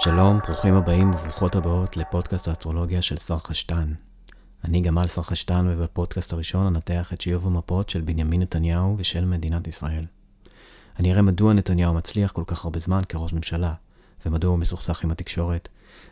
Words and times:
שלום, 0.00 0.38
ברוכים 0.46 0.74
הבאים 0.74 1.10
וברוכות 1.10 1.56
הבאות 1.56 1.96
לפודקאסט 1.96 2.48
האסטרולוגיה 2.48 3.02
של 3.02 3.16
שר 3.16 3.38
חשטן. 3.38 3.92
אני 4.64 4.80
גמל 4.80 5.06
שר 5.06 5.22
חשטן 5.22 5.66
ובפודקאסט 5.68 6.32
הראשון 6.32 6.66
אנתח 6.66 7.12
את 7.12 7.20
שיוב 7.20 7.46
המפות 7.46 7.88
של 7.88 8.00
בנימין 8.00 8.42
נתניהו 8.42 8.94
ושל 8.98 9.24
מדינת 9.24 9.66
ישראל. 9.66 10.04
אני 10.98 11.12
אראה 11.12 11.22
מדוע 11.22 11.52
נתניהו 11.52 11.94
מצליח 11.94 12.32
כל 12.32 12.42
כך 12.46 12.64
הרבה 12.64 12.80
זמן 12.80 13.02
כראש 13.08 13.32
ממשלה, 13.32 13.74
ומדוע 14.26 14.50
הוא 14.50 14.58
מסוכסך 14.58 15.04
עם 15.04 15.10
התקשורת. 15.10 15.68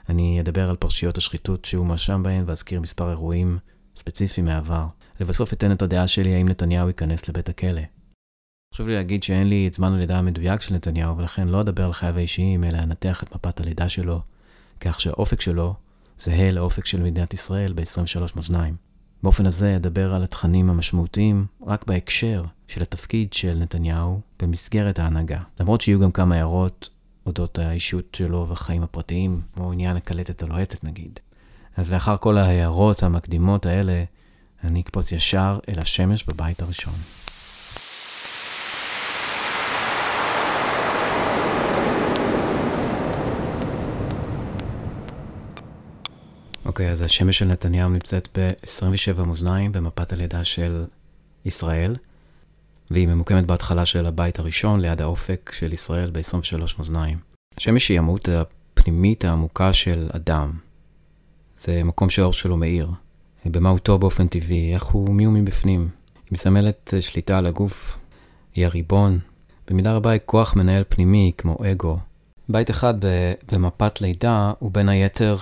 אני 0.08 0.40
אדבר 0.40 0.70
על 0.70 0.76
פרשיות 0.76 1.16
השחיתות 1.16 1.64
שהוא 1.64 1.86
מואשם 1.86 2.22
בהן 2.22 2.44
ואזכיר 2.46 2.80
מספר 2.80 3.10
אירועים 3.10 3.58
ספציפיים 3.96 4.46
מהעבר. 4.46 4.86
לבסוף 5.20 5.52
אתן 5.52 5.72
את 5.72 5.82
הדעה 5.82 6.08
שלי 6.08 6.34
האם 6.34 6.48
נתניהו 6.48 6.88
ייכנס 6.88 7.28
לבית 7.28 7.48
הכלא. 7.48 7.82
חשוב 8.74 8.88
לי 8.88 8.94
להגיד 8.94 9.22
שאין 9.22 9.48
לי 9.48 9.66
את 9.66 9.74
זמן 9.74 9.92
הלידה 9.92 10.18
המדויק 10.18 10.60
של 10.60 10.74
נתניהו, 10.74 11.16
ולכן 11.16 11.48
לא 11.48 11.60
אדבר 11.60 11.84
על 11.84 11.92
חייו 11.92 12.16
האישיים, 12.16 12.64
אלא 12.64 12.78
אנתח 12.78 13.22
את 13.22 13.34
מפת 13.34 13.60
הלידה 13.60 13.88
שלו, 13.88 14.20
כך 14.80 15.00
שהאופק 15.00 15.40
שלו 15.40 15.74
זהה 16.20 16.50
לאופק 16.50 16.86
של 16.86 17.02
מדינת 17.02 17.34
ישראל 17.34 17.72
ב-23 17.72 18.20
מאזניים. 18.36 18.76
באופן 19.22 19.46
הזה 19.46 19.76
אדבר 19.76 20.14
על 20.14 20.22
התכנים 20.22 20.70
המשמעותיים 20.70 21.46
רק 21.66 21.86
בהקשר 21.86 22.44
של 22.68 22.82
התפקיד 22.82 23.32
של 23.32 23.58
נתניהו 23.58 24.20
במסגרת 24.42 24.98
ההנהגה. 24.98 25.40
למרות 25.60 25.80
שיהיו 25.80 26.00
גם 26.00 26.12
כמה 26.12 26.34
הערות 26.34 26.88
אודות 27.26 27.58
האישות 27.58 28.14
שלו 28.14 28.46
והחיים 28.48 28.82
הפרטיים, 28.82 29.40
כמו 29.54 29.72
עניין 29.72 29.96
הקלטת 29.96 30.42
הלוהטת 30.42 30.84
נגיד. 30.84 31.20
אז 31.76 31.92
לאחר 31.92 32.16
כל 32.16 32.38
ההערות 32.38 33.02
המקדימות 33.02 33.66
האלה, 33.66 34.04
אני 34.64 34.80
אקפוץ 34.80 35.12
ישר 35.12 35.58
אל 35.68 35.78
השמש 35.78 36.24
בבית 36.24 36.62
הראשון. 36.62 36.94
אוקיי, 46.76 46.88
okay, 46.88 46.92
אז 46.92 47.02
השמש 47.02 47.38
של 47.38 47.44
נתניהו 47.44 47.88
נמצאת 47.88 48.28
ב-27 48.38 49.22
מאזניים 49.22 49.72
במפת 49.72 50.12
הלידה 50.12 50.44
של 50.44 50.84
ישראל, 51.44 51.96
והיא 52.90 53.08
ממוקמת 53.08 53.46
בהתחלה 53.46 53.86
של 53.86 54.06
הבית 54.06 54.38
הראשון, 54.38 54.80
ליד 54.80 55.02
האופק 55.02 55.52
של 55.54 55.72
ישראל 55.72 56.10
ב-23 56.10 56.60
מאזניים. 56.78 57.18
השמש 57.56 57.88
היא 57.88 57.98
המהות 57.98 58.28
הפנימית 58.28 59.24
העמוקה 59.24 59.72
של 59.72 60.08
אדם. 60.12 60.52
זה 61.56 61.84
מקום 61.84 62.10
שהאור 62.10 62.32
שלו 62.32 62.56
מאיר. 62.56 62.90
במהותו 63.46 63.98
באופן 63.98 64.26
טבעי, 64.26 64.74
איך 64.74 64.84
הוא 64.84 65.14
מי 65.14 65.24
הוא 65.24 65.34
מבפנים. 65.34 65.88
היא 66.14 66.32
מסמלת 66.32 66.94
שליטה 67.00 67.38
על 67.38 67.46
הגוף, 67.46 67.98
היא 68.54 68.66
הריבון. 68.66 69.18
במידה 69.70 69.92
רבה 69.92 70.10
היא 70.10 70.20
כוח 70.24 70.56
מנהל 70.56 70.82
פנימי, 70.88 71.32
כמו 71.38 71.56
אגו. 71.72 71.98
בית 72.48 72.70
אחד 72.70 72.94
במפת 73.52 74.00
לידה 74.00 74.52
הוא 74.58 74.70
בין 74.72 74.88
היתר 74.88 75.36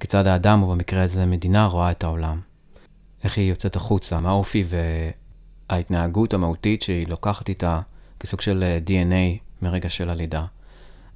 כיצד 0.00 0.26
האדם, 0.26 0.62
או 0.62 0.68
במקרה 0.68 1.02
הזה 1.02 1.26
מדינה, 1.26 1.66
רואה 1.66 1.90
את 1.90 2.04
העולם. 2.04 2.40
איך 3.24 3.38
היא 3.38 3.50
יוצאת 3.50 3.76
החוצה, 3.76 4.20
מה 4.20 4.28
האופי 4.28 4.64
וההתנהגות 5.70 6.34
המהותית 6.34 6.82
שהיא 6.82 7.08
לוקחת 7.08 7.48
איתה 7.48 7.80
כסוג 8.20 8.40
של 8.40 8.62
אה, 8.62 8.78
DNA 8.86 9.38
מרגע 9.62 9.88
של 9.88 10.10
הלידה. 10.10 10.44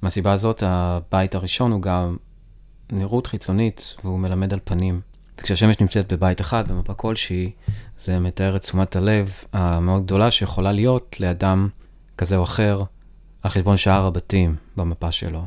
מהסיבה 0.01 0.33
הזאת, 0.33 0.63
הבית 0.65 1.35
הראשון 1.35 1.71
הוא 1.71 1.81
גם 1.81 2.17
נראות 2.91 3.27
חיצונית, 3.27 3.95
והוא 4.03 4.19
מלמד 4.19 4.53
על 4.53 4.59
פנים. 4.63 5.01
וכשהשמש 5.37 5.79
נמצאת 5.79 6.13
בבית 6.13 6.41
אחד, 6.41 6.71
במפה 6.71 6.93
כלשהי, 6.93 7.51
זה 7.99 8.19
מתאר 8.19 8.55
את 8.55 8.61
תשומת 8.61 8.95
הלב 8.95 9.33
המאוד 9.53 10.03
גדולה 10.03 10.31
שיכולה 10.31 10.71
להיות 10.71 11.15
לאדם 11.19 11.69
כזה 12.17 12.35
או 12.37 12.43
אחר 12.43 12.83
על 13.43 13.51
חשבון 13.51 13.77
שאר 13.77 14.05
הבתים 14.05 14.55
במפה 14.77 15.11
שלו. 15.11 15.45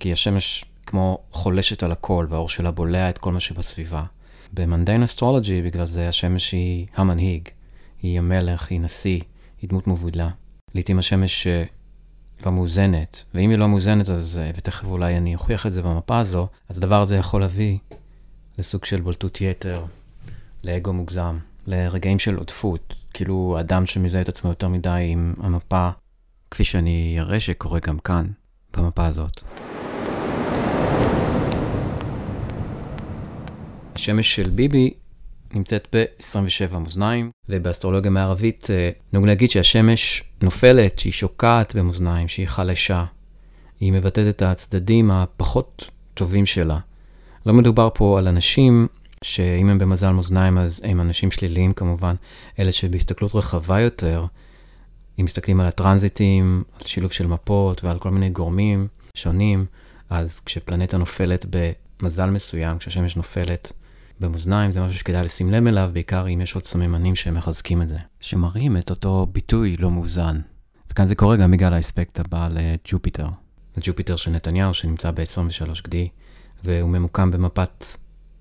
כי 0.00 0.12
השמש 0.12 0.64
כמו 0.94 1.18
חולשת 1.30 1.82
על 1.82 1.92
הכל, 1.92 2.26
והאור 2.28 2.48
שלה 2.48 2.70
בולע 2.70 3.10
את 3.10 3.18
כל 3.18 3.32
מה 3.32 3.40
שבסביבה. 3.40 4.04
במנדיין 4.52 5.02
אסטרולוגי, 5.02 5.62
בגלל 5.62 5.86
זה 5.86 6.08
השמש 6.08 6.52
היא 6.52 6.86
המנהיג, 6.96 7.48
היא 8.02 8.18
המלך, 8.18 8.70
היא 8.70 8.80
נשיא, 8.80 9.20
היא 9.62 9.70
דמות 9.70 9.86
מובילה. 9.86 10.30
לעתים 10.74 10.98
השמש 10.98 11.46
אה, 11.46 11.64
לא 12.46 12.52
מאוזנת, 12.52 13.24
ואם 13.34 13.50
היא 13.50 13.58
לא 13.58 13.68
מאוזנת, 13.68 14.08
אז, 14.08 14.40
אה, 14.42 14.50
ותכף 14.56 14.86
אולי 14.86 15.16
אני 15.16 15.34
אוכיח 15.34 15.66
את 15.66 15.72
זה 15.72 15.82
במפה 15.82 16.18
הזו, 16.18 16.48
אז 16.68 16.78
הדבר 16.78 17.02
הזה 17.02 17.16
יכול 17.16 17.40
להביא 17.40 17.78
לסוג 18.58 18.84
של 18.84 19.00
בולטות 19.00 19.40
יתר, 19.40 19.84
לאגו 20.64 20.92
מוגזם, 20.92 21.38
לרגעים 21.66 22.18
של 22.18 22.36
עודפות, 22.36 22.94
כאילו 23.14 23.56
אדם 23.60 23.86
שמזהה 23.86 24.22
את 24.22 24.28
עצמו 24.28 24.50
יותר 24.50 24.68
מדי 24.68 25.06
עם 25.08 25.34
המפה, 25.40 25.90
כפי 26.50 26.64
שאני 26.64 27.16
אראה 27.18 27.40
שקורה 27.40 27.80
גם 27.80 27.98
כאן, 27.98 28.26
במפה 28.76 29.06
הזאת. 29.06 29.42
השמש 33.94 34.34
של 34.34 34.50
ביבי 34.50 34.94
נמצאת 35.54 35.88
ב-27 35.92 36.78
מאזניים, 36.78 37.30
ובאסטרולוגיה 37.48 38.10
מערבית 38.10 38.66
אה, 38.70 38.90
נהוג 39.12 39.26
להגיד 39.26 39.50
שהשמש 39.50 40.22
נופלת, 40.42 40.98
שהיא 40.98 41.12
שוקעת 41.12 41.74
במאזניים, 41.76 42.28
שהיא 42.28 42.46
חלשה. 42.46 43.04
היא 43.80 43.92
מבטאת 43.92 44.28
את 44.28 44.42
הצדדים 44.42 45.10
הפחות 45.10 45.90
טובים 46.14 46.46
שלה. 46.46 46.78
לא 47.46 47.52
מדובר 47.52 47.88
פה 47.94 48.18
על 48.18 48.28
אנשים 48.28 48.86
שאם 49.22 49.68
הם 49.68 49.78
במזל 49.78 50.10
מאזניים 50.10 50.58
אז 50.58 50.82
הם 50.84 51.00
אנשים 51.00 51.30
שליליים 51.30 51.72
כמובן, 51.72 52.14
אלה 52.58 52.72
שבהסתכלות 52.72 53.34
רחבה 53.34 53.80
יותר, 53.80 54.26
אם 55.20 55.24
מסתכלים 55.24 55.60
על 55.60 55.66
הטרנזיטים, 55.66 56.62
על 56.80 56.86
שילוב 56.86 57.12
של 57.12 57.26
מפות 57.26 57.84
ועל 57.84 57.98
כל 57.98 58.10
מיני 58.10 58.30
גורמים 58.30 58.88
שונים, 59.14 59.66
אז 60.10 60.40
כשפלנטה 60.40 60.96
נופלת 60.98 61.46
במזל 62.00 62.30
מסוים, 62.30 62.78
כשהשמש 62.78 63.16
נופלת 63.16 63.72
במאזניים, 64.20 64.72
זה 64.72 64.80
משהו 64.80 64.98
שכדאי 64.98 65.24
לשים 65.24 65.50
לב 65.50 65.66
אליו, 65.66 65.90
בעיקר 65.92 66.28
אם 66.28 66.40
יש 66.40 66.54
עוד 66.54 66.64
סממנים 66.64 67.16
שמחזקים 67.16 67.82
את 67.82 67.88
זה, 67.88 67.98
שמראים 68.20 68.76
את 68.76 68.90
אותו 68.90 69.26
ביטוי 69.32 69.76
לא 69.76 69.90
מאוזן. 69.90 70.40
וכאן 70.90 71.06
זה 71.06 71.14
קורה 71.14 71.36
גם 71.36 71.50
בגלל 71.50 71.74
האספקט 71.74 72.20
הבא 72.20 72.48
לג'ופיטר. 72.50 73.26
Jupiter 73.80 74.16
של 74.16 74.30
נתניהו, 74.30 74.74
שנמצא 74.74 75.10
ב-23 75.10 75.82
גדי, 75.84 76.08
והוא 76.64 76.90
ממוקם 76.90 77.30
במפת 77.30 77.84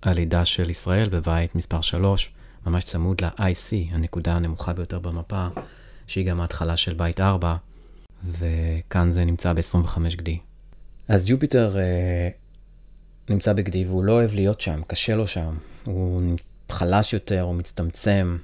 הלידה 0.04 0.46
של 0.46 0.70
ישראל, 0.70 1.10
בבית 1.10 1.56
מספר 1.56 1.82
3, 1.82 2.34
ממש 2.68 2.84
צמוד 2.84 3.22
ל-IC, 3.22 3.74
הנקודה 3.92 4.36
הנמוכה 4.36 4.74
ביותר 4.74 5.00
במפה, 5.00 5.48
שהיא 6.08 6.26
גם 6.26 6.42
ההתחלה 6.42 6.78
של 6.78 6.94
בית 6.94 7.20
4, 7.20 7.56
וכאן 8.40 9.12
זה 9.12 9.26
נמצא 9.26 9.54
ב-25 9.54 10.00
גדי. 10.16 10.38
אז 11.08 11.26
Jupiter 11.28 11.78
אה, 11.78 12.30
נמצא 13.30 13.54
בגדי 13.54 13.86
והוא 13.86 14.04
לא 14.04 14.12
אוהב 14.12 14.34
להיות 14.34 14.62
שם, 14.62 14.82
קשה 14.88 15.16
לו 15.16 15.28
שם. 15.28 15.56
הוא 15.84 16.22
חלש 16.72 17.14
יותר, 17.14 17.42
הוא 17.42 17.56
מצטמצם. 17.56 18.38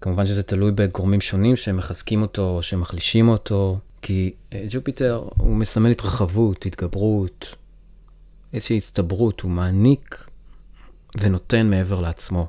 כמובן 0.00 0.26
שזה 0.26 0.42
תלוי 0.42 0.72
בגורמים 0.72 1.20
שונים 1.20 1.56
שמחזקים 1.56 2.22
אותו, 2.22 2.62
שמחלישים 2.62 3.28
אותו, 3.28 3.78
כי 4.02 4.32
אה, 4.52 4.64
Jupiter 4.70 5.28
הוא 5.36 5.56
מסמל 5.56 5.90
התרחבות, 5.90 6.66
התגברות, 6.66 7.56
איזושהי 8.52 8.76
הצטברות, 8.76 9.40
הוא 9.40 9.50
מעניק 9.50 10.26
ונותן 11.20 11.70
מעבר 11.70 12.00
לעצמו. 12.00 12.48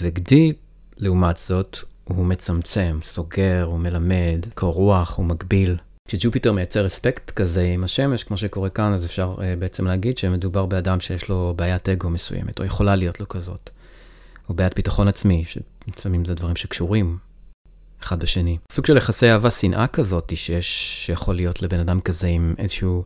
וגדי, 0.00 0.52
לעומת 0.96 1.36
זאת, 1.36 1.78
הוא 2.04 2.26
מצמצם, 2.26 2.98
סוגר, 3.00 3.62
הוא 3.62 3.78
מלמד, 3.78 4.46
קור 4.54 4.74
רוח, 4.74 5.16
הוא 5.16 5.26
מגביל. 5.26 5.76
כשג'ופיטר 6.08 6.52
מייצר 6.52 6.86
אספקט 6.86 7.30
כזה 7.30 7.62
עם 7.62 7.84
השמש, 7.84 8.24
כמו 8.24 8.36
שקורה 8.36 8.70
כאן, 8.70 8.92
אז 8.92 9.04
אפשר 9.04 9.34
uh, 9.38 9.40
בעצם 9.58 9.86
להגיד 9.86 10.18
שמדובר 10.18 10.66
באדם 10.66 11.00
שיש 11.00 11.28
לו 11.28 11.54
בעיית 11.56 11.88
אגו 11.88 12.10
מסוימת, 12.10 12.60
או 12.60 12.64
יכולה 12.64 12.96
להיות 12.96 13.20
לו 13.20 13.28
כזאת. 13.28 13.70
או 14.48 14.54
בעיית 14.54 14.74
ביטחון 14.76 15.08
עצמי, 15.08 15.44
שלפעמים 15.46 16.24
זה 16.24 16.34
דברים 16.34 16.56
שקשורים 16.56 17.18
אחד 18.02 18.20
בשני. 18.20 18.58
סוג 18.72 18.86
של 18.86 18.96
יחסי 18.96 19.30
אהבה-שנאה 19.30 19.86
כזאת 19.86 20.32
שיש, 20.36 21.06
שיכול 21.06 21.34
להיות 21.34 21.62
לבן 21.62 21.80
אדם 21.80 22.00
כזה 22.00 22.26
עם 22.26 22.54
איזשהו 22.58 23.04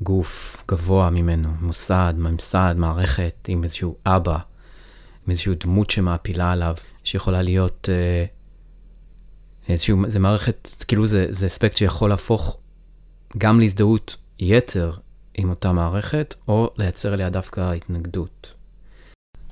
גוף 0.00 0.62
גבוה 0.68 1.10
ממנו, 1.10 1.48
מוסד, 1.60 2.14
ממסד, 2.16 2.74
מערכת, 2.78 3.34
עם 3.48 3.64
איזשהו 3.64 3.96
אבא, 4.06 4.38
עם 5.26 5.30
איזשהו 5.30 5.54
דמות 5.60 5.90
שמעפילה 5.90 6.52
עליו, 6.52 6.74
שיכולה 7.04 7.42
להיות... 7.42 7.88
Uh, 7.88 8.35
איזשהו, 9.68 9.98
זה 10.08 10.18
מערכת, 10.18 10.68
כאילו 10.88 11.06
זה, 11.06 11.26
זה 11.30 11.46
אספקט 11.46 11.76
שיכול 11.76 12.10
להפוך 12.10 12.58
גם 13.38 13.60
להזדהות 13.60 14.16
יתר 14.38 14.92
עם 15.34 15.50
אותה 15.50 15.72
מערכת, 15.72 16.34
או 16.48 16.70
לייצר 16.78 17.14
אליה 17.14 17.30
דווקא 17.30 17.72
התנגדות. 17.72 18.52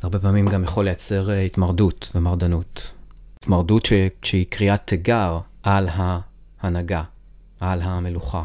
הרבה 0.02 0.19
פעמים 0.19 0.49
גם 0.49 0.64
יכול 0.64 0.84
לייצר 0.84 1.31
אה, 1.31 1.40
התמרדות 1.40 2.12
ומרדנות. 2.14 2.93
התמרדות 3.38 3.87
ש... 3.87 3.93
שהיא 4.22 4.46
קריאת 4.50 4.81
תיגר 4.84 5.38
על 5.62 5.88
ההנהגה, 5.93 7.02
על 7.61 7.82
המלוכה. 7.82 8.43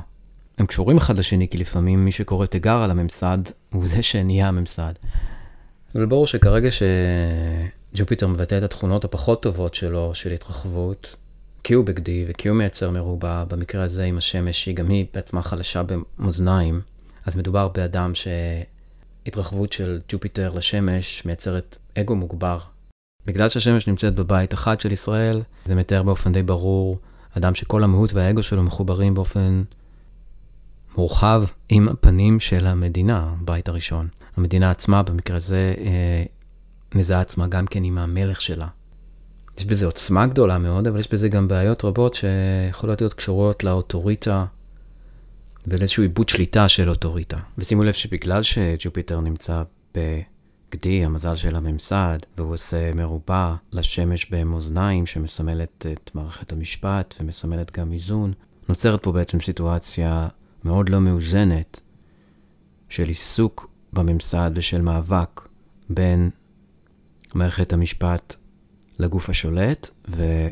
הם 0.58 0.66
קשורים 0.66 0.98
אחד 0.98 1.18
לשני, 1.18 1.48
כי 1.48 1.58
לפעמים 1.58 2.06
מי 2.06 2.12
שקורא 2.12 2.46
תיגר 2.46 2.82
על 2.82 2.92
הממסד, 2.92 3.38
הוא 3.74 3.88
זה 3.88 4.04
שנהיה 4.04 4.48
הממסד. 4.48 4.94
אבל 5.96 6.06
ברור 6.06 6.28
שכרגע 6.28 6.70
שג'ופיטר 6.72 8.28
מבטא 8.28 8.58
את 8.58 8.64
התכונות 8.64 9.06
הפחות 9.06 9.42
טובות 9.42 9.74
שלו, 9.74 10.16
של 10.16 10.32
התרחבות, 10.32 11.16
כי 11.64 11.74
הוא 11.74 11.86
בגדי 11.86 12.26
וכי 12.28 12.50
הוא 12.50 12.58
מייצר 12.58 12.92
מרובע, 12.92 13.44
במקרה 13.44 13.84
הזה 13.84 14.04
עם 14.04 14.18
השמש, 14.18 14.64
שהיא 14.64 14.76
גם 14.76 14.90
היא 14.90 15.06
בעצמה 15.14 15.42
חלשה 15.42 15.84
במאזניים, 15.84 16.82
אז 17.26 17.36
מדובר 17.36 17.68
באדם 17.68 18.12
שהתרחבות 18.14 19.74
של 19.74 20.00
ג'ופיטר 20.10 20.52
לשמש 20.56 21.26
מייצרת 21.26 21.78
אגו 21.98 22.16
מוגבר. 22.16 22.60
בגלל 23.26 23.50
שהשמש 23.50 23.88
נמצאת 23.88 24.16
בבית 24.16 24.54
אחד 24.54 24.80
של 24.80 24.92
ישראל, 24.92 25.42
זה 25.66 25.76
מתאר 25.76 26.04
באופן 26.04 26.32
די 26.32 26.44
ברור 26.44 27.00
אדם 27.38 27.56
שכל 27.56 27.84
המהות 27.84 28.14
והאגו 28.14 28.44
שלו 28.44 28.64
מחוברים 28.64 29.14
באופן 29.14 29.64
מורחב 30.98 31.44
עם 31.70 31.90
הפנים 31.90 32.40
של 32.40 32.68
המדינה, 32.68 33.34
בית 33.42 33.68
הראשון. 33.70 34.08
המדינה 34.38 34.72
עצמה, 34.72 35.04
במקרה 35.04 35.40
זה, 35.40 35.74
אה, 35.78 36.24
מזהה 36.96 37.22
עצמה 37.22 37.48
גם 37.48 37.68
כן 37.68 37.84
עם 37.84 37.98
המלך 37.98 38.42
שלה. 38.42 38.68
יש 39.60 39.66
בזה 39.66 39.86
עוצמה 39.86 40.28
גדולה 40.28 40.58
מאוד, 40.58 40.88
אבל 40.88 41.00
יש 41.00 41.12
בזה 41.12 41.30
גם 41.30 41.48
בעיות 41.48 41.84
רבות 41.84 42.14
שיכולות 42.16 43.02
להיות 43.02 43.14
קשורות 43.14 43.64
לאוטוריטה 43.64 44.46
ולאיזשהו 45.68 46.04
עיבוד 46.04 46.30
שליטה 46.30 46.68
של 46.68 46.90
אוטוריטה. 46.90 47.38
ושימו 47.58 47.84
לב 47.84 47.92
שבגלל 47.92 48.44
שג'ופיטר 48.44 49.22
נמצא 49.22 49.64
בגדי, 49.96 51.06
המזל 51.06 51.36
של 51.36 51.56
הממסד, 51.56 52.18
והוא 52.38 52.54
עושה 52.54 52.94
מרובע 52.94 53.56
לשמש 53.72 54.30
במאזניים 54.32 55.06
שמסמלת 55.06 55.86
את 55.94 56.12
מערכת 56.14 56.52
המשפט 56.52 57.16
ומסמלת 57.20 57.80
גם 57.80 57.92
איזון, 57.92 58.34
נוצרת 58.70 59.04
פה 59.04 59.12
בעצם 59.12 59.40
סיטואציה 59.40 60.28
מאוד 60.64 60.90
לא 60.90 61.00
מאוזנת 61.00 61.80
של 62.90 63.08
עיסוק 63.08 63.70
בממסד 63.94 64.52
ושל 64.54 64.82
מאבק 64.82 65.42
בין 65.90 66.30
מערכת 67.34 67.74
המשפט 67.74 68.36
לגוף 69.00 69.30
השולט, 69.30 69.90
ו... 70.08 70.48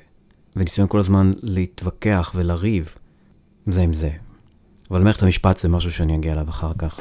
וניסיון 0.55 0.87
כל 0.87 0.99
הזמן 0.99 1.33
להתווכח 1.41 2.31
ולריב 2.35 2.95
זה 3.65 3.81
עם 3.81 3.93
זה. 3.93 4.09
אבל 4.91 5.01
מערכת 5.03 5.23
המשפט 5.23 5.57
זה 5.57 5.69
משהו 5.69 5.91
שאני 5.91 6.15
אגיע 6.15 6.31
אליו 6.31 6.49
אחר 6.49 6.71
כך. 6.77 6.99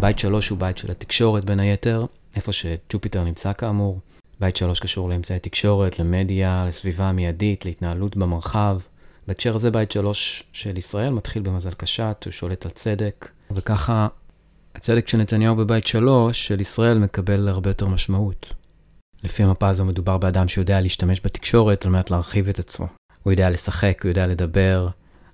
בית 0.00 0.18
שלוש 0.18 0.48
הוא 0.48 0.58
בית 0.58 0.78
של 0.78 0.90
התקשורת 0.90 1.44
בין 1.44 1.60
היתר, 1.60 2.06
איפה 2.36 2.52
שג'ופיטר 2.52 3.24
נמצא 3.24 3.52
כאמור. 3.52 4.00
בית 4.40 4.56
שלוש 4.56 4.80
קשור 4.80 5.08
לאמצעי 5.08 5.38
תקשורת, 5.38 5.98
למדיה, 5.98 6.64
לסביבה 6.68 7.04
המיידית, 7.04 7.64
להתנהלות 7.64 8.16
במרחב. 8.16 8.80
בהקשר 9.26 9.56
הזה 9.56 9.70
בית 9.70 9.92
שלוש 9.92 10.44
של 10.52 10.78
ישראל 10.78 11.10
מתחיל 11.10 11.42
במזל 11.42 11.70
קשת, 11.70 12.22
הוא 12.24 12.32
שולט 12.32 12.64
על 12.64 12.70
צדק, 12.70 13.28
וככה 13.50 14.08
הצדק 14.78 15.08
של 15.08 15.18
נתניהו 15.18 15.56
בבית 15.56 15.86
שלוש 15.86 16.46
של 16.46 16.60
ישראל 16.60 16.98
מקבל 16.98 17.48
הרבה 17.48 17.70
יותר 17.70 17.88
משמעות. 17.88 18.54
לפי 19.24 19.42
המפה 19.42 19.68
הזו 19.68 19.84
מדובר 19.84 20.18
באדם 20.18 20.48
שיודע 20.48 20.80
להשתמש 20.80 21.20
בתקשורת 21.24 21.84
על 21.84 21.90
מנת 21.90 22.10
להרחיב 22.10 22.48
את 22.48 22.58
עצמו. 22.58 22.86
הוא 23.22 23.32
יודע 23.32 23.50
לשחק, 23.50 24.00
הוא 24.02 24.08
יודע 24.08 24.26
לדבר, 24.26 24.88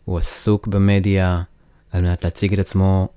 הוא 0.05 0.19
עסוק 0.19 0.67
במדיה 0.67 1.43
על 1.91 2.03
מנת 2.03 2.25
להציג 2.25 2.53
את 2.53 2.59
עצמו, 2.59 3.09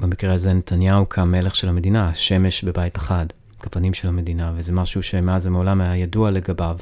במקרה 0.00 0.32
הזה 0.32 0.52
נתניהו 0.52 1.08
כמלך 1.08 1.54
של 1.54 1.68
המדינה, 1.68 2.08
השמש 2.08 2.64
בבית 2.64 2.96
אחד, 2.96 3.26
כפנים 3.60 3.94
של 3.94 4.08
המדינה, 4.08 4.52
וזה 4.56 4.72
משהו 4.72 5.02
שמאז 5.02 5.46
ומעולם 5.46 5.80
היה 5.80 5.96
ידוע 5.96 6.30
לגביו, 6.30 6.78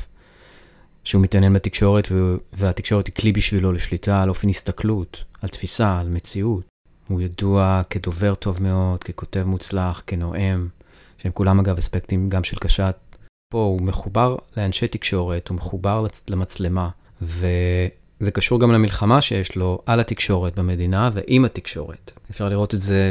שהוא 1.05 1.23
מתעניין 1.23 1.53
בתקשורת, 1.53 2.09
והתקשורת 2.53 3.07
היא 3.07 3.15
כלי 3.15 3.33
בשבילו 3.33 3.73
לשליטה 3.73 4.23
על 4.23 4.29
אופן 4.29 4.49
הסתכלות, 4.49 5.25
על 5.41 5.49
תפיסה, 5.49 5.99
על 6.01 6.09
מציאות. 6.09 6.72
הוא 7.13 7.21
ידוע 7.21 7.83
כדובר 7.91 8.35
טוב 8.35 8.63
מאוד, 8.63 9.05
ככותב 9.05 9.43
מוצלח, 9.47 10.03
כנואם, 10.07 10.69
שהם 11.19 11.33
כולם 11.33 11.61
אגב 11.61 11.79
אספקטים 11.79 12.29
גם 12.29 12.45
של 12.45 12.57
קשת. 12.57 12.97
פה 13.53 13.59
הוא 13.59 13.83
מחובר 13.83 14.37
לאנשי 14.57 14.89
תקשורת, 14.89 15.49
הוא 15.49 15.57
מחובר 15.57 16.07
למצלמה, 16.29 16.89
וזה 17.23 18.31
קשור 18.33 18.61
גם 18.61 18.73
למלחמה 18.73 19.21
שיש 19.21 19.57
לו 19.57 19.83
על 19.87 20.01
התקשורת 20.01 20.59
במדינה 20.59 21.11
ועם 21.13 21.45
התקשורת. 21.45 22.13
אפשר 22.31 22.49
לראות 22.49 22.75
את 22.75 22.81
זה 22.81 23.11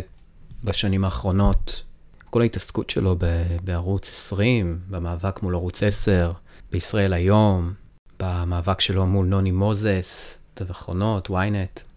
בשנים 0.63 1.05
האחרונות, 1.05 1.83
כל 2.29 2.41
ההתעסקות 2.41 2.89
שלו 2.89 3.15
בערוץ 3.63 4.09
20, 4.09 4.79
במאבק 4.89 5.43
מול 5.43 5.55
ערוץ 5.55 5.83
10, 5.83 6.31
בישראל 6.71 7.13
היום, 7.13 7.73
במאבק 8.19 8.81
שלו 8.81 9.05
מול 9.05 9.25
נוני 9.25 9.51
מוזס, 9.51 10.39
כתב 10.55 10.69
אחרונות, 10.69 11.29
ynet. 11.29 11.90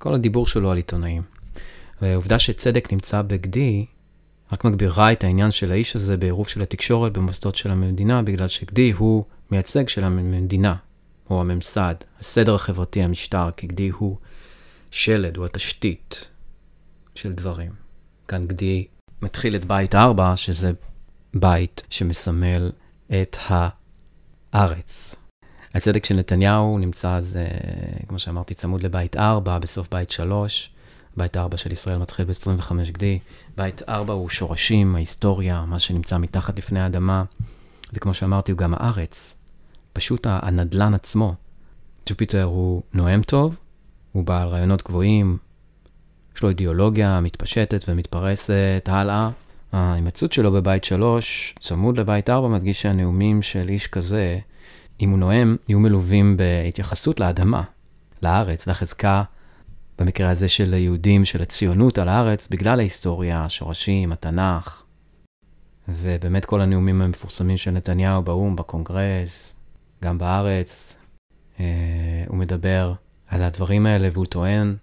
כל 0.00 0.14
הדיבור 0.14 0.46
שלו 0.46 0.70
על 0.70 0.76
עיתונאים. 0.76 1.22
והעובדה 2.02 2.38
שצדק 2.38 2.92
נמצא 2.92 3.22
בגדי, 3.22 3.86
רק 4.52 4.64
מגבירה 4.64 5.12
את 5.12 5.24
העניין 5.24 5.50
של 5.50 5.72
האיש 5.72 5.96
הזה 5.96 6.16
בעירוב 6.16 6.48
של 6.48 6.62
התקשורת 6.62 7.12
במוסדות 7.12 7.56
של 7.56 7.70
המדינה, 7.70 8.22
בגלל 8.22 8.48
שגדי 8.48 8.90
הוא 8.90 9.24
מייצג 9.50 9.88
של 9.88 10.04
המדינה, 10.04 10.76
או 11.30 11.40
הממסד, 11.40 11.94
הסדר 12.20 12.54
החברתי, 12.54 13.02
המשטר, 13.02 13.50
כי 13.56 13.66
גדי 13.66 13.88
הוא 13.88 14.16
שלד, 14.90 15.36
הוא 15.36 15.46
התשתית 15.46 16.24
של 17.14 17.32
דברים. 17.32 17.70
כאן 18.28 18.46
גדי 18.46 18.86
מתחיל 19.22 19.56
את 19.56 19.64
בית 19.64 19.94
ארבע, 19.94 20.36
שזה 20.36 20.72
בית 21.34 21.82
שמסמל 21.90 22.70
את 23.10 23.36
הארץ, 24.52 25.14
הצדק 25.74 26.04
של 26.04 26.16
נתניהו 26.16 26.78
נמצא 26.78 27.14
אז, 27.14 27.38
כמו 28.08 28.18
שאמרתי, 28.18 28.54
צמוד 28.54 28.82
לבית 28.82 29.16
4, 29.16 29.58
בסוף 29.58 29.88
בית 29.90 30.10
3. 30.10 30.70
בית 31.16 31.36
4 31.36 31.56
של 31.56 31.72
ישראל 31.72 31.98
מתחיל 31.98 32.24
ב-25 32.24 32.72
גדי. 32.92 33.18
בית 33.56 33.82
4 33.88 34.12
הוא 34.12 34.28
שורשים, 34.28 34.94
ההיסטוריה, 34.94 35.64
מה 35.66 35.78
שנמצא 35.78 36.18
מתחת 36.18 36.58
לפני 36.58 36.80
האדמה. 36.80 37.24
וכמו 37.92 38.14
שאמרתי, 38.14 38.52
הוא 38.52 38.58
גם 38.58 38.74
הארץ. 38.74 39.36
פשוט 39.92 40.26
הנדלן 40.30 40.94
עצמו. 40.94 41.34
ג'ופיטר 42.08 42.42
הוא 42.42 42.82
נואם 42.94 43.22
טוב, 43.22 43.58
הוא 44.12 44.24
בעל 44.24 44.48
רעיונות 44.48 44.82
גבוהים, 44.82 45.38
יש 46.36 46.42
לו 46.42 46.48
אידיאולוגיה 46.48 47.20
מתפשטת 47.20 47.84
ומתפרסת 47.88 48.88
הלאה. 48.88 49.30
ההימצאות 49.72 50.32
שלו 50.32 50.52
בבית 50.52 50.84
3, 50.84 51.54
צמוד 51.60 51.98
לבית 51.98 52.30
4, 52.30 52.48
מדגיש 52.48 52.82
שהנאומים 52.82 53.42
של 53.42 53.68
איש 53.68 53.86
כזה 53.86 54.38
אם 55.00 55.10
הוא 55.10 55.18
נואם, 55.18 55.56
יהיו 55.68 55.80
מלווים 55.80 56.36
בהתייחסות 56.36 57.20
לאדמה, 57.20 57.62
לארץ, 58.22 58.66
לחזקה, 58.66 59.22
במקרה 59.98 60.30
הזה 60.30 60.48
של 60.48 60.74
היהודים, 60.74 61.24
של 61.24 61.42
הציונות 61.42 61.98
על 61.98 62.08
הארץ, 62.08 62.48
בגלל 62.48 62.78
ההיסטוריה, 62.78 63.44
השורשים, 63.44 64.12
התנ"ך. 64.12 64.82
ובאמת 65.88 66.44
כל 66.44 66.60
הנאומים 66.60 67.02
המפורסמים 67.02 67.56
של 67.56 67.70
נתניהו 67.70 68.22
באו"ם, 68.22 68.56
בקונגרס, 68.56 69.54
גם 70.04 70.18
בארץ, 70.18 70.96
אה, 71.60 71.64
הוא 72.28 72.36
מדבר 72.36 72.94
על 73.28 73.42
הדברים 73.42 73.86
האלה 73.86 74.08
והוא 74.12 74.26
טוען 74.26 74.76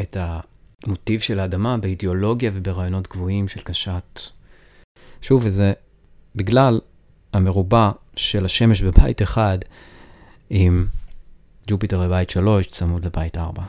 את 0.00 0.16
המוטיב 0.20 1.20
של 1.20 1.40
האדמה 1.40 1.78
באידיאולוגיה 1.78 2.50
וברעיונות 2.54 3.08
גבוהים 3.08 3.48
של 3.48 3.60
קשת. 3.60 4.20
שוב, 5.22 5.42
וזה 5.44 5.72
בגלל 6.34 6.80
המרובע 7.32 7.90
של 8.16 8.44
השמש 8.44 8.82
בבית 8.82 9.22
אחד, 9.22 9.58
עם 10.50 10.86
ג'ופיטר 11.66 12.00
בבית 12.00 12.30
שלוש, 12.30 12.66
צמוד 12.66 13.04
לבית 13.04 13.38
ארבע. 13.38 13.62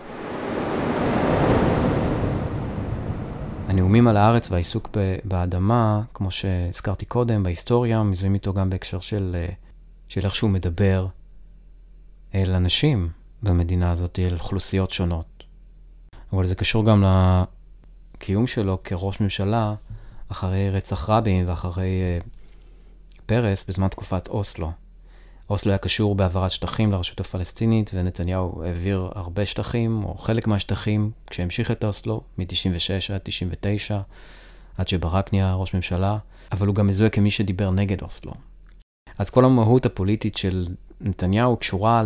הנאומים 3.67 4.07
על 4.07 4.17
הארץ 4.17 4.51
והעיסוק 4.51 4.89
באדמה, 5.23 6.01
כמו 6.13 6.31
שהזכרתי 6.31 7.05
קודם, 7.05 7.43
בהיסטוריה, 7.43 8.03
מזוהים 8.03 8.33
איתו 8.33 8.53
גם 8.53 8.69
בהקשר 8.69 8.99
של, 8.99 9.35
אה, 9.35 9.53
של 10.07 10.25
איך 10.25 10.35
שהוא 10.35 10.49
מדבר 10.49 11.07
אל 12.35 12.51
אנשים 12.55 13.09
במדינה 13.43 13.91
הזאת, 13.91 14.19
אל 14.19 14.33
אוכלוסיות 14.33 14.91
שונות. 14.91 15.43
אבל 16.33 16.47
זה 16.47 16.55
קשור 16.55 16.85
גם 16.85 17.03
לקיום 18.17 18.47
שלו 18.47 18.77
כראש 18.83 19.21
ממשלה 19.21 19.75
אחרי 20.29 20.69
רצח 20.69 21.09
רבין 21.09 21.49
ואחרי 21.49 22.01
אה, 22.01 22.19
פרס 23.25 23.69
בזמן 23.69 23.87
תקופת 23.87 24.27
אוסלו. 24.27 24.71
אוסלו 25.49 25.71
היה 25.71 25.77
קשור 25.77 26.15
בהעברת 26.15 26.51
שטחים 26.51 26.91
לרשות 26.91 27.19
הפלסטינית, 27.19 27.91
ונתניהו 27.93 28.63
העביר 28.63 29.09
הרבה 29.15 29.45
שטחים, 29.45 30.03
או 30.03 30.17
חלק 30.17 30.47
מהשטחים, 30.47 31.11
כשהמשיך 31.27 31.71
את 31.71 31.83
אוסלו, 31.83 32.21
מ-96 32.37 33.13
עד 33.13 33.21
99, 33.23 33.99
עד 34.77 34.87
שברק 34.87 35.33
נהיה 35.33 35.53
ראש 35.53 35.73
ממשלה, 35.73 36.17
אבל 36.51 36.67
הוא 36.67 36.75
גם 36.75 36.87
מזוהה 36.87 37.09
כמי 37.09 37.31
שדיבר 37.31 37.71
נגד 37.71 38.01
אוסלו. 38.01 38.33
אז 39.17 39.29
כל 39.29 39.45
המהות 39.45 39.85
הפוליטית 39.85 40.37
של 40.37 40.67
נתניהו 41.01 41.57
קשורה 41.57 42.01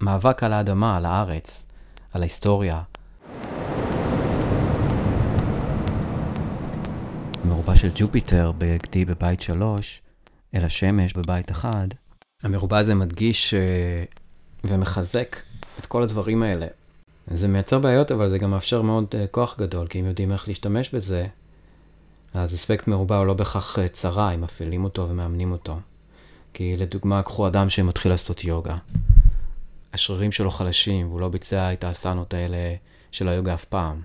למאבק 0.00 0.42
על 0.42 0.52
האדמה, 0.52 0.96
על 0.96 1.06
הארץ, 1.06 1.66
על 2.12 2.22
ההיסטוריה, 2.22 2.82
המרובע 7.44 7.65
של 7.76 7.90
ג'ופיטר 7.94 8.52
בגדי 8.58 9.04
בבית 9.04 9.40
3, 9.40 10.02
אל 10.54 10.64
השמש 10.64 11.12
בבית 11.12 11.50
1, 11.50 11.94
המרובע 12.42 12.78
הזה 12.78 12.94
מדגיש 12.94 13.54
uh, 13.54 14.16
ומחזק 14.64 15.36
את 15.80 15.86
כל 15.86 16.02
הדברים 16.02 16.42
האלה. 16.42 16.66
זה 17.34 17.48
מייצר 17.48 17.78
בעיות, 17.78 18.12
אבל 18.12 18.30
זה 18.30 18.38
גם 18.38 18.50
מאפשר 18.50 18.82
מאוד 18.82 19.04
uh, 19.10 19.30
כוח 19.30 19.56
גדול, 19.58 19.86
כי 19.86 20.00
אם 20.00 20.06
יודעים 20.06 20.32
איך 20.32 20.48
להשתמש 20.48 20.94
בזה, 20.94 21.26
אז 22.34 22.54
אספקט 22.54 22.88
מרובע 22.88 23.16
הוא 23.16 23.26
לא 23.26 23.34
בהכרח 23.34 23.78
uh, 23.78 23.88
צרה 23.88 24.34
אם 24.34 24.40
מפעילים 24.40 24.84
אותו 24.84 25.08
ומאמנים 25.08 25.52
אותו. 25.52 25.78
כי 26.54 26.76
לדוגמה, 26.76 27.22
קחו 27.22 27.46
אדם 27.46 27.68
שמתחיל 27.68 28.12
לעשות 28.12 28.44
יוגה. 28.44 28.76
השרירים 29.92 30.32
שלו 30.32 30.50
חלשים, 30.50 31.08
והוא 31.08 31.20
לא 31.20 31.28
ביצע 31.28 31.72
את 31.72 31.84
האסנות 31.84 32.34
האלה 32.34 32.74
של 33.12 33.28
היוגה 33.28 33.54
אף 33.54 33.64
פעם. 33.64 34.00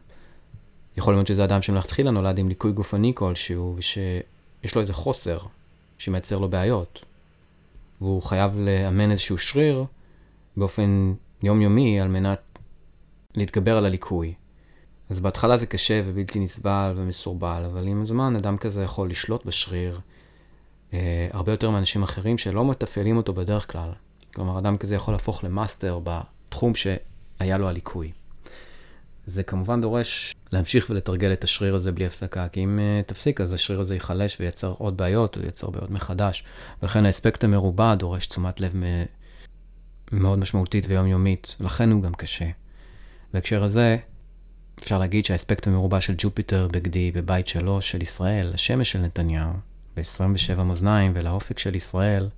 יכול 0.98 1.14
להיות 1.14 1.28
שזה 1.28 1.44
אדם 1.44 1.62
שמלכתחילה 1.62 2.12
נולד 2.12 2.38
עם 2.38 2.50
ליקוי 2.50 2.72
גופני 2.72 3.12
כלשהו, 3.16 3.76
ושיש 3.78 4.76
לו 4.76 4.82
איזה 4.82 4.94
חוסר 4.94 5.40
שמייצר 5.98 6.38
לו 6.38 6.50
בעיות. 6.50 7.06
והוא 8.02 8.22
חייב 8.22 8.60
לאמן 8.60 9.12
איזשהו 9.12 9.38
שריר 9.38 9.86
באופן 10.58 11.14
יומיומי 11.44 12.02
על 12.02 12.08
מנת 12.08 12.40
להתגבר 13.36 13.78
על 13.78 13.86
הליקוי. 13.86 14.34
אז 15.10 15.20
בהתחלה 15.20 15.58
זה 15.58 15.66
קשה 15.66 16.02
ובלתי 16.06 16.40
נסבל 16.40 16.94
ומסורבל, 16.96 17.64
אבל 17.66 17.88
עם 17.88 18.02
הזמן 18.02 18.36
אדם 18.36 18.58
כזה 18.58 18.84
יכול 18.84 19.10
לשלוט 19.10 19.46
בשריר 19.46 20.00
אה, 20.94 21.28
הרבה 21.32 21.52
יותר 21.52 21.70
מאנשים 21.70 22.04
אחרים 22.04 22.38
שלא 22.38 22.66
מתפעלים 22.66 23.18
אותו 23.18 23.34
בדרך 23.34 23.72
כלל. 23.72 23.92
כלומר, 24.36 24.60
אדם 24.60 24.78
כזה 24.78 24.96
יכול 24.96 25.14
להפוך 25.14 25.44
למאסטר 25.44 26.00
בתחום 26.04 26.74
שהיה 26.76 27.58
לו 27.58 27.68
הליקוי. 27.68 28.12
זה 29.25 29.44
כמובן 29.44 29.82
דורש 29.82 30.36
להמשיך 30.51 30.90
ולתרגל 30.90 31.34
את 31.34 31.44
השריר 31.44 31.75
הזה 31.75 31.92
בלי 31.92 32.06
הפסקה, 32.06 32.48
כי 32.48 32.63
אם 32.63 32.80
אה, 32.80 33.10
תפסיק, 33.10 33.42
אז 33.42 33.54
השריר 33.54 33.80
הזה 33.80 33.94
ייחלש 33.94 34.38
וייצר 34.40 34.74
עוד 34.78 34.98
בעיות, 34.98 35.38
או 35.38 35.42
ייצר 35.42 35.70
בעיות 35.70 35.92
מחדש. 35.92 36.44
ולכן 36.82 37.06
האספקט 37.06 37.44
המרובע 37.44 37.96
דורש 37.96 38.28
תשומת 38.28 38.60
לב 38.60 38.74
מאוד 40.12 40.40
משמעותית 40.40 40.86
ויומיומית, 40.90 41.56
לכן 41.60 41.92
הוא 41.92 42.04
גם 42.04 42.13
קשה. 42.13 42.50
בהקשר 43.34 43.63
הזה, 43.63 43.98
אפשר 44.80 44.98
להגיד 44.98 45.25
שהאספקט 45.25 45.68
המרובע 45.68 46.01
של 46.01 46.13
ג'ופיטר 46.18 46.68
בגדי 46.72 47.12
בבית 47.12 47.48
שלו 47.48 47.82
של 47.82 48.01
ישראל, 48.01 48.51
השמש 48.54 48.92
של 48.92 49.00
נתניהו, 49.00 49.54
ב-27 49.98 50.62
מאזניים, 50.63 51.12
ולאופק 51.16 51.60
של 51.60 51.75
ישראל, 51.75 52.30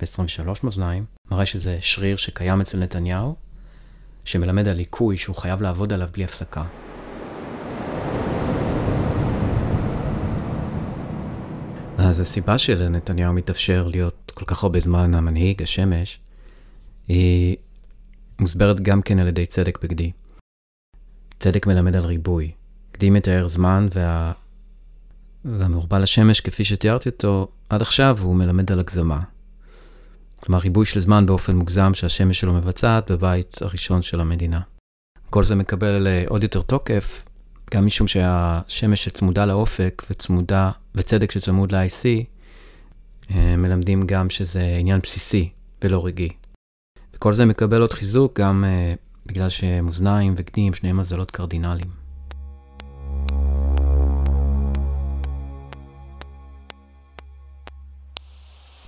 ב-23 0.00 0.48
מאזניים, 0.62 1.04
מראה 1.30 1.46
שזה 1.46 1.78
שריר 1.80 2.16
שקיים 2.16 2.60
אצל 2.60 2.78
נתניהו, 2.78 3.34
שמלמד 4.24 4.68
על 4.68 4.76
ליקוי 4.76 5.16
שהוא 5.16 5.36
חייב 5.36 5.62
לעבוד 5.62 5.92
עליו 5.92 6.08
בלי 6.12 6.24
הפסקה. 6.24 6.64
אז 11.98 12.20
הסיבה 12.20 12.58
שלנתניהו 12.58 13.32
מתאפשר 13.32 13.88
להיות 13.88 14.32
כל 14.34 14.44
כך 14.44 14.62
הרבה 14.62 14.80
זמן 14.80 15.14
המנהיג, 15.14 15.62
השמש, 15.62 16.18
היא 17.08 17.56
מוסברת 18.38 18.80
גם 18.80 19.02
כן 19.02 19.18
על 19.18 19.26
ידי 19.26 19.46
צדק 19.46 19.78
בגדי. 19.82 20.12
צדק 21.38 21.66
מלמד 21.66 21.96
על 21.96 22.04
ריבוי. 22.04 22.50
גדי 22.92 23.10
מתאר 23.10 23.48
זמן 23.48 23.88
וה... 23.94 24.32
והמעורבל 25.44 26.02
השמש, 26.02 26.40
כפי 26.40 26.64
שתיארתי 26.64 27.08
אותו 27.08 27.48
עד 27.68 27.82
עכשיו, 27.82 28.18
הוא 28.20 28.34
מלמד 28.34 28.72
על 28.72 28.80
הגזמה. 28.80 29.20
כלומר, 30.44 30.58
ריבוי 30.58 30.86
של 30.86 31.00
זמן 31.00 31.26
באופן 31.26 31.56
מוגזם 31.56 31.94
שהשמש 31.94 32.40
שלו 32.40 32.54
מבצעת 32.54 33.10
בבית 33.10 33.62
הראשון 33.62 34.02
של 34.02 34.20
המדינה. 34.20 34.60
כל 35.30 35.44
זה 35.44 35.54
מקבל 35.54 36.06
אה, 36.06 36.24
עוד 36.28 36.42
יותר 36.42 36.62
תוקף, 36.62 37.24
גם 37.74 37.86
משום 37.86 38.06
שהשמש 38.06 39.04
שצמודה 39.04 39.46
לאופק 39.46 40.02
וצמודה, 40.10 40.70
וצדק 40.94 41.30
שצמוד 41.30 41.72
ל-IC, 41.72 42.24
אה, 43.30 43.56
מלמדים 43.56 44.06
גם 44.06 44.30
שזה 44.30 44.76
עניין 44.78 45.00
בסיסי 45.02 45.48
ולא 45.84 46.06
רגעי. 46.06 46.30
וכל 47.16 47.32
זה 47.32 47.44
מקבל 47.44 47.80
עוד 47.80 47.92
חיזוק 47.92 48.40
גם 48.40 48.64
uh, 48.64 48.98
בגלל 49.26 49.48
שמאזניים 49.48 50.34
וגדים, 50.36 50.74
שניהם 50.74 50.96
מזלות 50.96 51.30
קרדינליים. 51.30 52.03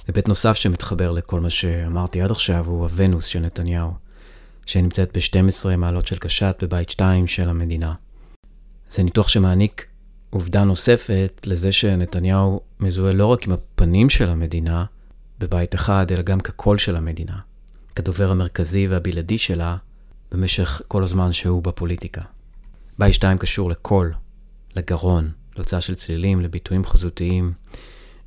היבט 0.06 0.28
נוסף 0.28 0.56
שמתחבר 0.56 1.10
לכל 1.10 1.40
מה 1.40 1.50
שאמרתי 1.50 2.22
עד 2.22 2.30
עכשיו 2.30 2.66
הוא 2.66 2.82
הוונוס 2.82 3.26
של 3.26 3.40
נתניהו, 3.40 3.92
שנמצאת 4.66 5.16
ב-12 5.16 5.76
מעלות 5.76 6.06
של 6.06 6.18
קשת 6.18 6.56
בבית 6.62 6.90
2 6.90 7.26
של 7.26 7.48
המדינה. 7.48 7.94
זה 8.90 9.02
ניתוח 9.02 9.28
שמעניק 9.28 9.86
עובדה 10.30 10.64
נוספת 10.64 11.46
לזה 11.46 11.72
שנתניהו 11.72 12.60
מזוהה 12.80 13.12
לא 13.12 13.26
רק 13.26 13.46
עם 13.46 13.52
הפנים 13.52 14.10
של 14.10 14.28
המדינה 14.28 14.84
בבית 15.38 15.74
אחד, 15.74 16.06
אלא 16.12 16.22
גם 16.22 16.40
כקול 16.40 16.78
של 16.78 16.96
המדינה, 16.96 17.38
כדובר 17.94 18.30
המרכזי 18.30 18.86
והבלעדי 18.86 19.38
שלה 19.38 19.76
במשך 20.32 20.80
כל 20.88 21.02
הזמן 21.02 21.32
שהוא 21.32 21.62
בפוליטיקה. 21.62 22.22
בית 22.98 23.14
2 23.14 23.38
קשור 23.38 23.70
לקול, 23.70 24.12
לגרון, 24.76 25.30
להוצאה 25.56 25.80
של 25.80 25.94
צלילים, 25.94 26.40
לביטויים 26.40 26.84
חזותיים, 26.84 27.52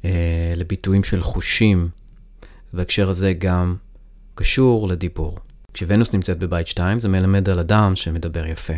אה, 0.06 0.54
לביטויים 0.56 1.04
של 1.04 1.22
חושים, 1.22 1.90
בהקשר 2.74 3.10
הזה 3.10 3.34
גם 3.34 3.76
קשור 4.36 4.88
לדיבור. 4.88 5.40
כשוונוס 5.74 6.14
נמצאת 6.14 6.40
בבית 6.40 6.68
2 6.68 7.00
זה 7.00 7.08
מלמד 7.08 7.50
על 7.50 7.60
אדם 7.60 7.96
שמדבר 7.96 8.46
יפה. 8.46 8.74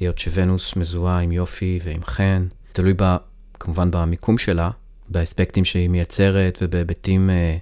היות 0.00 0.18
שוונוס 0.18 0.76
מזוהה 0.76 1.20
עם 1.20 1.32
יופי 1.32 1.78
ועם 1.82 2.04
חן, 2.04 2.46
תלוי 2.72 2.94
בה, 2.94 3.16
כמובן 3.60 3.90
במיקום 3.90 4.38
שלה, 4.38 4.70
באספקטים 5.08 5.64
שהיא 5.64 5.88
מייצרת 5.88 6.58
ובהיבטים 6.62 7.30
אה, 7.30 7.56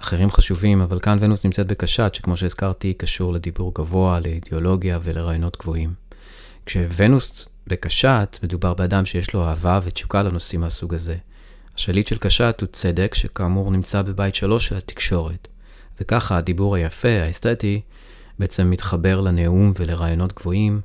אחרים 0.00 0.30
חשובים, 0.30 0.80
אבל 0.80 0.98
כאן 0.98 1.18
ונוס 1.20 1.44
נמצאת 1.44 1.66
בקשת, 1.66 2.14
שכמו 2.14 2.36
שהזכרתי, 2.36 2.94
קשור 2.94 3.32
לדיבור 3.32 3.74
גבוה, 3.74 4.20
לאידיאולוגיה 4.20 4.98
ולרעיונות 5.02 5.56
גבוהים. 5.60 5.94
כשוונוס 6.66 7.48
בקשת, 7.66 8.38
מדובר 8.42 8.74
באדם 8.74 9.04
שיש 9.04 9.34
לו 9.34 9.44
אהבה 9.44 9.80
ותשוקה 9.82 10.22
לנושאים 10.22 10.60
מהסוג 10.60 10.94
הזה. 10.94 11.16
השליט 11.76 12.06
של 12.06 12.18
קשת 12.18 12.56
הוא 12.60 12.68
צדק, 12.72 13.14
שכאמור 13.14 13.70
נמצא 13.70 14.02
בבית 14.02 14.34
שלוש 14.34 14.66
של 14.66 14.76
התקשורת. 14.76 15.48
וככה 16.00 16.36
הדיבור 16.36 16.76
היפה, 16.76 17.08
האסתטי, 17.08 17.80
בעצם 18.38 18.70
מתחבר 18.70 19.20
לנאום 19.20 19.72
ולרעיונות 19.78 20.32
גבוהים 20.32 20.80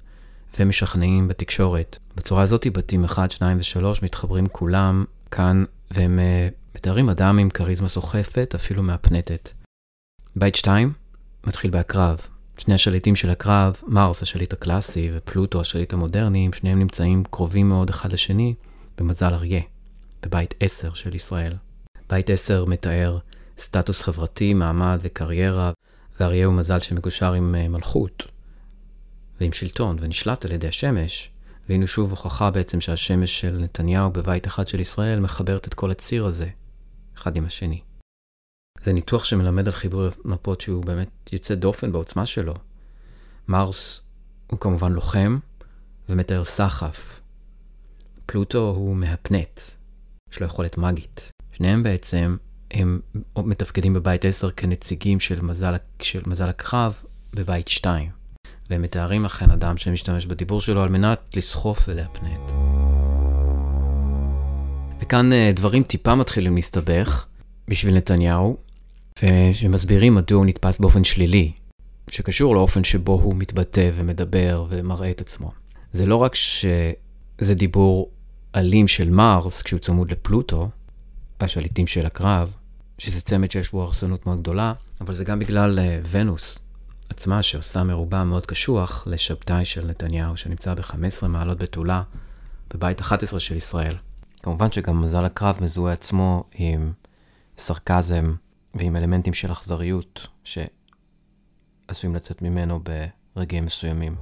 ומשכנעים 0.60 1.28
בתקשורת. 1.28 1.98
בצורה 2.16 2.42
הזאת 2.42 2.68
בתים 2.74 3.06
1, 3.06 3.32
2 3.32 3.58
ו-3 3.58 4.00
מתחברים 4.02 4.48
כולם 4.48 5.06
כאן, 5.32 5.64
והם 5.92 6.20
uh, 6.20 6.76
מתארים 6.76 7.10
אדם 7.10 7.38
עם 7.38 7.50
כריזמה 7.50 7.88
סוחפת, 7.90 8.56
אפילו 8.56 8.84
מהפנטת. 8.84 9.50
בית 10.36 10.56
2 10.56 10.94
מתחיל 11.48 11.72
בהקרב. 11.72 12.28
שני 12.60 12.74
השליטים 12.74 13.16
של 13.16 13.30
הקרב, 13.30 13.76
מרס 13.88 14.22
השליט 14.22 14.54
הקלאסי 14.54 15.10
ופלוטו 15.14 15.62
השליט 15.62 15.94
המודרני, 15.94 16.50
שניהם 16.54 16.80
נמצאים 16.80 17.24
קרובים 17.32 17.70
מאוד 17.70 17.90
אחד 17.90 18.14
לשני 18.14 18.54
במזל 18.98 19.34
אריה. 19.34 19.62
בבית 20.22 20.54
10 20.60 20.94
של 20.94 21.16
ישראל. 21.16 21.54
בית 22.10 22.30
10 22.30 22.66
מתאר 22.66 23.18
סטטוס 23.58 24.02
חברתי, 24.02 24.54
מעמד 24.54 25.00
וקריירה, 25.02 25.72
ואריה 26.20 26.46
הוא 26.46 26.54
מזל 26.54 26.80
שמקושר 26.80 27.34
עם 27.34 27.56
אה, 27.56 27.68
מלכות 27.68 28.24
ועם 29.42 29.52
שלטון 29.52 29.98
ונשלט 30.00 30.46
על 30.46 30.52
ידי 30.52 30.68
השמש, 30.68 31.32
והנה 31.70 31.88
שוב 31.88 32.10
הוכחה 32.10 32.52
בעצם 32.52 32.82
שהשמש 32.82 33.40
של 33.40 33.58
נתניהו 33.58 34.12
בבית 34.12 34.48
אחד 34.48 34.68
של 34.68 34.80
ישראל 34.80 35.20
מחברת 35.20 35.68
את 35.68 35.74
כל 35.74 35.92
הציר 35.92 36.26
הזה, 36.26 36.50
אחד 37.18 37.36
עם 37.36 37.46
השני. 37.46 37.82
זה 38.84 38.94
ניתוח 38.94 39.24
שמלמד 39.24 39.68
על 39.68 39.74
חיבור 39.74 40.08
מפות 40.26 40.62
שהוא 40.62 40.86
באמת 40.86 41.10
יוצא 41.34 41.56
דופן 41.56 41.92
בעוצמה 41.92 42.26
שלו. 42.26 42.54
מרס 43.48 44.02
הוא 44.48 44.60
כמובן 44.60 44.92
לוחם 44.92 45.40
ומתאר 46.10 46.44
סחף. 46.44 47.22
פלוטו 48.26 48.70
הוא 48.70 48.96
מהפנט, 48.96 49.62
יש 50.32 50.40
לו 50.40 50.46
יכולת 50.46 50.78
מגית. 50.78 51.32
שניהם 51.54 51.84
בעצם, 51.84 52.38
הם 52.72 53.00
מתפקדים 53.38 53.94
בבית 53.94 54.26
10 54.26 54.52
כנציגים 54.52 55.20
של 55.20 55.42
מזל, 55.42 55.76
של 56.02 56.22
מזל 56.26 56.50
הקרב 56.50 57.04
בבית 57.34 57.68
2. 57.68 58.10
והם 58.70 58.82
מתארים 58.82 59.26
לכן 59.26 59.52
אדם 59.52 59.78
שמשתמש 59.78 60.26
בדיבור 60.26 60.62
שלו 60.62 60.82
על 60.82 60.90
מנת 60.90 61.20
לסחוף 61.36 61.86
ולהפנט. 61.88 62.52
וכאן 65.00 65.34
אה, 65.34 65.52
דברים 65.56 65.84
טיפה 65.84 66.16
מתחילים 66.16 66.56
להסתבך 66.56 67.26
בשביל 67.68 67.96
נתניהו, 67.96 68.58
ושמסבירים 69.24 70.16
מדוע 70.16 70.38
הוא 70.38 70.46
נתפס 70.46 70.80
באופן 70.80 71.04
שלילי, 71.04 71.52
שקשור 72.10 72.56
לאופן 72.56 72.84
שבו 72.84 73.14
הוא 73.14 73.36
מתבטא 73.36 73.90
ומדבר 73.94 74.66
ומראה 74.70 75.12
את 75.12 75.22
עצמו. 75.22 75.52
זה 75.92 76.06
לא 76.06 76.16
רק 76.16 76.36
שזה 76.36 77.54
דיבור 77.56 78.12
אלים 78.56 78.88
של 78.88 79.10
מרס 79.10 79.62
כשהוא 79.62 79.80
צמוד 79.80 80.12
לפלוטו, 80.12 80.70
השליטים 81.40 81.88
של 81.88 82.06
הקרב, 82.06 82.56
שזה 82.98 83.22
צמד 83.22 83.52
שיש 83.52 83.72
בו 83.72 83.84
הרסנות 83.84 84.26
מאוד 84.26 84.40
גדולה, 84.40 84.74
אבל 85.02 85.14
זה 85.14 85.24
גם 85.24 85.40
בגלל 85.40 85.80
uh, 85.80 86.08
ונוס 86.12 86.60
עצמה 87.10 87.44
שעושה 87.44 87.84
מרובע 87.84 88.24
מאוד 88.24 88.46
קשוח 88.46 89.04
לשבתאי 89.08 89.66
של 89.66 89.86
נתניהו, 89.88 90.38
שנמצא 90.38 90.74
ב-15 90.74 91.28
מעלות 91.28 91.58
בתולה 91.58 92.04
בבית 92.74 93.02
11 93.02 93.40
של 93.40 93.56
ישראל. 93.56 93.96
כמובן 94.44 94.72
שגם 94.72 95.02
מזל 95.02 95.26
הקרב 95.26 95.58
מזוהה 95.62 95.94
עצמו 95.94 96.44
עם 96.54 96.92
סרקזם 97.58 98.36
ועם 98.76 98.96
אלמנטים 98.96 99.34
של 99.34 99.52
אכזריות 99.52 100.28
שעשויים 100.44 102.16
לצאת 102.16 102.42
ממנו 102.42 102.80
ברגעים 103.36 103.66
מסוימים. 103.66 104.16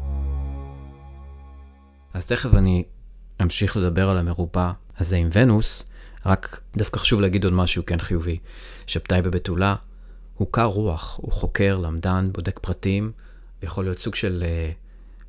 אז 2.14 2.26
תכף 2.26 2.54
אני 2.54 2.84
אמשיך 3.42 3.78
לדבר 3.78 4.10
על 4.10 4.18
המרובע 4.18 4.72
הזה 4.98 5.16
עם 5.16 5.30
ונוס, 5.34 5.84
רק 6.26 6.62
דווקא 6.78 7.00
חשוב 7.00 7.22
להגיד 7.22 7.44
עוד 7.44 7.54
משהו 7.54 7.86
כן 7.86 8.00
חיובי. 8.00 8.38
שבתאי 8.88 9.22
בבתולה 9.22 9.76
הוא 10.36 10.48
קר 10.52 10.66
רוח, 10.66 11.20
הוא 11.22 11.32
חוקר, 11.32 11.78
למדן, 11.78 12.30
בודק 12.32 12.60
פרטים, 12.60 13.12
ויכול 13.62 13.86
להיות 13.86 14.00
סוג 14.00 14.16
של, 14.16 14.44
אה, 14.48 14.72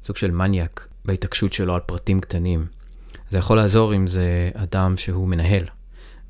סוג 0.04 0.16
של 0.16 0.30
מניאק 0.30 0.88
בהתעקשות 1.04 1.52
שלו 1.52 1.75
על 1.75 1.80
פרטים 1.80 2.20
קטנים. 2.20 2.66
זה 3.30 3.38
יכול 3.38 3.56
לעזור 3.56 3.94
אם 3.94 4.06
זה 4.06 4.50
אדם 4.54 4.96
שהוא 4.96 5.28
מנהל. 5.28 5.64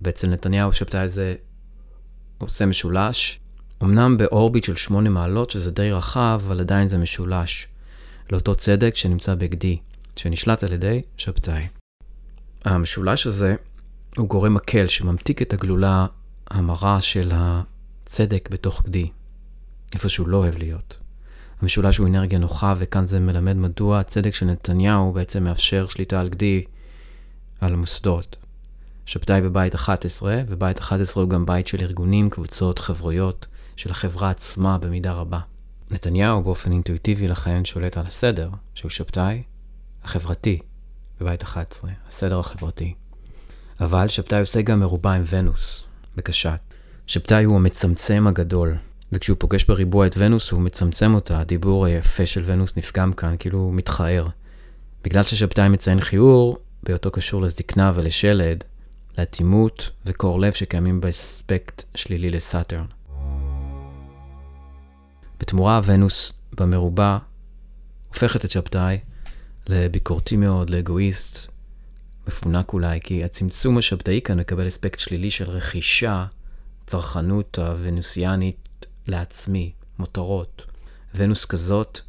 ואצל 0.02 0.26
נתניהו 0.26 0.72
שבתאי 0.72 1.08
זה 1.08 1.34
עושה 2.38 2.66
משולש, 2.66 3.40
אמנם 3.82 4.16
באורביט 4.16 4.64
של 4.64 4.76
שמונה 4.76 5.10
מעלות, 5.10 5.50
שזה 5.50 5.70
די 5.70 5.92
רחב, 5.92 6.40
אבל 6.46 6.60
עדיין 6.60 6.88
זה 6.88 6.98
משולש. 6.98 7.68
לאותו 8.32 8.54
צדק 8.54 8.96
שנמצא 8.96 9.34
בגדי, 9.34 9.78
שנשלט 10.18 10.64
על 10.64 10.72
ידי 10.72 11.02
שבתאי. 11.16 11.66
המשולש 12.64 13.26
הזה 13.26 13.54
הוא 14.16 14.28
גורם 14.28 14.54
מקל 14.54 14.88
שממתיק 14.88 15.42
את 15.42 15.52
הגלולה 15.52 16.06
המרה 16.50 17.00
של 17.00 17.32
הצדק 17.34 18.48
בתוך 18.52 18.82
גדי, 18.82 19.10
איפה 19.94 20.08
שהוא 20.08 20.28
לא 20.28 20.36
אוהב 20.36 20.58
להיות. 20.58 20.98
המשולש 21.62 21.96
הוא 21.96 22.08
אנרגיה 22.08 22.38
נוחה, 22.38 22.74
וכאן 22.76 23.06
זה 23.06 23.20
מלמד 23.20 23.56
מדוע 23.56 23.98
הצדק 23.98 24.34
של 24.34 24.46
נתניהו 24.46 25.12
בעצם 25.12 25.44
מאפשר 25.44 25.86
שליטה 25.86 26.20
על 26.20 26.28
גדי, 26.28 26.64
על 27.60 27.72
המוסדות. 27.72 28.36
שבתאי 29.06 29.40
בבית 29.40 29.74
11, 29.74 30.40
ובית 30.46 30.78
11 30.78 31.22
הוא 31.22 31.30
גם 31.30 31.46
בית 31.46 31.66
של 31.66 31.80
ארגונים, 31.80 32.30
קבוצות, 32.30 32.78
חברויות, 32.78 33.46
של 33.76 33.90
החברה 33.90 34.30
עצמה 34.30 34.78
במידה 34.78 35.12
רבה. 35.12 35.38
נתניהו 35.90 36.42
באופן 36.42 36.72
אינטואיטיבי 36.72 37.28
לכן 37.28 37.64
שולט 37.64 37.96
על 37.96 38.06
הסדר, 38.06 38.50
שהוא 38.74 38.90
שבתאי 38.90 39.42
החברתי 40.06 40.58
בבית 41.20 41.42
11, 41.42 41.90
הסדר 42.08 42.38
החברתי. 42.38 42.94
אבל 43.80 44.08
שבתאי 44.08 44.40
עושה 44.40 44.62
גם 44.62 44.80
מרובע 44.80 45.12
עם 45.12 45.24
ונוס, 45.26 45.84
בקשת. 46.16 46.58
שבתאי 47.06 47.44
הוא 47.44 47.56
המצמצם 47.56 48.26
הגדול, 48.26 48.76
וכשהוא 49.12 49.36
פוגש 49.40 49.64
בריבוע 49.64 50.06
את 50.06 50.14
ונוס 50.18 50.50
הוא 50.50 50.60
מצמצם 50.60 51.14
אותה, 51.14 51.40
הדיבור 51.40 51.86
היפה 51.86 52.26
של 52.26 52.42
ונוס 52.46 52.76
נפגם 52.76 53.12
כאן, 53.12 53.36
כאילו 53.38 53.58
הוא 53.58 53.74
מתחער. 53.74 54.26
בגלל 55.04 55.22
ששבתאי 55.22 55.68
מציין 55.68 56.00
חיור, 56.00 56.58
בהיותו 56.82 57.10
קשור 57.10 57.42
לזקנה 57.42 57.92
ולשלד, 57.94 58.64
לאטימות 59.18 59.90
וקור 60.06 60.40
לב 60.40 60.52
שקיימים 60.52 61.00
באספקט 61.00 61.82
שלילי 61.94 62.30
לסאטרן. 62.30 62.86
בתמורה 65.40 65.80
ונוס 65.84 66.32
במרובע 66.52 67.18
הופכת 68.08 68.44
את 68.44 68.50
שבתאי 68.50 68.98
לביקורתי 69.68 70.36
מאוד, 70.36 70.70
לאגואיסט, 70.70 71.48
מפונק 72.26 72.72
אולי, 72.72 73.00
כי 73.00 73.24
הצמצום 73.24 73.78
השבתאי 73.78 74.20
כאן 74.24 74.40
מקבל 74.40 74.68
אספקט 74.68 74.98
שלילי 74.98 75.30
של 75.30 75.50
רכישה, 75.50 76.26
צרכנות 76.86 77.58
הוונוסיאנית 77.58 78.86
לעצמי, 79.06 79.72
מותרות. 79.98 80.66
ונוס 81.14 81.44
כזאת 81.44 82.00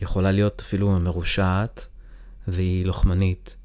יכולה 0.00 0.32
להיות 0.32 0.60
אפילו 0.60 0.90
מרושעת, 1.00 1.86
והיא 2.48 2.86
לוחמנית. 2.86 3.56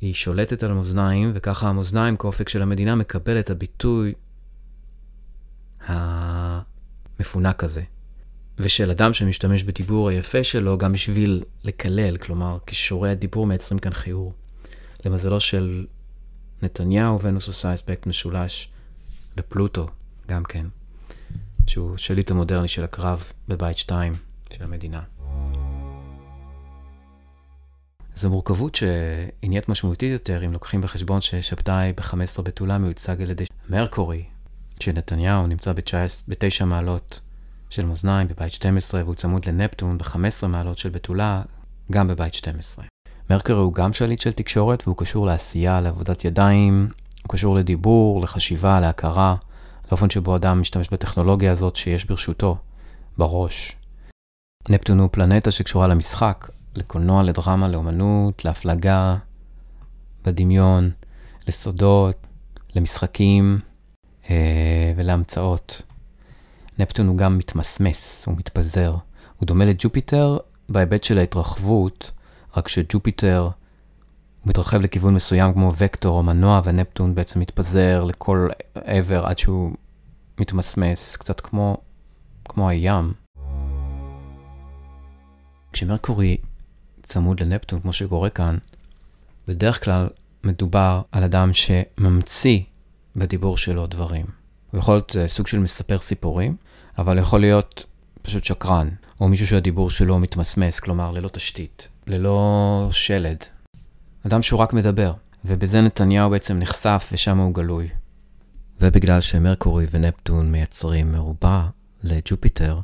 היא 0.00 0.14
שולטת 0.14 0.62
על 0.62 0.70
המאזניים, 0.70 1.30
וככה 1.34 1.68
המאזניים 1.68 2.16
כאופק 2.16 2.48
של 2.48 2.62
המדינה 2.62 2.94
מקבל 2.94 3.38
את 3.38 3.50
הביטוי 3.50 4.14
המפונק 5.86 7.64
הזה. 7.64 7.82
ושל 8.58 8.90
אדם 8.90 9.12
שמשתמש 9.12 9.62
בדיבור 9.62 10.08
היפה 10.08 10.44
שלו 10.44 10.78
גם 10.78 10.92
בשביל 10.92 11.42
לקלל, 11.64 12.16
כלומר, 12.16 12.58
כישורי 12.66 13.10
הדיבור 13.10 13.46
מייצרים 13.46 13.78
כאן 13.78 13.92
חיור. 13.92 14.32
למזלו 15.04 15.40
של 15.40 15.86
נתניהו, 16.62 17.20
ונוס 17.20 17.48
עושה 17.48 17.74
אספקט 17.74 18.06
משולש 18.06 18.68
לפלוטו, 19.36 19.86
גם 20.28 20.44
כן, 20.44 20.66
שהוא 21.66 21.96
שליט 21.96 22.30
המודרני 22.30 22.68
של 22.68 22.84
הקרב 22.84 23.32
בבית 23.48 23.78
2 23.78 24.14
של 24.52 24.64
המדינה. 24.64 25.02
זו 28.16 28.30
מורכבות 28.30 28.74
שהיא 28.74 29.48
נהיית 29.48 29.68
משמעותית 29.68 30.12
יותר 30.12 30.44
אם 30.44 30.52
לוקחים 30.52 30.80
בחשבון 30.80 31.20
ששבתאי 31.20 31.92
ב-15 31.92 32.42
בתולה 32.42 32.78
מיוצג 32.78 33.22
על 33.22 33.30
ידי 33.30 33.44
מרקורי, 33.68 34.24
שנתניהו 34.80 35.46
נמצא 35.46 35.72
בתשע 36.28 36.64
מעלות 36.64 37.20
של 37.74 37.86
מאזניים 37.86 38.28
בבית 38.28 38.52
12 38.52 39.02
והוא 39.04 39.14
צמוד 39.14 39.46
לנפטון 39.48 39.98
ב-15 39.98 40.46
מעלות 40.46 40.78
של 40.78 40.88
בתולה 40.88 41.42
גם 41.92 42.08
בבית 42.08 42.34
12. 42.34 42.84
מרקורי 43.30 43.58
הוא 43.58 43.74
גם 43.74 43.92
שליט 43.92 44.20
של 44.20 44.32
תקשורת 44.32 44.82
והוא 44.86 44.96
קשור 44.96 45.26
לעשייה, 45.26 45.80
לעבודת 45.80 46.24
ידיים, 46.24 46.88
הוא 47.22 47.28
קשור 47.28 47.54
לדיבור, 47.54 48.22
לחשיבה, 48.22 48.80
להכרה, 48.80 49.36
לאופן 49.88 50.10
שבו 50.10 50.36
אדם 50.36 50.60
משתמש 50.60 50.88
בטכנולוגיה 50.92 51.52
הזאת 51.52 51.76
שיש 51.76 52.04
ברשותו, 52.04 52.56
בראש. 53.18 53.76
נפטון 54.68 54.98
הוא 54.98 55.08
פלנטה 55.12 55.50
שקשורה 55.50 55.86
למשחק, 55.86 56.48
לקולנוע, 56.74 57.22
לדרמה, 57.22 57.68
לאומנות, 57.68 58.44
להפלגה, 58.44 59.16
בדמיון, 60.24 60.90
לסודות, 61.48 62.16
למשחקים 62.74 63.58
אה, 64.30 64.92
ולהמצאות. 64.96 65.82
נפטון 66.78 67.06
הוא 67.06 67.16
גם 67.16 67.38
מתמסמס, 67.38 68.26
הוא 68.26 68.36
מתפזר. 68.36 68.96
הוא 69.36 69.46
דומה 69.46 69.64
לג'ופיטר 69.64 70.38
בהיבט 70.68 71.04
של 71.04 71.18
ההתרחבות, 71.18 72.10
רק 72.56 72.68
שג'ופיטר 72.68 73.48
מתרחב 74.46 74.80
לכיוון 74.80 75.14
מסוים 75.14 75.52
כמו 75.52 75.72
וקטור 75.78 76.18
או 76.18 76.22
מנוע, 76.22 76.60
ונפטון 76.64 77.14
בעצם 77.14 77.40
מתפזר 77.40 78.04
לכל 78.04 78.48
עבר 78.74 79.26
עד 79.26 79.38
שהוא 79.38 79.72
מתמסמס, 80.40 81.16
קצת 81.16 81.40
כמו, 81.40 81.76
כמו 82.44 82.68
הים. 82.68 83.12
כשמרקורי 85.72 86.36
צמוד 87.02 87.40
לנפטון, 87.40 87.80
כמו 87.80 87.92
שקורה 87.92 88.30
כאן, 88.30 88.58
בדרך 89.48 89.84
כלל 89.84 90.08
מדובר 90.44 91.02
על 91.12 91.24
אדם 91.24 91.50
שממציא 91.52 92.60
בדיבור 93.16 93.56
שלו 93.56 93.86
דברים. 93.86 94.43
הוא 94.74 94.78
יכול 94.78 94.94
להיות 94.94 95.16
אה, 95.16 95.28
סוג 95.28 95.46
של 95.46 95.58
מספר 95.58 95.98
סיפורים, 95.98 96.56
אבל 96.98 97.18
יכול 97.18 97.40
להיות 97.40 97.84
פשוט 98.22 98.44
שקרן, 98.44 98.88
או 99.20 99.28
מישהו 99.28 99.46
שהדיבור 99.46 99.90
שלו 99.90 100.18
מתמסמס, 100.18 100.80
כלומר 100.80 101.10
ללא 101.10 101.28
תשתית, 101.28 101.88
ללא 102.06 102.88
שלד. 102.90 103.36
אדם 104.26 104.42
שהוא 104.42 104.60
רק 104.60 104.72
מדבר, 104.72 105.12
ובזה 105.44 105.80
נתניהו 105.80 106.30
בעצם 106.30 106.58
נחשף 106.58 107.10
ושם 107.12 107.38
הוא 107.38 107.54
גלוי. 107.54 107.88
ובגלל 108.80 109.20
ש 109.20 109.35
Mercury 109.35 109.86
ונפטון 109.90 110.52
מייצרים 110.52 111.12
מרובע 111.12 111.66
ל 112.02 112.11
Jupiter, 112.11 112.80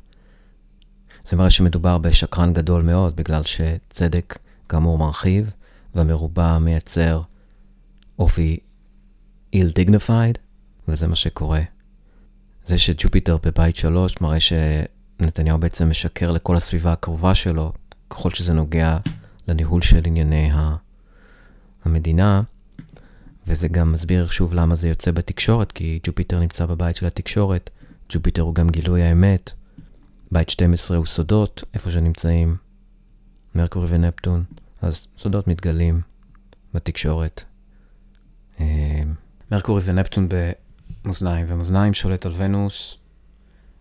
זה 1.25 1.37
מראה 1.37 1.51
שמדובר 1.51 1.99
בשקרן 1.99 2.53
גדול 2.53 2.83
מאוד, 2.83 3.17
בגלל 3.17 3.43
שצדק 3.43 4.39
כאמור 4.69 4.99
מרחיב, 4.99 5.53
והמרובע 5.95 6.59
מייצר 6.59 7.23
אופי 8.19 8.59
ill-dignified, 9.53 10.39
וזה 10.89 11.07
מה 11.07 11.17
שקורה. 11.17 11.61
זה 12.65 12.79
ש 12.79 12.91
Jupiter 12.91 13.37
בבית 13.43 13.77
שלוש 13.77 14.21
מראה 14.21 14.39
שנתניהו 14.41 15.59
בעצם 15.59 15.91
משקר 15.91 16.31
לכל 16.31 16.57
הסביבה 16.57 16.93
הקרובה 16.93 17.35
שלו, 17.35 17.73
ככל 18.11 18.31
שזה 18.31 18.53
נוגע 18.53 18.99
לניהול 19.49 19.83
של 19.83 20.03
ענייני 20.07 20.51
המדינה, 21.85 22.43
וזה 23.47 23.69
גם 23.69 23.93
מסביר 23.93 24.29
שוב 24.29 24.55
למה 24.55 24.75
זה 24.75 24.89
יוצא 24.89 25.11
בתקשורת, 25.11 25.73
כי 25.73 26.01
Jupiter 26.03 26.41
נמצא 26.41 26.67
בבית 26.67 26.97
של 26.97 27.07
התקשורת, 27.07 27.71
Jupiter 28.09 28.43
הוא 28.43 28.55
גם 28.55 28.69
גילוי 28.69 29.03
האמת, 29.03 29.53
בית 30.33 30.51
12 30.51 30.97
הוא 30.97 31.07
סודות, 31.07 31.65
איפה 31.75 31.91
שנמצאים 31.91 32.57
Mercury 33.55 33.87
ונפטון, 33.89 34.45
אז 34.83 35.09
סודות 35.17 35.49
מתגלים 35.49 36.01
בתקשורת. 36.75 37.45
אה, 38.61 39.03
מרקורי 39.53 39.83
ונפטון 39.85 40.29
במאזניים, 41.05 41.47
ומאזניים 41.49 41.95
שולט 41.95 42.27
על 42.27 42.33
ונוס 42.37 42.97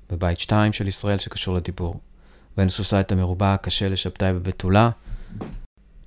בבית 0.10 0.40
2 0.40 0.74
של 0.74 0.88
ישראל 0.88 1.18
שקשור 1.18 1.56
לדיבור. 1.56 2.00
ונוס 2.58 2.80
עושה 2.80 3.00
את 3.00 3.12
המרובע 3.12 3.54
הקשה 3.54 3.90
לשבתאי 3.90 4.34
בבתולה, 4.34 4.90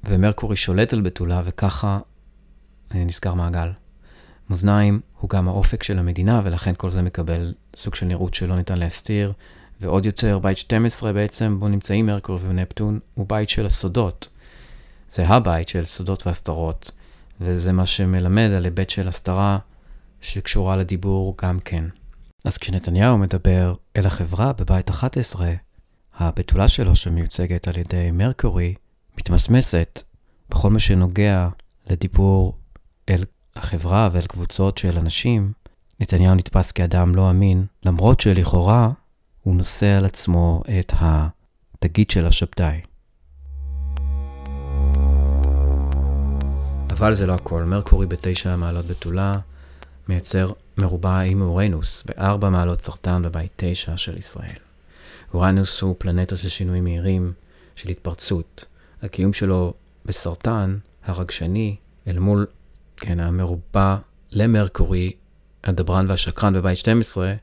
ומרקורי 0.04 0.56
שולט 0.56 0.92
על 0.92 1.00
בתולה, 1.00 1.42
וככה 1.44 1.98
אה, 2.94 3.04
נסגר 3.04 3.34
מעגל. 3.34 3.68
מאזניים 4.50 5.00
הוא 5.20 5.30
גם 5.30 5.48
האופק 5.48 5.82
של 5.82 5.98
המדינה, 5.98 6.40
ולכן 6.44 6.72
כל 6.76 6.90
זה 6.90 7.02
מקבל 7.02 7.54
סוג 7.76 7.94
של 7.94 8.06
נראות 8.06 8.34
שלא 8.34 8.56
ניתן 8.56 8.78
להסתיר, 8.78 9.32
ועוד 9.80 10.06
יותר, 10.06 10.38
בית 10.38 10.58
12 10.58 11.12
בעצם, 11.12 11.56
בו 11.60 11.68
נמצאים 11.68 12.06
מרקורי 12.06 12.38
ונפטון, 12.42 12.98
הוא 13.14 13.26
בית 13.28 13.48
של 13.48 13.66
הסודות. 13.66 14.28
זה 15.10 15.28
הבית 15.28 15.68
של 15.68 15.84
סודות 15.84 16.26
והסתרות, 16.26 16.90
וזה 17.40 17.72
מה 17.72 17.86
שמלמד 17.86 18.50
על 18.56 18.64
היבט 18.64 18.90
של 18.90 19.08
הסתרה 19.08 19.58
שקשורה 20.22 20.76
לדיבור 20.76 21.34
גם 21.42 21.60
כן. 21.60 21.84
אז 22.44 22.58
כשנתניהו 22.58 23.18
מדבר 23.18 23.74
אל 23.96 24.06
החברה 24.06 24.52
בבית 24.52 24.90
11, 24.90 25.52
הבתולה 26.18 26.68
שלו 26.68 26.96
שמיוצגת 26.96 27.68
על 27.68 27.76
ידי 27.76 28.10
מרקורי, 28.10 28.74
מתמסמסת 29.18 30.02
בכל 30.50 30.70
מה 30.70 30.78
שנוגע 30.78 31.48
לדיבור 31.90 32.58
אל 33.08 33.24
החברה 33.56 34.08
ואל 34.12 34.26
קבוצות 34.26 34.78
של 34.78 34.98
אנשים, 34.98 35.52
נתניהו 36.00 36.34
נתפס 36.34 36.72
כאדם 36.72 37.14
לא 37.14 37.30
אמין, 37.30 37.66
למרות 37.84 38.20
שלכאורה 38.20 38.90
הוא 39.42 39.54
נושא 39.54 39.96
על 39.98 40.04
עצמו 40.04 40.62
את 40.78 40.92
התגית 40.98 42.10
של 42.10 42.26
השבתאי. 42.26 42.80
אבל 46.90 47.14
זה 47.14 47.26
לא 47.26 47.32
הכל. 47.32 47.64
מרקורי 47.64 48.06
בתשע 48.06 48.56
מעלות 48.56 48.86
בתולה 48.86 49.38
מייצר 50.08 50.52
מרובע 50.78 51.18
עם 51.18 51.42
אורנוס 51.42 52.02
בארבע 52.06 52.50
מעלות 52.50 52.80
סרטן 52.80 53.22
בבית 53.22 53.52
תשע 53.56 53.96
של 53.96 54.18
ישראל. 54.18 54.56
אורנוס 55.34 55.80
הוא 55.80 55.94
פלנטה 55.98 56.36
של 56.36 56.48
שינויים 56.48 56.84
מהירים, 56.84 57.32
של 57.76 57.88
התפרצות. 57.88 58.64
הקיום 59.02 59.32
שלו 59.32 59.74
בסרטן 60.04 60.78
הרגשני 61.04 61.76
אל 62.06 62.18
מול, 62.18 62.46
כן, 62.96 63.20
המרובע 63.20 63.96
למרקורי, 64.32 65.12
הדברן 65.64 66.10
והשקרן 66.10 66.54
בבית 66.54 66.78
12, 66.78 67.34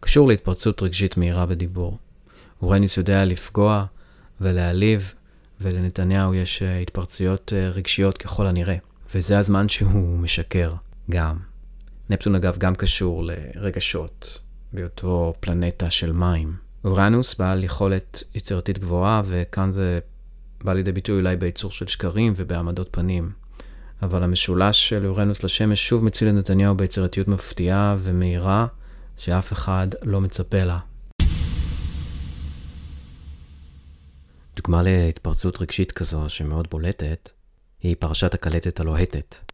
קשור 0.00 0.28
להתפרצות 0.28 0.82
רגשית 0.82 1.16
מהירה 1.16 1.46
בדיבור. 1.46 1.98
אורניס 2.62 2.96
יודע 2.96 3.24
לפגוע 3.24 3.84
ולהעליב, 4.40 5.14
ולנתניהו 5.60 6.34
יש 6.34 6.62
אה, 6.62 6.78
התפרצויות 6.78 7.52
אה, 7.56 7.68
רגשיות 7.68 8.18
ככל 8.18 8.46
הנראה. 8.46 8.76
וזה 9.14 9.38
הזמן 9.38 9.68
שהוא 9.68 10.18
משקר 10.18 10.74
גם. 11.10 11.51
נפטון 12.12 12.34
אגב 12.34 12.58
גם 12.58 12.74
קשור 12.74 13.24
לרגשות, 13.24 14.38
בהיותו 14.72 15.34
פלנטה 15.40 15.90
של 15.90 16.12
מים. 16.12 16.56
אורנוס 16.84 17.34
בעל 17.34 17.64
יכולת 17.64 18.24
יצירתית 18.34 18.78
גבוהה, 18.78 19.20
וכאן 19.24 19.72
זה 19.72 19.98
בא 20.64 20.72
לידי 20.72 20.92
ביטוי 20.92 21.20
אולי 21.20 21.36
בייצור 21.36 21.70
של 21.70 21.86
שקרים 21.86 22.32
ובהעמדות 22.36 22.88
פנים. 22.90 23.32
אבל 24.02 24.22
המשולש 24.22 24.88
של 24.88 25.06
אורנוס 25.06 25.42
לשמש 25.42 25.88
שוב 25.88 26.04
מציל 26.04 26.28
את 26.28 26.34
נתניהו 26.34 26.74
ביצירתיות 26.74 27.28
מפתיעה 27.28 27.94
ומהירה, 27.98 28.66
שאף 29.16 29.52
אחד 29.52 29.88
לא 30.02 30.20
מצפה 30.20 30.64
לה. 30.64 30.78
דוגמה 34.56 34.82
להתפרצות 34.82 35.62
רגשית 35.62 35.92
כזו 35.92 36.28
שמאוד 36.28 36.68
בולטת, 36.70 37.30
היא 37.82 37.96
פרשת 37.98 38.34
הקלטת 38.34 38.80
הלוהטת. 38.80 39.51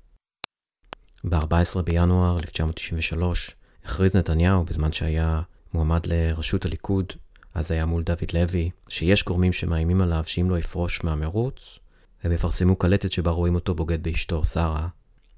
ב-14 1.24 1.82
בינואר 1.82 2.38
1993 2.38 3.50
הכריז 3.84 4.16
נתניהו, 4.16 4.64
בזמן 4.64 4.92
שהיה 4.92 5.40
מועמד 5.74 6.06
לראשות 6.06 6.64
הליכוד, 6.64 7.06
אז 7.54 7.70
היה 7.70 7.86
מול 7.86 8.02
דוד 8.02 8.32
לוי, 8.32 8.70
שיש 8.88 9.24
גורמים 9.24 9.52
שמאיימים 9.52 10.00
עליו 10.00 10.24
שאם 10.26 10.50
לא 10.50 10.58
יפרוש 10.58 11.04
מהמרוץ, 11.04 11.78
הם 12.22 12.32
יפרסמו 12.32 12.76
קלטת 12.76 13.12
שבה 13.12 13.30
רואים 13.30 13.54
אותו 13.54 13.74
בוגד 13.74 14.02
באשתו, 14.02 14.44
שרה, 14.44 14.88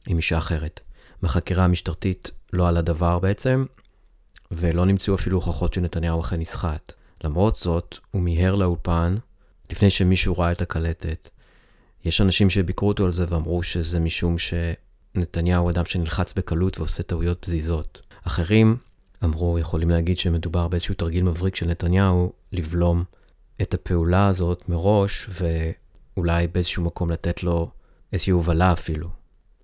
עם 0.06 0.16
אישה 0.16 0.38
אחרת. 0.38 0.80
בחקירה 1.22 1.64
המשטרתית 1.64 2.30
לא 2.52 2.68
עלה 2.68 2.82
דבר 2.82 3.18
בעצם, 3.18 3.64
ולא 4.50 4.86
נמצאו 4.86 5.14
אפילו 5.14 5.36
הוכחות 5.36 5.74
שנתניהו 5.74 6.20
אכן 6.20 6.40
נסחט. 6.40 6.92
למרות 7.24 7.56
זאת, 7.56 7.98
הוא 8.10 8.22
מיהר 8.22 8.54
לאולפן 8.54 9.16
לפני 9.70 9.90
שמישהו 9.90 10.38
ראה 10.38 10.52
את 10.52 10.62
הקלטת. 10.62 11.28
יש 12.04 12.20
אנשים 12.20 12.50
שביקרו 12.50 12.88
אותו 12.88 13.04
על 13.04 13.10
זה 13.10 13.24
ואמרו 13.28 13.62
שזה 13.62 14.00
משום 14.00 14.38
שנתניהו 14.38 14.89
הוא 15.56 15.70
אדם 15.70 15.84
שנלחץ 15.84 16.32
בקלות 16.32 16.78
ועושה 16.78 17.02
טעויות 17.02 17.38
פזיזות. 17.40 18.00
אחרים 18.22 18.76
אמרו, 19.24 19.58
יכולים 19.58 19.90
להגיד 19.90 20.18
שמדובר 20.18 20.68
באיזשהו 20.68 20.94
תרגיל 20.94 21.24
מבריק 21.24 21.56
של 21.56 21.66
נתניהו 21.66 22.32
לבלום 22.52 23.04
את 23.62 23.74
הפעולה 23.74 24.26
הזאת 24.26 24.68
מראש, 24.68 25.28
ואולי 25.28 26.48
באיזשהו 26.48 26.84
מקום 26.84 27.10
לתת 27.10 27.42
לו 27.42 27.70
איזושהי 28.12 28.30
הובלה 28.30 28.72
אפילו. 28.72 29.08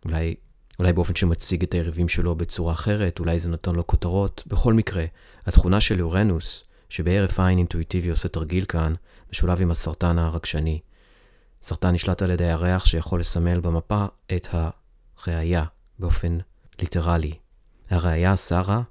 אולי, 0.04 0.35
אולי 0.78 0.92
באופן 0.92 1.14
שמציג 1.14 1.62
את 1.62 1.74
היריבים 1.74 2.09
שלו 2.09 2.35
בצורה 2.35 2.72
אחרת, 2.72 3.18
אולי 3.18 3.40
זה 3.40 3.48
נותן 3.48 3.74
לו 3.74 3.87
כותרות. 3.87 4.44
בכל 4.46 4.74
מקרה, 4.74 5.04
התכונה 5.46 5.80
של 5.80 6.02
אורנוס, 6.02 6.64
שבהרף 6.88 7.40
עין 7.40 7.59
אינטואיטיבי 7.59 8.11
עושה 8.11 8.28
תרגיל 8.28 8.64
כאן, 8.64 8.94
משולב 9.32 9.61
עם 9.61 9.70
הסרטן 9.70 10.18
הרגשני. 10.18 10.80
סרטן 11.62 11.90
נשלט 11.90 12.22
על 12.22 12.30
ידי 12.30 12.50
הריח 12.50 12.87
שיכול 12.87 13.20
לסמל 13.20 13.61
במפה 13.61 14.06
את 14.37 14.48
הראייה 15.24 15.64
באופן 15.98 16.38
ליטרלי. 16.79 17.33
הראייה, 17.90 18.37
שרה, 18.37 18.83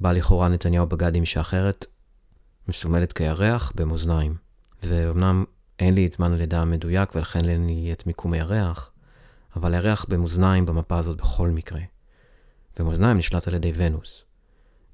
בה 0.00 0.12
לכאורה 0.12 0.48
נתניהו 0.48 0.86
בגד 0.86 1.14
עם 1.14 1.22
אישה 1.22 1.40
אחרת, 1.40 1.86
מסומלת 2.68 3.12
כירח 3.12 3.72
במאזניים. 3.74 4.36
ואומנם 4.82 5.44
אין 5.78 5.94
לי 5.94 6.06
את 6.06 6.12
זמן 6.12 6.32
הלידה 6.32 6.62
המדויק 6.62 7.14
ולכן 7.14 7.48
אין 7.48 7.66
לי 7.66 7.92
את 7.92 8.06
מיקום 8.06 8.32
הירח, 8.32 8.90
אבל 9.56 9.74
הירח 9.74 10.06
במאזניים 10.08 10.66
במפה 10.66 10.98
הזאת 10.98 11.16
בכל 11.16 11.48
מקרה. 11.48 11.80
ומאזניים 12.78 13.18
נשלט 13.18 13.48
על 13.48 13.54
ידי 13.54 13.72
ונוס. 13.76 14.24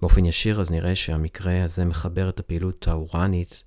באופן 0.00 0.24
ישיר 0.24 0.60
אז 0.60 0.70
נראה 0.70 0.94
שהמקרה 0.94 1.64
הזה 1.64 1.84
מחבר 1.84 2.28
את 2.28 2.40
הפעילות 2.40 2.88
האורנית 2.88 3.62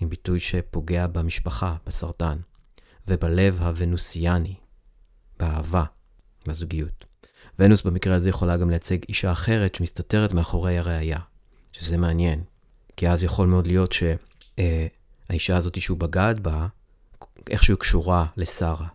עם 0.00 0.08
ביטוי 0.08 0.38
שפוגע 0.38 1.06
במשפחה, 1.06 1.76
בסרטן, 1.86 2.38
ובלב 3.08 3.60
הוונוסיאני, 3.60 4.54
באהבה, 5.38 5.84
בזוגיות. 6.46 7.04
ונוס 7.58 7.82
במקרה 7.82 8.14
הזה 8.14 8.28
יכולה 8.28 8.56
גם 8.56 8.70
לייצג 8.70 8.98
אישה 9.08 9.32
אחרת 9.32 9.74
שמסתתרת 9.74 10.32
מאחורי 10.32 10.78
הראייה, 10.78 11.18
שזה 11.72 11.96
מעניין, 11.96 12.42
כי 12.96 13.08
אז 13.08 13.24
יכול 13.24 13.46
מאוד 13.46 13.66
להיות 13.66 13.92
שהאישה 13.92 15.56
הזאת 15.56 15.80
שהוא 15.80 15.98
בגד 15.98 16.34
בה, 16.42 16.66
איכשהו 17.50 17.76
קשורה 17.76 18.26
לשרה. 18.36 18.86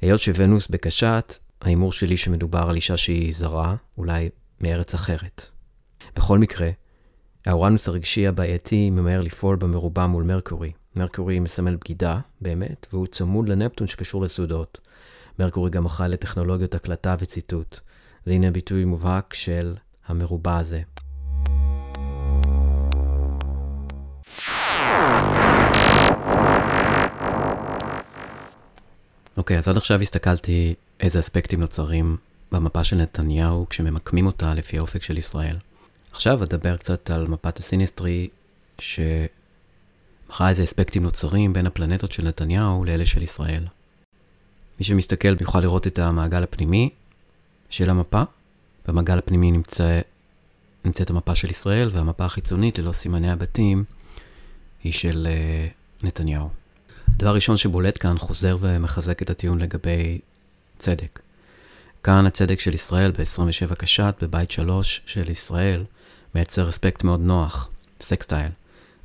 היות 0.00 0.20
שוונוס 0.20 0.68
בקשת, 0.68 1.38
ההימור 1.60 1.92
שלי 1.92 2.16
שמדובר 2.16 2.66
על 2.68 2.76
אישה 2.76 2.96
שהיא 2.96 3.34
זרה, 3.34 3.76
אולי 3.98 4.28
מארץ 4.60 4.94
אחרת. 4.94 5.46
בכל 6.16 6.38
מקרה, 6.38 6.70
האורנוס 7.46 7.88
הרגשי 7.88 8.26
הבעייתי 8.26 8.90
ממהר 8.90 9.20
לפעול 9.20 9.56
במרובע 9.56 10.06
מול 10.06 10.24
מרקורי. 10.24 10.72
מרקורי 10.96 11.38
מסמל 11.38 11.76
בגידה, 11.76 12.20
באמת, 12.40 12.86
והוא 12.92 13.06
צמוד 13.06 13.48
לנפטון 13.48 13.86
שקשור 13.86 14.22
לסודות. 14.22 14.78
מרקורי 15.38 15.70
גם 15.70 15.86
אחראי 15.86 16.08
לטכנולוגיות 16.08 16.74
הקלטה 16.74 17.16
וציטוט. 17.18 17.80
והנה 18.26 18.50
ביטוי 18.50 18.84
מובהק 18.84 19.34
של 19.34 19.74
המרובע 20.06 20.58
הזה. 20.58 20.82
אוקיי, 29.36 29.56
okay, 29.56 29.58
אז 29.58 29.68
עד 29.68 29.76
עכשיו 29.76 30.00
הסתכלתי 30.00 30.74
איזה 31.00 31.18
אספקטים 31.18 31.60
נוצרים 31.60 32.16
במפה 32.52 32.84
של 32.84 32.96
נתניהו 32.96 33.66
כשממקמים 33.70 34.26
אותה 34.26 34.54
לפי 34.54 34.78
האופק 34.78 35.02
של 35.02 35.18
ישראל. 35.18 35.56
עכשיו 36.12 36.44
אדבר 36.44 36.76
קצת 36.76 37.10
על 37.10 37.26
מפת 37.26 37.58
הסיניסטרי, 37.58 38.28
שמראה 38.78 39.28
איזה 40.48 40.62
אספקטים 40.62 41.02
נוצרים 41.02 41.52
בין 41.52 41.66
הפלנטות 41.66 42.12
של 42.12 42.24
נתניהו 42.24 42.84
לאלה 42.84 43.06
של 43.06 43.22
ישראל. 43.22 43.64
מי 44.82 44.86
שמסתכל 44.86 45.40
יוכל 45.40 45.60
לראות 45.60 45.86
את 45.86 45.98
המעגל 45.98 46.42
הפנימי 46.42 46.90
של 47.70 47.90
המפה. 47.90 48.22
במעגל 48.88 49.18
הפנימי 49.18 49.50
נמצא, 49.50 50.00
נמצאת 50.84 51.10
המפה 51.10 51.34
של 51.34 51.50
ישראל, 51.50 51.88
והמפה 51.92 52.24
החיצונית, 52.24 52.78
ללא 52.78 52.92
סימני 52.92 53.30
הבתים, 53.30 53.84
היא 54.84 54.92
של 54.92 55.26
uh, 55.30 56.06
נתניהו. 56.06 56.48
הדבר 57.14 57.28
הראשון 57.28 57.56
שבולט 57.56 58.02
כאן 58.02 58.18
חוזר 58.18 58.56
ומחזק 58.60 59.22
את 59.22 59.30
הטיעון 59.30 59.58
לגבי 59.58 60.18
צדק. 60.78 61.20
כאן 62.02 62.26
הצדק 62.26 62.60
של 62.60 62.74
ישראל 62.74 63.10
ב-27 63.10 63.74
קשת, 63.74 64.14
בבית 64.22 64.50
3 64.50 65.02
של 65.06 65.30
ישראל, 65.30 65.84
מייצר 66.34 66.68
אספקט 66.68 67.04
מאוד 67.04 67.20
נוח, 67.20 67.68
סקסטייל, 68.00 68.50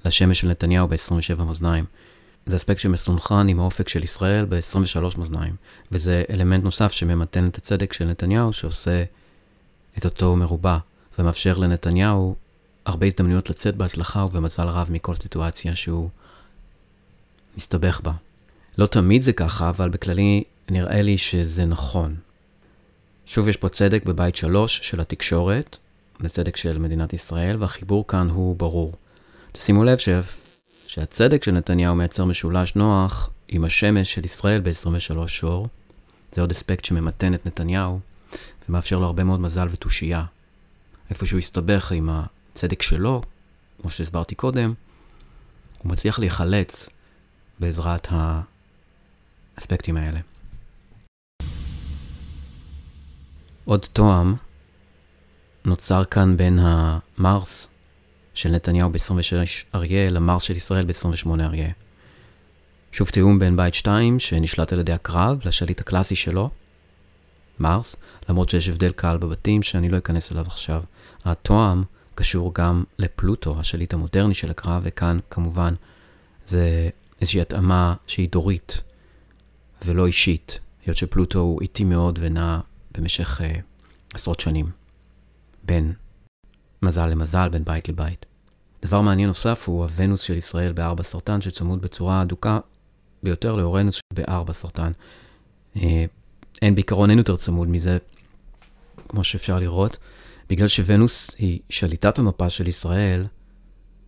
לשמש 0.05 0.39
של 0.39 0.47
נתניהו 0.47 0.87
ב-27 0.87 1.43
מאזניים. 1.43 1.85
זה 2.47 2.55
אספקט 2.55 2.79
שמסונכרן 2.79 3.49
עם 3.49 3.59
האופק 3.59 3.89
של 3.89 4.03
ישראל 4.03 4.45
ב-23 4.49 5.17
מאזניים, 5.17 5.55
וזה 5.91 6.23
אלמנט 6.29 6.63
נוסף 6.63 6.91
שממתן 6.91 7.47
את 7.47 7.57
הצדק 7.57 7.93
של 7.93 8.05
נתניהו, 8.05 8.53
שעושה 8.53 9.03
את 9.97 10.05
אותו 10.05 10.35
מרובע, 10.35 10.77
ומאפשר 11.19 11.57
לנתניהו 11.57 12.35
הרבה 12.85 13.05
הזדמנויות 13.05 13.49
לצאת 13.49 13.75
בהצלחה 13.75 14.25
ובמזל 14.25 14.67
רב 14.67 14.87
מכל 14.91 15.15
סיטואציה 15.15 15.75
שהוא 15.75 16.09
מסתבך 17.57 18.01
בה. 18.03 18.11
לא 18.77 18.87
תמיד 18.87 19.21
זה 19.21 19.33
ככה, 19.33 19.69
אבל 19.69 19.89
בכללי 19.89 20.43
נראה 20.69 21.01
לי 21.01 21.17
שזה 21.17 21.65
נכון. 21.65 22.15
שוב, 23.25 23.47
יש 23.47 23.57
פה 23.57 23.69
צדק 23.69 24.03
בבית 24.05 24.35
שלוש 24.35 24.79
של 24.83 24.99
התקשורת, 24.99 25.77
זה 26.19 26.29
צדק 26.29 26.55
של 26.55 26.77
מדינת 26.77 27.13
ישראל, 27.13 27.57
והחיבור 27.59 28.07
כאן 28.07 28.29
הוא 28.29 28.55
ברור. 28.55 28.93
תשימו 29.51 29.83
לב 29.83 29.97
ש... 29.97 30.09
שהצדק 30.97 31.43
של 31.43 31.51
נתניהו 31.51 31.95
מייצר 31.95 32.25
משולש 32.25 32.75
נוח 32.75 33.29
עם 33.47 33.63
השמש 33.63 34.13
של 34.13 34.25
ישראל 34.25 34.61
ב-23 34.61 35.27
שור. 35.27 35.67
זה 36.31 36.41
עוד 36.41 36.51
אספקט 36.51 36.85
שממתן 36.85 37.33
את 37.33 37.45
נתניהו, 37.45 37.99
ומאפשר 38.69 38.99
לו 38.99 39.05
הרבה 39.05 39.23
מאוד 39.23 39.39
מזל 39.39 39.67
ותושייה. 39.71 40.23
איפה 41.09 41.25
שהוא 41.25 41.39
הסתבך 41.39 41.91
עם 41.91 42.09
הצדק 42.09 42.81
שלו, 42.81 43.21
כמו 43.81 43.91
שהסברתי 43.91 44.35
קודם, 44.35 44.73
הוא 45.77 45.91
מצליח 45.91 46.19
להיחלץ 46.19 46.89
בעזרת 47.59 48.07
האספקטים 49.57 49.97
האלה. 49.97 50.19
עוד 53.65 53.85
תואם 53.93 54.35
נוצר 55.65 56.05
כאן 56.05 56.37
בין 56.37 56.59
המרס 56.61 57.67
של 58.37 58.49
נתניהו 58.49 58.89
ב-26 58.89 59.75
אריה 59.75 60.09
למרס 60.09 60.43
של 60.43 60.55
ישראל 60.55 60.85
ב-28 60.85 61.41
אריה. 61.41 61.69
שוב 62.91 63.09
תיאום 63.09 63.39
בין 63.39 63.55
בית 63.55 63.73
2 63.73 64.19
שנשלט 64.19 64.73
על 64.73 64.79
ידי 64.79 64.93
הקרב 64.93 65.39
לשליט 65.45 65.81
הקלאסי 65.81 66.15
שלו, 66.15 66.49
מרס, 67.59 67.95
למרות 68.29 68.49
שיש 68.49 68.69
הבדל 68.69 68.91
קל 68.91 69.17
בבתים 69.17 69.63
שאני 69.63 69.89
לא 69.89 69.97
אכנס 69.97 70.31
אליו 70.31 70.45
עכשיו. 70.47 70.83
התואם 71.25 71.83
קשור 72.15 72.53
גם 72.53 72.83
לפלוטו, 72.99 73.59
השליט 73.59 73.93
המודרני 73.93 74.33
של 74.33 74.51
הקרב, 74.51 74.81
וכאן 74.85 75.19
כמובן 75.29 75.73
זה 76.45 76.89
איזושהי 77.21 77.41
התאמה 77.41 77.95
שהיא 78.07 78.29
דורית 78.29 78.81
ולא 79.85 80.07
אישית, 80.07 80.59
היות 80.85 80.97
שפלוטו 80.97 81.39
הוא 81.39 81.61
איטי 81.61 81.83
מאוד 81.83 82.19
ונע 82.21 82.59
במשך 82.97 83.41
uh, 83.41 83.43
עשרות 84.13 84.39
שנים 84.39 84.71
בין 85.63 85.93
מזל 86.87 87.05
למזל, 87.05 87.49
בין 87.49 87.63
בית 87.65 87.89
לבית. 87.89 88.25
דבר 88.81 89.01
מעניין 89.01 89.27
נוסף 89.27 89.63
הוא 89.67 89.83
הוונוס 89.83 90.21
של 90.21 90.37
ישראל 90.37 90.73
בארבע 90.73 91.03
סרטן, 91.03 91.41
שצמוד 91.41 91.81
בצורה 91.81 92.21
אדוקה 92.21 92.59
ביותר 93.23 93.55
לאורנוס 93.55 93.99
בארבע 94.13 94.53
סרטן. 94.53 94.91
Uh, 95.75 95.79
אין 96.61 96.75
בעיקרון, 96.75 97.09
אין 97.09 97.17
יותר 97.17 97.35
צמוד 97.35 97.67
מזה, 97.67 97.97
כמו 99.09 99.23
שאפשר 99.23 99.59
לראות, 99.59 99.97
בגלל 100.49 100.67
שוונוס 100.67 101.31
היא 101.37 101.59
שליטת 101.69 102.19
המפה 102.19 102.49
של 102.49 102.67
ישראל, 102.67 103.25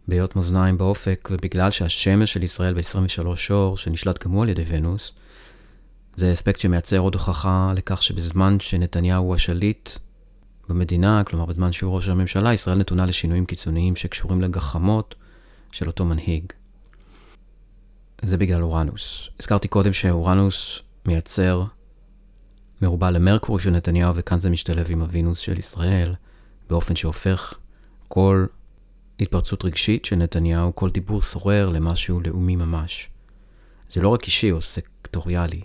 בהיות 0.08 0.36
מאזניים 0.36 0.78
באופק, 0.78 1.30
ובגלל 1.32 1.72
שהשמש 1.72 2.34
של 2.34 2.44
ישראל 2.44 2.74
ב-23 2.74 3.36
שור, 3.36 3.78
שנשלט 3.78 4.24
גם 4.24 4.32
הוא 4.32 4.44
על 4.44 4.50
ידי 4.50 4.64
ונוס, 4.68 5.12
זה 6.16 6.34
אספקט 6.34 6.60
שמייצר 6.60 6.98
עוד 6.98 7.16
הוכחה 7.16 7.74
לכך 7.76 8.04
שבזמן 8.04 8.60
שנתניהו 8.60 9.24
הוא 9.24 9.36
השליט 9.36 9.90
במדינה, 10.70 11.24
כלומר 11.24 11.46
בזמן 11.46 11.72
שהוא 11.72 11.96
ראש 11.96 12.10
הממשלה, 12.10 12.54
ישראל 12.54 12.78
נתונה 12.78 13.06
לשינויים 13.06 13.46
קיצוניים 13.46 13.96
שקשורים 13.96 14.42
לגחמות 14.42 15.16
של 15.72 15.88
אותו 15.88 16.06
מנהיג. 16.06 16.44
זה 18.22 18.38
בגלל 18.38 18.62
אורנוס. 18.62 19.30
הזכרתי 19.40 19.68
קודם 19.68 19.94
שאורנוס 19.94 20.82
מייצר 21.06 21.64
מרובע 22.82 23.12
למרקורי 23.12 23.60
של 23.60 23.70
נתניהו, 23.70 24.16
וכאן 24.16 24.40
זה 24.40 24.50
משתלב 24.50 24.86
עם 24.90 25.02
הווינוס 25.02 25.40
של 25.40 25.60
ישראל, 25.60 26.16
באופן 26.70 26.96
שהופך 26.96 27.54
כל 28.08 28.46
התפרצות 29.20 29.66
רגשית 29.66 30.06
של 30.06 30.16
נתניהו, 30.16 30.76
כל 30.76 30.90
דיבור 30.90 31.22
סורר 31.22 31.70
למשהו 31.70 32.20
לאומי 32.20 32.56
ממש. 32.56 33.10
זה 33.92 34.02
לא 34.02 34.10
רק 34.10 34.24
אישי 34.24 34.52
או 34.52 34.62
סקטוריאלי, 34.62 35.62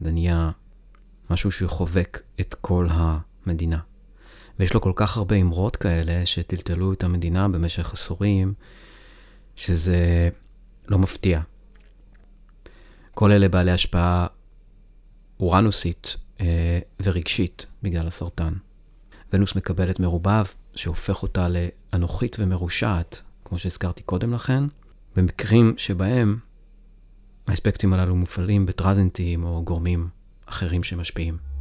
זה 0.00 0.12
נהיה 0.12 0.50
משהו 1.30 1.52
שחובק 1.52 2.20
את 2.40 2.54
כל 2.60 2.88
המדינה. 3.46 3.78
ויש 4.58 4.74
לו 4.74 4.80
כל 4.80 4.92
כך 4.96 5.16
הרבה 5.16 5.36
אמרות 5.36 5.76
כאלה 5.76 6.26
שטלטלו 6.26 6.92
את 6.92 7.04
המדינה 7.04 7.48
במשך 7.48 7.92
עשורים, 7.92 8.54
שזה 9.56 10.28
לא 10.88 10.98
מפתיע. 10.98 11.40
כל 13.14 13.32
אלה 13.32 13.48
בעלי 13.48 13.70
השפעה 13.70 14.26
אורנוסית 15.40 16.16
אה, 16.40 16.78
ורגשית 17.02 17.66
בגלל 17.82 18.06
הסרטן. 18.06 18.52
ונוס 19.32 19.56
מקבלת 19.56 20.00
מרובב 20.00 20.44
שהופך 20.74 21.22
אותה 21.22 21.46
לאנוכית 21.48 22.36
ומרושעת, 22.40 23.22
כמו 23.44 23.58
שהזכרתי 23.58 24.02
קודם 24.02 24.32
לכן, 24.32 24.64
במקרים 25.16 25.74
שבהם 25.76 26.38
האספקטים 27.46 27.92
הללו 27.92 28.16
מופעלים 28.16 28.66
בטרזנטים 28.66 29.44
או 29.44 29.62
גורמים 29.64 30.08
אחרים 30.46 30.82
שמשפיעים. 30.82 31.51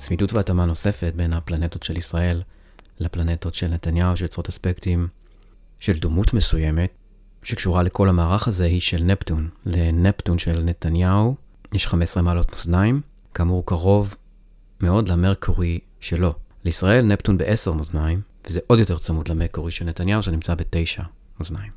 צמידות 0.00 0.32
והתאמה 0.32 0.66
נוספת 0.66 1.12
בין 1.16 1.32
הפלנטות 1.32 1.82
של 1.82 1.96
ישראל 1.96 2.42
לפלנטות 2.98 3.54
של 3.54 3.68
נתניהו 3.68 4.16
שיוצרות 4.16 4.48
אספקטים 4.48 5.08
של 5.80 5.98
דומות 5.98 6.34
מסוימת 6.34 6.90
שקשורה 7.42 7.82
לכל 7.82 8.08
המערך 8.08 8.48
הזה 8.48 8.64
היא 8.64 8.80
של 8.80 9.02
נפטון. 9.02 9.48
לנפטון 9.66 10.38
של 10.38 10.62
נתניהו 10.62 11.34
יש 11.72 11.86
15 11.86 12.22
מעלות 12.22 12.52
מאזניים, 12.52 13.00
כאמור 13.34 13.66
קרוב 13.66 14.14
מאוד 14.80 15.08
למרקורי 15.08 15.78
שלו. 16.00 16.34
לישראל 16.64 17.04
נפטון 17.04 17.38
ב-10 17.38 17.72
מאזניים, 17.72 18.20
וזה 18.46 18.60
עוד 18.66 18.78
יותר 18.78 18.98
צמוד 18.98 19.28
למרקורי 19.28 19.70
של 19.70 19.84
נתניהו 19.84 20.22
שנמצא 20.22 20.54
ב-9 20.54 21.02
מאזניים. 21.40 21.72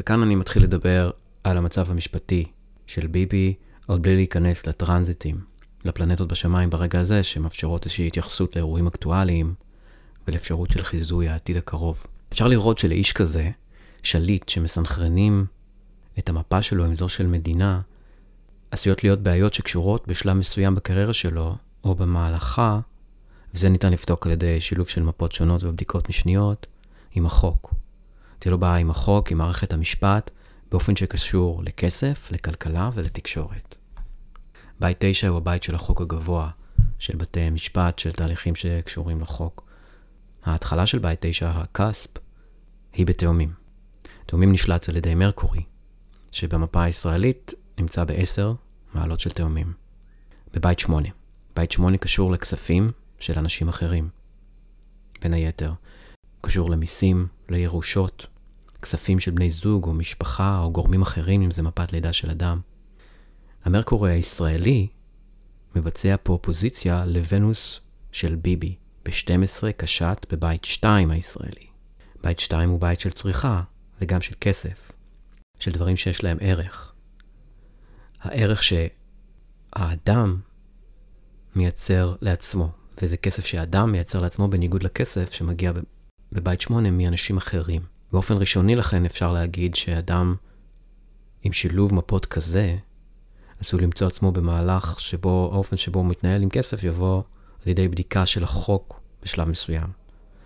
וכאן 0.00 0.22
אני 0.22 0.34
מתחיל 0.34 0.62
לדבר 0.62 1.10
על 1.44 1.56
המצב 1.56 1.90
המשפטי 1.90 2.44
של 2.86 3.06
ביבי, 3.06 3.54
עוד 3.88 4.02
בלי 4.02 4.16
להיכנס 4.16 4.66
לטרנזיטים, 4.66 5.40
לפלנטות 5.84 6.28
בשמיים 6.28 6.70
ברגע 6.70 7.00
הזה, 7.00 7.24
שמאפשרות 7.24 7.84
איזושהי 7.84 8.06
התייחסות 8.06 8.56
לאירועים 8.56 8.86
אקטואליים, 8.86 9.54
ולאפשרות 10.28 10.70
של 10.70 10.84
חיזוי 10.84 11.28
העתיד 11.28 11.56
הקרוב. 11.56 12.04
אפשר 12.32 12.46
לראות 12.46 12.78
שלאיש 12.78 13.12
כזה, 13.12 13.50
שליט 14.02 14.48
שמסנכרנים 14.48 15.46
את 16.18 16.28
המפה 16.28 16.62
שלו 16.62 16.84
עם 16.84 16.94
זו 16.94 17.08
של 17.08 17.26
מדינה, 17.26 17.80
עשויות 18.70 19.04
להיות 19.04 19.22
בעיות 19.22 19.54
שקשורות 19.54 20.08
בשלב 20.08 20.36
מסוים 20.36 20.74
בקריירה 20.74 21.12
שלו, 21.12 21.56
או 21.84 21.94
במהלכה, 21.94 22.80
וזה 23.54 23.68
ניתן 23.68 23.92
לבדוק 23.92 24.26
על 24.26 24.32
ידי 24.32 24.60
שילוב 24.60 24.88
של 24.88 25.02
מפות 25.02 25.32
שונות 25.32 25.64
ובדיקות 25.64 26.08
משניות, 26.08 26.66
עם 27.14 27.26
החוק. 27.26 27.74
תהיה 28.38 28.50
לו 28.50 28.58
בעיה 28.58 28.76
עם 28.76 28.90
החוק, 28.90 29.32
עם 29.32 29.38
מערכת 29.38 29.72
המשפט, 29.72 30.30
באופן 30.70 30.96
שקשור 30.96 31.62
לכסף, 31.64 32.28
לכלכלה 32.32 32.90
ולתקשורת. 32.94 33.77
בית 34.80 34.96
9 35.00 35.28
הוא 35.28 35.36
הבית 35.36 35.62
של 35.62 35.74
החוק 35.74 36.00
הגבוה, 36.00 36.50
של 36.98 37.16
בתי 37.16 37.50
משפט, 37.50 37.98
של 37.98 38.12
תהליכים 38.12 38.54
שקשורים 38.54 39.20
לחוק. 39.20 39.68
ההתחלה 40.44 40.86
של 40.86 40.98
בית 40.98 41.18
9, 41.22 41.50
הקאספ, 41.50 42.10
היא 42.92 43.06
בתאומים. 43.06 43.52
תאומים 44.26 44.52
נשלט 44.52 44.88
על 44.88 44.96
ידי 44.96 45.14
מרקורי, 45.14 45.62
שבמפה 46.32 46.82
הישראלית 46.82 47.54
נמצא 47.78 48.04
ב-10 48.04 48.54
מעלות 48.94 49.20
של 49.20 49.30
תאומים. 49.30 49.72
בבית 50.54 50.78
8. 50.78 51.08
בית 51.56 51.72
8 51.72 51.96
קשור 51.96 52.32
לכספים 52.32 52.90
של 53.18 53.38
אנשים 53.38 53.68
אחרים. 53.68 54.08
בין 55.22 55.32
היתר, 55.32 55.72
קשור 56.40 56.70
למיסים, 56.70 57.26
לירושות, 57.48 58.26
כספים 58.82 59.20
של 59.20 59.30
בני 59.30 59.50
זוג 59.50 59.84
או 59.84 59.94
משפחה 59.94 60.60
או 60.60 60.72
גורמים 60.72 61.02
אחרים, 61.02 61.42
אם 61.42 61.50
זה 61.50 61.62
מפת 61.62 61.92
לידה 61.92 62.12
של 62.12 62.30
אדם. 62.30 62.60
המרקורי 63.68 64.12
הישראלי 64.12 64.88
מבצע 65.76 66.16
פה 66.22 66.32
אופוזיציה 66.32 67.04
לוונוס 67.06 67.80
של 68.12 68.34
ביבי, 68.34 68.76
ב-12 69.04 69.72
קשת 69.76 70.26
בבית 70.32 70.64
2 70.64 71.10
הישראלי. 71.10 71.66
בית 72.22 72.40
2 72.40 72.70
הוא 72.70 72.80
בית 72.80 73.00
של 73.00 73.10
צריכה 73.10 73.62
וגם 74.00 74.20
של 74.20 74.34
כסף, 74.40 74.92
של 75.60 75.70
דברים 75.70 75.96
שיש 75.96 76.24
להם 76.24 76.36
ערך. 76.40 76.92
הערך 78.20 78.62
שהאדם 78.62 80.40
מייצר 81.56 82.16
לעצמו, 82.20 82.70
וזה 83.02 83.16
כסף 83.16 83.46
שהאדם 83.46 83.92
מייצר 83.92 84.20
לעצמו 84.20 84.48
בניגוד 84.48 84.82
לכסף 84.82 85.32
שמגיע 85.32 85.72
בבית 86.32 86.60
8 86.60 86.90
מאנשים 86.90 87.36
אחרים. 87.36 87.82
באופן 88.12 88.34
ראשוני 88.36 88.76
לכן 88.76 89.04
אפשר 89.04 89.32
להגיד 89.32 89.74
שאדם 89.74 90.34
עם 91.42 91.52
שילוב 91.52 91.94
מפות 91.94 92.26
כזה, 92.26 92.76
עשוי 93.60 93.80
למצוא 93.80 94.06
עצמו 94.06 94.32
במהלך 94.32 95.00
שבו, 95.00 95.50
האופן 95.52 95.76
שבו 95.76 95.98
הוא 95.98 96.08
מתנהל 96.08 96.42
עם 96.42 96.48
כסף 96.48 96.84
יבוא 96.84 97.22
על 97.64 97.70
ידי 97.70 97.88
בדיקה 97.88 98.26
של 98.26 98.44
החוק 98.44 99.00
בשלב 99.22 99.48
מסוים, 99.48 99.86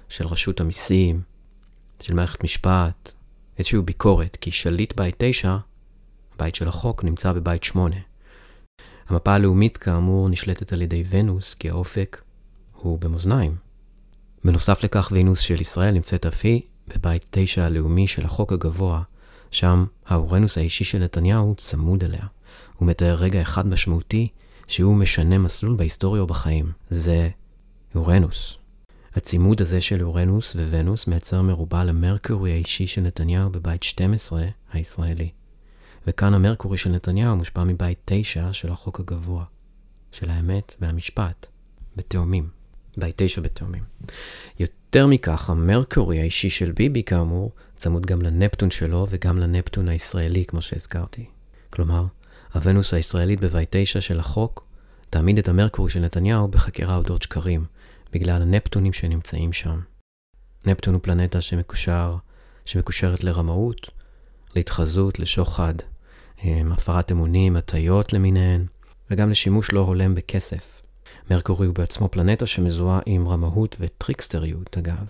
של 0.08 0.26
רשות 0.26 0.60
המיסים, 0.60 1.20
של 2.02 2.14
מערכת 2.14 2.44
משפט, 2.44 3.12
איזושהי 3.58 3.80
ביקורת, 3.80 4.36
כי 4.40 4.50
שליט 4.50 4.96
בית 4.96 5.14
9, 5.18 5.56
הבית 6.34 6.54
של 6.54 6.68
החוק, 6.68 7.04
נמצא 7.04 7.32
בבית 7.32 7.64
8. 7.64 7.96
המפה 9.08 9.32
הלאומית 9.32 9.76
כאמור 9.76 10.28
נשלטת 10.28 10.72
על 10.72 10.82
ידי 10.82 11.04
ונוס, 11.10 11.54
כי 11.54 11.70
האופק 11.70 12.22
הוא 12.72 12.98
במאזניים. 12.98 13.56
בנוסף 14.44 14.84
לכך, 14.84 15.08
וינוס 15.12 15.40
של 15.40 15.60
ישראל 15.60 15.94
נמצאת 15.94 16.26
אף 16.26 16.40
היא 16.44 16.62
בבית 16.88 17.26
9 17.30 17.64
הלאומי 17.64 18.06
של 18.06 18.24
החוק 18.24 18.52
הגבוה, 18.52 19.02
שם 19.50 19.84
האורנוס 20.06 20.58
האישי 20.58 20.84
של 20.84 20.98
נתניהו 20.98 21.54
צמוד 21.56 22.04
אליה. 22.04 22.26
הוא 22.82 22.88
מתאר 22.88 23.14
רגע 23.14 23.42
אחד 23.42 23.66
משמעותי 23.66 24.28
שהוא 24.66 24.94
משנה 24.94 25.38
מסלול 25.38 25.76
בהיסטוריה 25.76 26.22
או 26.22 26.26
בחיים. 26.26 26.72
זה 26.90 27.28
אורנוס. 27.94 28.58
הצימוד 29.14 29.60
הזה 29.60 29.80
של 29.80 30.04
אורנוס 30.04 30.56
וונוס 30.56 31.06
מייצר 31.06 31.42
מרובע 31.42 31.84
למרקורי 31.84 32.52
האישי 32.52 32.86
של 32.86 33.00
נתניהו 33.00 33.50
בבית 33.50 33.82
12 33.82 34.44
הישראלי. 34.72 35.30
וכאן 36.06 36.34
המרקורי 36.34 36.76
של 36.76 36.90
נתניהו 36.90 37.36
מושפע 37.36 37.64
מבית 37.64 37.98
9 38.04 38.52
של 38.52 38.72
החוק 38.72 39.00
הגבוה, 39.00 39.44
של 40.12 40.30
האמת 40.30 40.74
והמשפט, 40.80 41.46
בתאומים. 41.96 42.48
בית 42.96 43.14
9 43.16 43.40
בתאומים. 43.40 43.82
יותר 44.58 45.06
מכך, 45.06 45.50
המרקורי 45.50 46.20
האישי 46.20 46.50
של 46.50 46.72
ביבי, 46.72 47.02
כאמור, 47.02 47.52
צמוד 47.76 48.06
גם 48.06 48.22
לנפטון 48.22 48.70
שלו 48.70 49.06
וגם 49.10 49.38
לנפטון 49.38 49.88
הישראלי, 49.88 50.44
כמו 50.44 50.60
שהזכרתי. 50.60 51.24
כלומר, 51.70 52.04
הוונוס 52.54 52.94
הישראלית 52.94 53.40
בבית 53.40 53.68
9 53.70 54.00
של 54.00 54.20
החוק 54.20 54.66
תעמיד 55.10 55.38
את 55.38 55.48
המרקורי 55.48 55.90
של 55.90 56.00
נתניהו 56.00 56.48
בחקירה 56.48 56.96
אודות 56.96 57.22
שקרים, 57.22 57.64
בגלל 58.12 58.42
הנפטונים 58.42 58.92
שנמצאים 58.92 59.52
שם. 59.52 59.80
נפטון 60.66 60.94
הוא 60.94 61.02
פלנטה 61.02 61.40
שמקושר, 61.40 62.16
שמקושרת 62.64 63.24
לרמאות, 63.24 63.90
להתחזות, 64.56 65.18
לשוחד, 65.18 65.74
אה, 66.44 66.60
הפרת 66.70 67.12
אמונים, 67.12 67.56
הטיות 67.56 68.12
למיניהן, 68.12 68.66
וגם 69.10 69.30
לשימוש 69.30 69.72
לא 69.72 69.80
הולם 69.80 70.14
בכסף. 70.14 70.82
מרקורי 71.30 71.66
הוא 71.66 71.74
בעצמו 71.74 72.08
פלנטה 72.08 72.46
שמזוהה 72.46 73.00
עם 73.06 73.28
רמאות 73.28 73.76
וטריקסטריות, 73.80 74.78
אגב. 74.78 75.06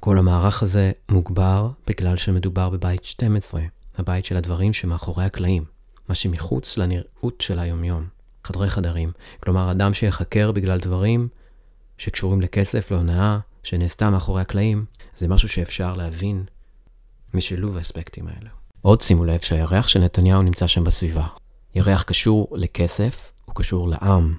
כל 0.00 0.18
המערך 0.18 0.62
הזה 0.62 0.92
מוגבר 1.08 1.70
בגלל 1.86 2.16
שמדובר 2.16 2.70
בבית 2.70 3.04
12, 3.04 3.62
הבית 3.98 4.24
של 4.24 4.36
הדברים 4.36 4.72
שמאחורי 4.72 5.24
הקלעים, 5.24 5.71
מה 6.08 6.14
שמחוץ 6.14 6.78
לנראות 6.78 7.40
של 7.40 7.58
היומיום, 7.58 8.06
חדרי 8.44 8.70
חדרים. 8.70 9.12
כלומר, 9.40 9.70
אדם 9.70 9.94
שיחקר 9.94 10.52
בגלל 10.52 10.78
דברים 10.78 11.28
שקשורים 11.98 12.40
לכסף, 12.40 12.90
להונאה, 12.90 13.38
שנעשתה 13.62 14.10
מאחורי 14.10 14.42
הקלעים, 14.42 14.84
זה 15.16 15.28
משהו 15.28 15.48
שאפשר 15.48 15.94
להבין 15.94 16.44
משילוב 17.34 17.76
האספקטים 17.76 18.26
האלה. 18.26 18.50
עוד 18.82 19.00
שימו 19.00 19.24
לב 19.24 19.40
שהירח 19.40 19.88
של 19.88 20.00
נתניהו 20.00 20.42
נמצא 20.42 20.66
שם 20.66 20.84
בסביבה. 20.84 21.26
ירח 21.74 22.02
קשור 22.02 22.48
לכסף, 22.52 23.32
הוא 23.44 23.54
קשור 23.54 23.88
לעם, 23.88 24.36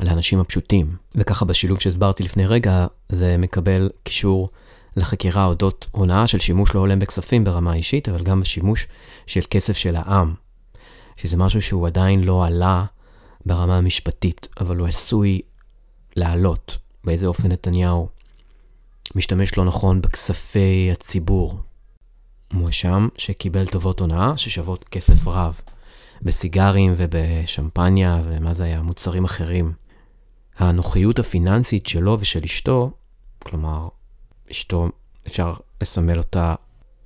לאנשים 0.00 0.40
הפשוטים. 0.40 0.96
וככה 1.14 1.44
בשילוב 1.44 1.80
שהסברתי 1.80 2.22
לפני 2.22 2.46
רגע, 2.46 2.86
זה 3.08 3.36
מקבל 3.36 3.90
קישור 4.02 4.48
לחקירה 4.96 5.44
אודות 5.44 5.86
הונאה 5.90 6.26
של 6.26 6.38
שימוש 6.38 6.74
לא 6.74 6.80
הולם 6.80 6.98
בכספים 6.98 7.44
ברמה 7.44 7.74
אישית, 7.74 8.08
אבל 8.08 8.22
גם 8.22 8.40
בשימוש 8.40 8.86
של 9.26 9.40
כסף 9.50 9.76
של 9.76 9.96
העם. 9.96 10.34
שזה 11.18 11.36
משהו 11.36 11.62
שהוא 11.62 11.86
עדיין 11.86 12.24
לא 12.24 12.46
עלה 12.46 12.84
ברמה 13.46 13.78
המשפטית, 13.78 14.48
אבל 14.60 14.76
הוא 14.76 14.88
עשוי 14.88 15.40
לעלות. 16.16 16.78
באיזה 17.04 17.26
אופן 17.26 17.52
נתניהו 17.52 18.08
משתמש 19.14 19.58
לא 19.58 19.64
נכון 19.64 20.02
בכספי 20.02 20.88
הציבור. 20.92 21.60
מואשם 22.52 23.08
שקיבל 23.16 23.66
טובות 23.66 24.00
הונאה 24.00 24.36
ששוות 24.36 24.84
כסף 24.84 25.28
רב, 25.28 25.60
בסיגרים 26.22 26.94
ובשמפניה 26.96 28.22
ומה 28.24 28.54
זה 28.54 28.64
היה, 28.64 28.82
מוצרים 28.82 29.24
אחרים. 29.24 29.72
הנוחיות 30.58 31.18
הפיננסית 31.18 31.86
שלו 31.86 32.16
ושל 32.20 32.44
אשתו, 32.44 32.90
כלומר, 33.38 33.88
אשתו, 34.50 34.88
אפשר 35.26 35.54
לסמל 35.80 36.18
אותה, 36.18 36.54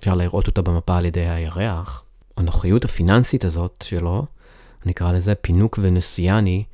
אפשר 0.01 0.15
לראות 0.15 0.47
אותה 0.47 0.63
במפה 0.63 0.97
על 0.97 1.05
ידי 1.05 1.29
הירח, 1.29 2.05
הנוחיות 2.43 2.85
הפיננסית 2.85 3.45
הזאת 3.45 3.85
שלו, 3.85 4.27
נקרא 4.87 5.13
לזה 5.13 5.35
פינוק 5.35 5.79
ונסיאני, 5.83 6.65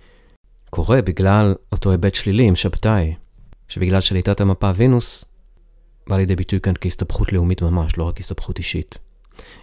קורה 0.70 1.02
בגלל 1.02 1.54
אותו 1.72 1.90
היבט 1.90 2.14
שלילי 2.14 2.42
עם 2.42 2.56
שבתאי, 2.56 3.14
שבגלל 3.68 4.00
שליטת 4.00 4.40
המפה 4.40 4.70
וינוס, 4.76 5.24
בא 6.08 6.16
לידי 6.16 6.36
ביטוי 6.36 6.60
כאן 6.60 6.72
כהסתבכות 6.80 7.32
לאומית 7.32 7.62
ממש, 7.62 7.98
לא 7.98 8.04
רק 8.04 8.20
הסתבכות 8.20 8.58
אישית. 8.58 8.98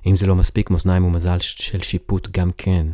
אם 0.05 0.15
זה 0.15 0.27
לא 0.27 0.35
מספיק, 0.35 0.69
מאזניים 0.69 1.05
ומזל 1.05 1.39
של 1.39 1.81
שיפוט 1.81 2.27
גם 2.31 2.51
כן. 2.57 2.87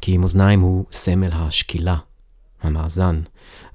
כי 0.00 0.16
מאזניים 0.16 0.60
הוא 0.60 0.84
סמל 0.92 1.30
השקילה, 1.32 1.96
המאזן, 2.62 3.22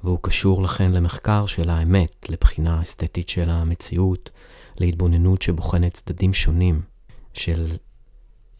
והוא 0.04 0.20
קשור 0.22 0.62
לכן 0.64 0.92
למחקר 0.92 1.46
של 1.46 1.70
האמת, 1.70 2.26
לבחינה 2.30 2.82
אסתטית 2.82 3.30
של 3.30 3.50
המציאות, 3.50 4.30
להתבוננות 4.78 5.42
שבוחנת 5.42 5.94
צדדים 5.94 6.34
שונים 6.34 6.82
של 7.34 7.78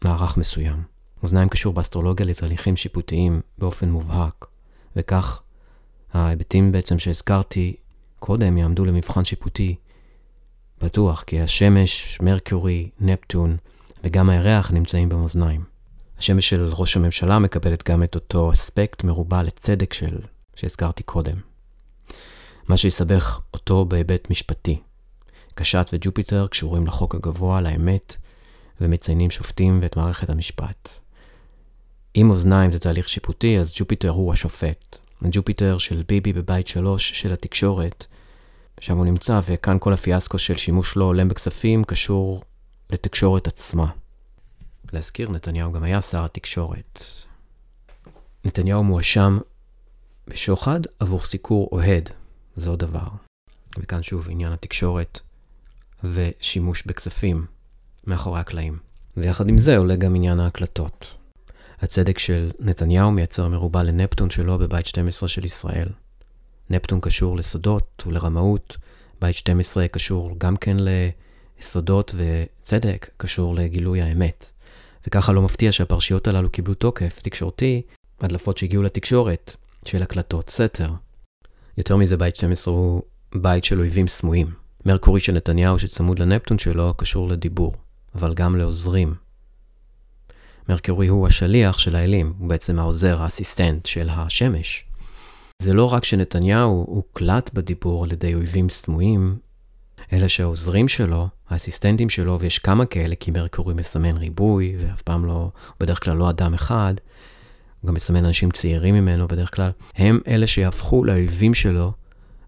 מערך 0.04 0.36
מסוים. 0.36 0.82
מאזניים 1.22 1.48
קשור 1.48 1.72
באסטרולוגיה 1.72 2.26
לתהליכים 2.26 2.76
שיפוטיים 2.76 3.40
באופן 3.58 3.90
מובהק, 3.90 4.46
וכך 4.96 5.42
ההיבטים 6.12 6.72
בעצם 6.72 6.98
שהזכרתי 6.98 7.76
קודם 8.18 8.58
יעמדו 8.58 8.84
למבחן 8.84 9.24
שיפוטי 9.24 9.76
בטוח, 10.80 11.22
כי 11.22 11.40
השמש, 11.40 12.18
מרקורי, 12.20 12.90
נפטון 13.00 13.56
וגם 14.04 14.30
הירח 14.30 14.70
נמצאים 14.70 15.08
במאזניים. 15.08 15.64
השמש 16.18 16.48
של 16.48 16.70
ראש 16.72 16.96
הממשלה 16.96 17.38
מקבלת 17.38 17.88
גם 17.88 18.02
את 18.02 18.14
אותו 18.14 18.52
אספקט 18.52 19.04
מרובע 19.04 19.42
לצדק 19.42 19.92
של, 19.92 20.18
שהזכרתי 20.54 21.02
קודם. 21.02 21.36
מה 22.68 22.76
שיסבך 22.76 23.40
אותו 23.54 23.84
בהיבט 23.84 24.30
משפטי. 24.30 24.80
קשת 25.54 25.90
וג'ופיטר 25.92 26.46
קשורים 26.46 26.86
לחוק 26.86 27.14
הגבוה, 27.14 27.60
לאמת, 27.60 28.16
ומציינים 28.80 29.30
שופטים 29.30 29.78
ואת 29.82 29.96
מערכת 29.96 30.30
המשפט. 30.30 30.88
אם 32.16 32.30
מאזניים 32.30 32.72
זה 32.72 32.78
תהליך 32.78 33.08
שיפוטי, 33.08 33.58
אז 33.58 33.74
Jupiter 33.78 34.10
הוא 34.10 34.32
השופט. 34.32 34.98
Jupiter 35.30 35.78
של 35.78 36.02
ביבי 36.08 36.32
בבית 36.32 36.66
שלוש 36.66 37.20
של 37.20 37.32
התקשורת 37.32 38.06
שם 38.80 38.96
הוא 38.96 39.04
נמצא, 39.04 39.40
וכאן 39.46 39.76
כל 39.80 39.92
הפיאסקו 39.92 40.38
של 40.38 40.56
שימוש 40.56 40.96
לא 40.96 41.04
הולם 41.04 41.28
בכספים 41.28 41.84
קשור 41.84 42.42
לתקשורת 42.90 43.46
עצמה. 43.46 43.90
להזכיר, 44.92 45.30
נתניהו 45.30 45.72
גם 45.72 45.82
היה 45.82 46.02
שר 46.02 46.24
התקשורת. 46.24 47.02
נתניהו 48.44 48.84
מואשם 48.84 49.38
בשוחד 50.28 50.80
עבור 50.98 51.24
סיקור 51.24 51.68
אוהד, 51.72 52.10
זה 52.56 52.70
עוד 52.70 52.78
דבר. 52.78 53.08
וכאן 53.78 54.02
שוב 54.02 54.28
עניין 54.30 54.52
התקשורת 54.52 55.20
ושימוש 56.04 56.82
בכספים 56.86 57.46
מאחורי 58.06 58.40
הקלעים. 58.40 58.78
ויחד 59.16 59.48
עם 59.48 59.58
זה 59.58 59.76
עולה 59.76 59.96
גם 59.96 60.14
עניין 60.14 60.40
ההקלטות. 60.40 61.06
הצדק 61.80 62.18
של 62.18 62.50
נתניהו 62.60 63.10
מייצר 63.10 63.48
מרובע 63.48 63.82
לנפטון 63.82 64.30
שלו 64.30 64.58
בבית 64.58 64.86
12 64.86 65.28
של 65.28 65.44
ישראל. 65.44 65.88
נפטון 66.70 67.00
קשור 67.00 67.36
לסודות 67.36 68.02
ולרמאות, 68.06 68.76
בית 69.20 69.34
12 69.36 69.88
קשור 69.88 70.34
גם 70.38 70.56
כן 70.56 70.76
לסודות 71.60 72.14
וצדק 72.16 73.10
קשור 73.16 73.54
לגילוי 73.54 74.02
האמת. 74.02 74.50
וככה 75.06 75.32
לא 75.32 75.42
מפתיע 75.42 75.72
שהפרשיות 75.72 76.28
הללו 76.28 76.50
קיבלו 76.50 76.74
תוקף 76.74 77.20
תקשורתי, 77.22 77.82
הדלפות 78.20 78.58
שהגיעו 78.58 78.82
לתקשורת 78.82 79.56
של 79.84 80.02
הקלטות 80.02 80.50
סתר. 80.50 80.90
יותר 81.78 81.96
מזה, 81.96 82.16
בית 82.16 82.36
12 82.36 82.74
הוא 82.74 83.02
בית 83.34 83.64
של 83.64 83.80
אויבים 83.80 84.06
סמויים. 84.06 84.50
מרקורי 84.86 85.20
של 85.20 85.32
נתניהו 85.32 85.78
שצמוד 85.78 86.18
לנפטון 86.18 86.58
שלו 86.58 86.94
קשור 86.94 87.28
לדיבור, 87.28 87.74
אבל 88.16 88.34
גם 88.34 88.56
לעוזרים. 88.56 89.14
מרקורי 90.68 91.06
הוא 91.06 91.26
השליח 91.26 91.78
של 91.78 91.96
האלים, 91.96 92.32
הוא 92.38 92.48
בעצם 92.48 92.78
העוזר, 92.78 93.22
האסיסטנט 93.22 93.86
של 93.86 94.08
השמש. 94.08 94.84
זה 95.62 95.72
לא 95.72 95.92
רק 95.92 96.04
שנתניהו 96.04 96.84
הוקלט 96.88 97.50
בדיבור 97.54 98.04
על 98.04 98.12
ידי 98.12 98.34
אויבים 98.34 98.68
סמויים, 98.68 99.38
אלא 100.12 100.28
שהעוזרים 100.28 100.88
שלו, 100.88 101.28
האסיסטנטים 101.48 102.08
שלו, 102.08 102.40
ויש 102.40 102.58
כמה 102.58 102.86
כאלה, 102.86 103.14
כי 103.14 103.30
מרקורי 103.30 103.74
מסמן 103.74 104.16
ריבוי, 104.16 104.76
ואף 104.78 105.02
פעם 105.02 105.24
לא, 105.24 105.50
בדרך 105.80 106.04
כלל 106.04 106.16
לא 106.16 106.30
אדם 106.30 106.54
אחד, 106.54 106.94
הוא 107.80 107.88
גם 107.88 107.94
מסמן 107.94 108.24
אנשים 108.24 108.50
צעירים 108.50 108.94
ממנו 108.94 109.28
בדרך 109.28 109.54
כלל, 109.54 109.70
הם 109.96 110.20
אלה 110.26 110.46
שיהפכו 110.46 111.04
לאויבים 111.04 111.54
שלו, 111.54 111.92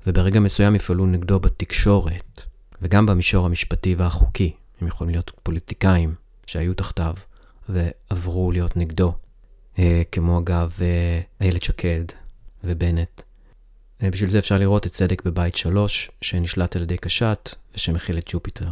וברגע 0.07 0.41
מסוים 0.41 0.75
יפעלו 0.75 1.07
נגדו 1.07 1.41
בתקשורת, 1.41 2.43
וגם 2.83 3.07
במישור 3.07 3.47
המשפטי 3.47 3.95
והחוקי. 3.95 4.53
הם 4.81 4.87
יכולים 4.87 5.15
להיות 5.15 5.33
פוליטיקאים 5.43 6.15
שהיו 6.47 6.75
תחתיו 6.75 7.15
ועברו 7.69 8.53
להיות 8.53 8.77
נגדו. 8.77 9.13
אה, 9.79 10.03
כמו 10.13 10.39
אגב 10.39 10.77
אה, 10.81 11.21
איילת 11.41 11.63
שקד, 11.63 12.05
ובנט. 12.65 13.23
בשביל 14.03 14.31
זה 14.31 14.39
אפשר 14.39 14.59
לראות 14.59 14.87
את 14.87 14.91
צדק 14.91 15.23
בבית 15.25 15.57
3, 15.57 16.11
שנשלט 16.21 16.77
על 16.77 16.83
ידי 16.83 16.97
קשת 16.97 17.55
ושמכיל 17.75 18.19
את 18.19 18.25
ג'ופיטר. 18.33 18.71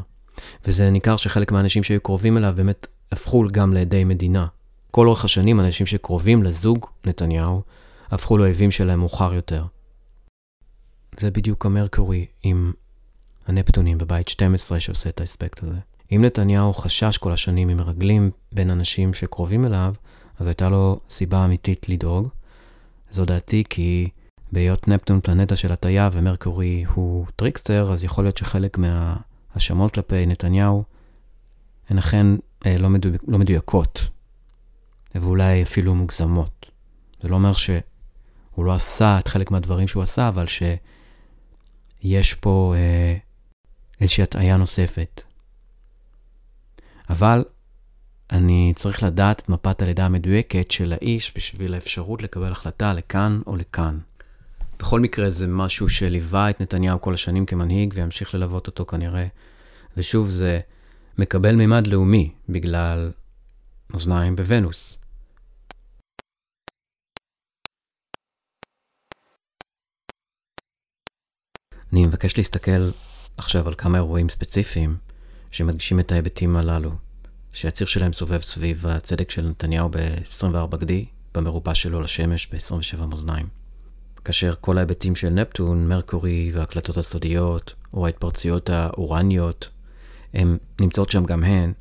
וזה 0.64 0.90
ניכר 0.90 1.16
שחלק 1.16 1.52
מהאנשים 1.52 1.82
שהיו 1.82 2.00
קרובים 2.00 2.36
אליו 2.36 2.52
באמת 2.56 2.86
הפכו 3.12 3.44
גם 3.52 3.72
לעדי 3.72 4.04
מדינה. 4.04 4.46
כל 4.90 5.06
אורך 5.06 5.24
השנים 5.24 5.60
אנשים 5.60 5.86
שקרובים 5.86 6.42
לזוג 6.42 6.86
נתניהו 7.04 7.62
הפכו 8.10 8.38
לאויבים 8.38 8.70
שלהם 8.70 8.98
מאוחר 8.98 9.34
יותר. 9.34 9.64
זה 11.20 11.30
בדיוק 11.30 11.66
ה 11.66 11.74
Mercury 11.74 12.26
עם 12.42 12.72
הנפטון 13.46 13.98
בבית 13.98 14.28
12 14.28 14.80
שעושה 14.80 15.08
את 15.08 15.20
האספקט 15.20 15.62
הזה. 15.62 15.78
אם 16.12 16.24
נתניהו 16.24 16.74
חשש 16.74 17.18
כל 17.18 17.32
השנים 17.32 17.68
ממרגלים 17.68 18.30
בין 18.52 18.70
אנשים 18.70 19.14
שקרובים 19.14 19.64
אליו, 19.64 19.94
אז 20.38 20.46
הייתה 20.46 20.68
לו 20.68 21.00
סיבה 21.10 21.44
אמיתית 21.44 21.88
לדאוג. 21.88 22.28
זו 23.10 23.24
דעתי 23.24 23.64
כי 23.70 24.08
בהיות 24.52 24.88
נפטון 24.88 25.20
פלנטה 25.20 25.56
של 25.56 25.72
הטעיה 25.72 26.08
ו 26.12 26.21
Mercury 26.21 26.84
הוא 26.94 27.26
trickster, 27.36 27.92
אז 27.92 28.04
יכול 28.04 28.24
להיות 28.24 28.36
שחלק 28.36 28.78
מההאשמות 28.78 29.94
כלפי 29.94 30.26
נתניהו 30.26 30.84
הן 31.88 31.98
אכן 31.98 32.26
אה, 32.66 32.78
לא, 32.78 32.90
מדו... 32.90 33.08
לא 33.28 33.38
מדויקות, 33.38 34.08
ואולי 35.14 35.62
אפילו 35.62 35.94
מוגזמות. 35.94 36.70
זה 37.22 37.28
לא 37.28 37.34
אומר 37.34 37.52
שהוא 37.52 38.64
לא 38.64 38.74
עשה 38.74 39.18
את 39.18 39.28
חלק 39.28 39.50
מהדברים 39.50 39.88
שהוא 39.88 40.02
עשה, 40.02 40.28
אבל 40.28 40.46
שיש 40.46 42.34
פה 42.34 42.74
אה, 42.76 43.16
איזושהי 44.00 44.22
הטעיה 44.22 44.56
נוספת. 44.56 45.22
אבל 47.10 47.44
אני 48.30 48.72
צריך 48.76 49.02
לדעת 49.02 49.40
את 49.40 49.48
מפת 49.48 49.82
הלידה 49.82 50.06
המדויקת 50.06 50.70
של 50.70 50.92
האיש 50.92 51.32
בשביל 51.36 51.74
האפשרות 51.74 52.22
לקבל 52.22 52.52
החלטה 52.52 52.92
לכאן 52.92 53.40
או 53.46 53.56
לכאן. 53.56 53.98
בכל 54.78 55.00
מקרה, 55.00 55.30
זה 55.30 55.46
משהו 55.46 55.88
שליווה 55.88 56.50
את 56.50 56.60
נתניהו 56.60 57.00
כל 57.00 57.14
השנים 57.14 57.46
כמנהיג 57.46 57.92
וימשיך 57.96 58.34
ללוות 58.34 58.66
אותו 58.66 58.86
כנראה. 58.86 59.26
ושוב, 59.96 60.28
זה 60.28 60.60
מקבל 61.18 61.56
מימד 61.56 61.86
לאומי 61.86 62.32
בגלל 62.48 63.12
מאזניים 63.90 64.36
בוונוס. 64.36 64.98
אני 71.92 72.06
מבקש 72.06 72.36
להסתכל 72.36 72.90
עכשיו 73.36 73.68
על 73.68 73.74
כמה 73.74 73.98
אירועים 73.98 74.28
ספציפיים 74.28 74.96
שמדגישים 75.50 76.00
את 76.00 76.12
ההיבטים 76.12 76.56
הללו, 76.56 76.90
שהציר 77.52 77.86
שלהם 77.86 78.12
סובב 78.12 78.40
סביב 78.40 78.86
הצדק 78.86 79.30
של 79.30 79.48
נתניהו 79.48 79.88
ב-24 79.88 80.76
גדי, 80.76 81.06
במרובע 81.34 81.74
שלו 81.74 82.00
לשמש 82.00 82.46
ב-27 82.46 83.04
מאזניים. 83.06 83.46
כאשר 84.24 84.54
כל 84.60 84.78
ההיבטים 84.78 85.16
של 85.16 85.28
נפטון, 85.28 85.88
מרקורי 85.88 86.50
וההקלטות 86.54 86.96
הסודיות, 86.96 87.74
או 87.94 88.06
ההתפרצויות 88.06 88.70
האורניות, 88.70 89.68
הן 90.34 90.56
נמצאות 90.80 91.10
שם 91.10 91.24
גם 91.24 91.44
הן, 91.44 91.72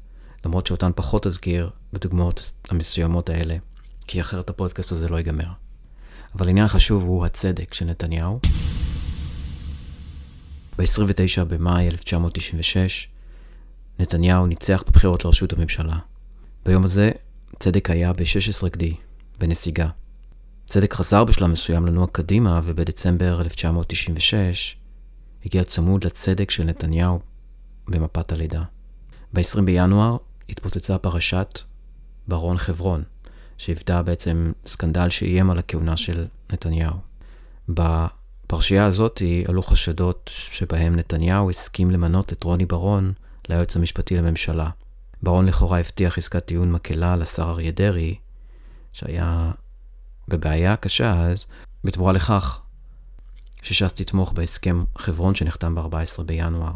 למרות 0.45 0.67
שאותן 0.67 0.91
פחות 0.95 1.27
אזכיר 1.27 1.69
בדוגמאות 1.93 2.51
המסוימות 2.69 3.29
האלה, 3.29 3.55
כי 4.07 4.21
אחרת 4.21 4.49
הפודקאסט 4.49 4.91
הזה 4.91 5.09
לא 5.09 5.17
ייגמר. 5.17 5.47
אבל 6.35 6.49
עניין 6.49 6.67
חשוב 6.67 7.03
הוא 7.03 7.25
הצדק 7.25 7.73
של 7.73 7.85
נתניהו. 7.85 8.39
ב-29 10.77 11.43
במאי 11.47 11.87
1996, 11.87 13.07
נתניהו 13.99 14.45
ניצח 14.45 14.83
בבחירות 14.87 15.25
לראשות 15.25 15.53
הממשלה. 15.53 15.97
ביום 16.65 16.83
הזה, 16.83 17.11
צדק 17.59 17.89
היה 17.89 18.13
ב-16 18.13 18.69
גדי, 18.69 18.95
בנסיגה. 19.39 19.87
צדק 20.65 20.93
חזר 20.93 21.23
בשלב 21.23 21.47
מסוים 21.47 21.85
לנוע 21.85 22.07
קדימה, 22.11 22.59
ובדצמבר 22.63 23.41
1996 23.41 24.75
הגיע 25.45 25.63
צמוד 25.63 26.03
לצדק 26.03 26.51
של 26.51 26.63
נתניהו 26.63 27.19
במפת 27.87 28.31
הלידה. 28.31 28.63
ב-20 29.33 29.61
בינואר 29.61 30.17
התפוצצה 30.49 30.97
פרשת 30.97 31.59
ברון 32.27 32.57
חברון, 32.57 33.03
שהיוותה 33.57 34.03
בעצם 34.03 34.51
סקנדל 34.65 35.09
שאיים 35.09 35.49
על 35.49 35.59
הכהונה 35.59 35.97
של 35.97 36.25
נתניהו. 36.51 36.95
בפרשייה 37.69 38.85
הזאת 38.85 39.21
עלו 39.47 39.63
חשדות 39.63 40.29
שבהם 40.33 40.95
נתניהו 40.95 41.49
הסכים 41.49 41.91
למנות 41.91 42.33
את 42.33 42.43
רוני 42.43 42.65
ברון 42.65 43.13
ליועץ 43.49 43.75
המשפטי 43.75 44.17
לממשלה. 44.17 44.69
ברון 45.23 45.45
לכאורה 45.45 45.79
הבטיח 45.79 46.17
עסקת 46.17 46.45
טיעון 46.45 46.71
מקלה 46.71 47.15
לשר 47.15 47.43
אריה 47.43 47.71
דרעי, 47.71 48.15
שהיה 48.93 49.51
בבעיה 50.27 50.75
קשה 50.75 51.21
אז, 51.21 51.45
בתמורה 51.83 52.13
לכך 52.13 52.61
שש"ס 53.61 53.93
תתמוך 53.93 54.31
בהסכם 54.31 54.83
חברון 54.97 55.35
שנחתם 55.35 55.75
ב-14 55.75 56.23
בינואר. 56.25 56.71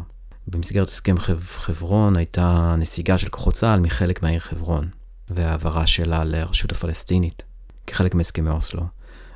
במסגרת 0.46 0.88
הסכם 0.88 1.14
חברון 1.40 2.16
הייתה 2.16 2.74
נסיגה 2.78 3.18
של 3.18 3.28
כוחות 3.28 3.54
צה"ל 3.54 3.80
מחלק 3.80 4.22
מהעיר 4.22 4.40
חברון, 4.40 4.88
והעברה 5.30 5.86
שלה 5.86 6.24
לרשות 6.24 6.72
הפלסטינית, 6.72 7.42
כחלק 7.86 8.14
מהסכמי 8.14 8.50
אוסלו. 8.50 8.82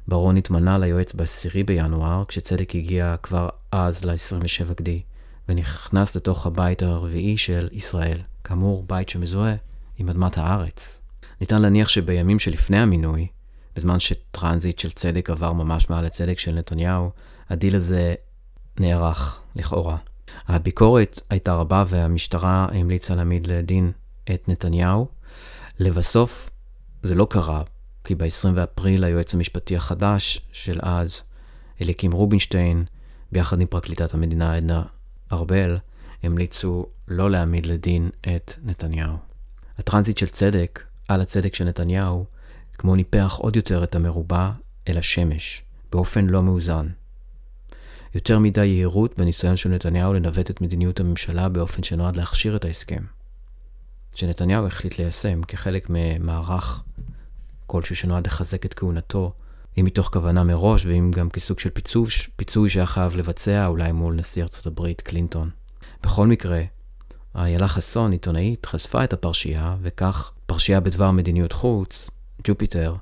ברון 0.09 0.37
התמנה 0.37 0.78
ליועץ 0.78 1.14
ב-10 1.14 1.64
בינואר, 1.66 2.24
כשצדק 2.28 2.74
הגיע 2.74 3.16
כבר 3.22 3.49
אז 3.72 4.05
ל-27 4.05 4.74
גדי, 4.76 5.03
ונכנס 5.49 6.16
לתוך 6.16 6.47
הבית 6.47 6.82
הרביעי 6.82 7.36
של 7.36 7.68
ישראל, 7.72 8.18
כאמור 8.45 8.84
בית 8.86 9.09
שמזוהה 9.09 9.55
עם 9.99 10.09
אדמת 10.09 10.38
הארץ. 10.38 11.01
ניתן 11.40 11.62
להניח 11.62 11.88
שבימים 11.88 12.38
שלפני 12.38 12.78
המינוי, 12.78 13.26
בזמן 13.76 13.99
שטרנזיט 13.99 14.78
של 14.78 14.90
צדק 14.90 15.30
עבר 15.30 15.53
ממש 15.53 15.90
מעל 15.90 16.05
הצדק 16.05 16.38
של 16.38 16.55
נתניהו, 16.55 17.11
הדיל 17.51 17.76
הזה 17.76 18.14
נערך, 18.80 19.40
לכאורה. 19.57 19.97
הביקורת 20.49 21.20
הייתה 21.30 21.55
רבה 21.55 21.84
והמשטרה 21.86 22.68
המליצה 22.72 23.14
להעמיד 23.14 23.47
לדין 23.47 23.92
את 24.34 24.49
נתניהו. 24.49 25.09
לבסוף, 25.80 26.51
זה 27.03 27.14
לא 27.14 27.26
קרה, 27.30 27.62
כי 28.05 28.14
ב-20 28.14 28.51
באפריל 28.55 29.05
היועץ 29.05 29.34
המשפטי 29.34 29.76
החדש 29.76 30.40
של 30.53 30.78
אז, 30.82 31.22
אליקים 31.80 32.12
רובינשטיין, 32.12 32.84
ביחד 33.32 33.61
עם 33.61 33.66
פרקליטת 33.66 34.14
המדינה 34.14 34.57
עדנה 34.57 34.82
ארבל, 35.32 35.78
המליצו 36.22 36.86
לא 37.08 37.30
להעמיד 37.30 37.66
לדין 37.66 38.10
את 38.20 38.52
נתניהו. 38.62 39.16
הטרנזיט 39.78 40.18
של 40.18 40.26
צדק 40.26 40.82
על 41.08 41.20
הצדק 41.20 41.54
של 41.54 41.64
נתניהו, 41.64 42.24
כמו 42.74 42.96
ניפח 42.96 43.36
עוד 43.38 43.56
יותר 43.56 43.84
את 43.84 43.94
המרובע 43.94 44.50
אל 44.88 44.98
השמש, 44.98 45.62
באופן 45.92 46.26
לא 46.26 46.42
מאוזן. 46.42 46.86
יותר 48.14 48.38
מדי 48.38 48.66
יהירות 48.66 49.18
בניסיון 49.18 49.56
של 49.56 49.68
נתניהו 49.68 50.12
לנווט 50.12 50.50
את 50.50 50.60
מדיניות 50.60 51.00
הממשלה 51.00 51.48
באופן 51.48 51.82
שנועד 51.82 52.16
להכשיר 52.16 52.56
את 52.56 52.64
ההסכם. 52.64 53.04
שנתניהו 54.14 54.66
החליט 54.66 54.98
ליישם 54.98 55.42
כחלק 55.42 55.86
ממערך 55.90 56.82
כלשהו 57.66 57.96
שנועד 57.96 58.26
לחזק 58.26 58.66
את 58.66 58.74
כהונתו, 58.74 59.32
אם 59.80 59.84
מתוך 59.84 60.08
כוונה 60.12 60.42
מראש 60.42 60.86
ואם 60.86 61.10
גם 61.14 61.30
כסוג 61.30 61.58
של 61.58 61.70
פיצוי, 61.70 62.04
פיצוי 62.36 62.68
שהיה 62.68 62.86
חייב 62.86 63.16
לבצע 63.16 63.66
אולי 63.66 63.92
מול 63.92 64.14
נשיא 64.14 64.42
ארצות 64.42 64.66
הברית 64.66 65.00
קלינטון. 65.00 65.50
בכל 66.02 66.26
מקרה, 66.26 66.62
איילה 67.34 67.68
חסון, 67.68 68.12
עיתונאית, 68.12 68.66
חשפה 68.66 69.04
את 69.04 69.12
הפרשייה, 69.12 69.76
וכך 69.82 70.32
פרשייה 70.46 70.80
בדבר 70.80 71.10
מדיניות 71.10 71.52
חוץ, 71.52 72.10
ג'ופיטר, 72.44 72.94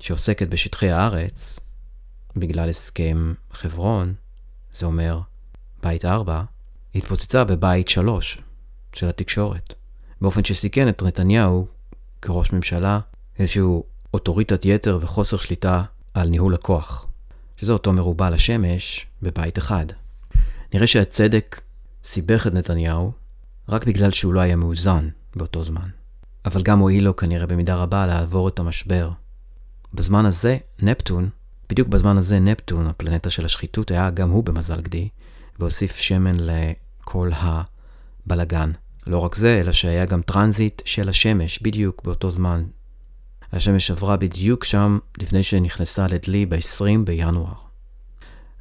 שעוסקת 0.00 0.48
בשטחי 0.48 0.90
הארץ, 0.90 1.60
בגלל 2.36 2.68
הסכם 2.68 3.34
חברון, 3.52 4.14
זה 4.74 4.86
אומר 4.86 5.20
בית 5.82 6.04
4, 6.04 6.42
התפוצצה 6.94 7.44
בבית 7.44 7.88
3 7.88 8.38
של 8.92 9.08
התקשורת, 9.08 9.74
באופן 10.20 10.44
שסיכן 10.44 10.88
את 10.88 11.02
נתניהו 11.02 11.66
כראש 12.22 12.52
ממשלה 12.52 13.00
איזשהו 13.38 13.84
אוטוריטת 14.14 14.64
יתר 14.64 14.98
וחוסר 15.00 15.36
שליטה 15.36 15.82
על 16.14 16.28
ניהול 16.28 16.54
הכוח, 16.54 17.06
שזה 17.56 17.72
אותו 17.72 17.92
מרובע 17.92 18.30
לשמש 18.30 19.06
בבית 19.22 19.58
אחד. 19.58 19.86
נראה 20.74 20.86
שהצדק 20.86 21.60
סיבך 22.04 22.46
את 22.46 22.54
נתניהו 22.54 23.12
רק 23.68 23.86
בגלל 23.86 24.10
שהוא 24.10 24.34
לא 24.34 24.40
היה 24.40 24.56
מאוזן 24.56 25.08
באותו 25.36 25.62
זמן. 25.62 25.88
אבל 26.44 26.62
גם 26.62 26.78
הועיל 26.78 27.04
לו 27.04 27.16
כנראה 27.16 27.46
במידה 27.46 27.74
רבה 27.74 28.06
לעבור 28.06 28.48
את 28.48 28.58
המשבר. 28.58 29.10
בזמן 29.94 30.26
הזה, 30.26 30.58
נפטון 30.82 31.30
בדיוק 31.70 31.88
בזמן 31.88 32.16
הזה 32.16 32.38
נפטון, 32.38 32.86
הפלנטה 32.86 33.30
של 33.30 33.44
השחיתות, 33.44 33.90
היה 33.90 34.10
גם 34.10 34.30
הוא 34.30 34.44
במזל 34.44 34.80
גדי, 34.80 35.08
והוסיף 35.58 35.96
שמן 35.96 36.36
לכל 36.40 37.30
הבלגן. 37.34 38.70
לא 39.06 39.18
רק 39.18 39.34
זה, 39.34 39.60
אלא 39.60 39.72
שהיה 39.72 40.04
גם 40.04 40.22
טרנזיט 40.22 40.82
של 40.84 41.08
השמש, 41.08 41.62
בדיוק 41.62 42.04
באותו 42.04 42.30
זמן. 42.30 42.64
השמש 43.52 43.90
עברה 43.90 44.16
בדיוק 44.16 44.64
שם 44.64 44.98
לפני 45.18 45.42
שנכנסה 45.42 46.06
לדלי 46.06 46.46
ב-20 46.46 46.98
בינואר. 47.04 47.52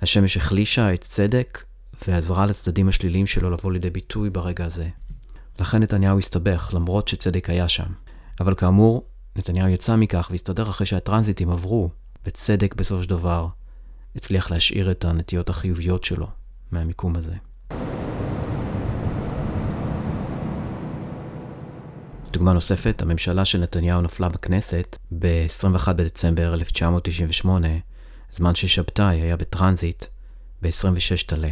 השמש 0.02 0.38
החלישה 0.38 0.94
את 0.94 1.02
צדק 1.02 1.64
ועזרה 2.08 2.46
לצדדים 2.46 2.88
השליליים 2.88 3.26
שלו 3.26 3.50
לבוא 3.50 3.72
לידי 3.72 3.90
ביטוי 3.90 4.30
ברגע 4.30 4.66
הזה. 4.66 4.90
לכן 5.60 5.84
נתניהו 5.84 6.20
הסתבך, 6.20 6.72
למרות 6.74 7.08
שצדק 7.08 7.50
היה 7.50 7.68
שם. 7.68 7.92
אבל 8.40 8.56
כאמור, 8.56 9.08
נתניהו 9.36 9.68
יצא 9.68 9.96
מכך 9.96 10.28
והסתדר 10.32 10.70
אחרי 10.70 10.86
שהטרנזיטים 10.86 11.50
עברו, 11.50 11.90
וצדק 12.26 12.76
בסופו 12.76 13.04
של 13.04 13.10
דבר 13.10 13.48
הצליח 14.16 14.52
להשאיר 14.52 14.92
את 14.92 15.06
הנטיות 15.06 15.50
החיוביות 15.50 16.04
שלו 16.04 16.28
מהמיקום 16.72 17.16
הזה. 17.16 17.36
דוגמה 22.32 22.54
נוספת, 22.54 23.02
הממשלה 23.02 23.46
של 23.46 23.60
נתניהו 23.60 24.02
נפלה 24.02 24.30
בכנסת 24.30 24.98
ב-21 25.20 25.94
בדצמבר 25.94 26.54
1998, 26.54 27.68
זמן 28.32 28.56
ששבתאי 28.56 29.22
היה 29.22 29.38
בטרנזיט 29.38 30.06
ב-26 30.62 31.26
טלה. 31.28 31.50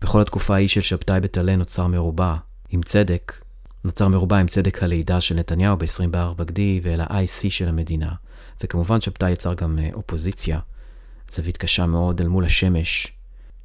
בכל 0.00 0.20
התקופה 0.20 0.54
ההיא 0.54 0.68
של 0.68 0.80
שבתאי 0.80 1.20
בטלה 1.20 1.56
נוצר 1.56 1.86
מרובע 1.86 2.34
עם 2.68 2.82
צדק, 2.82 3.32
נוצר 3.84 4.08
מרובע 4.08 4.38
עם 4.38 4.46
צדק 4.46 4.82
הלידה 4.82 5.20
של 5.20 5.34
נתניהו 5.34 5.76
ב-24 5.76 6.44
גדי 6.44 6.80
ואל 6.82 7.00
ה-IC 7.00 7.50
של 7.50 7.68
המדינה, 7.68 8.12
וכמובן 8.62 9.00
שבתאי 9.00 9.30
יצר 9.30 9.54
גם 9.54 9.78
אה, 9.78 9.88
אופוזיציה, 9.94 10.60
זווית 11.30 11.56
קשה 11.56 11.86
מאוד 11.86 12.20
אל 12.20 12.28
מול 12.28 12.44
השמש 12.44 13.12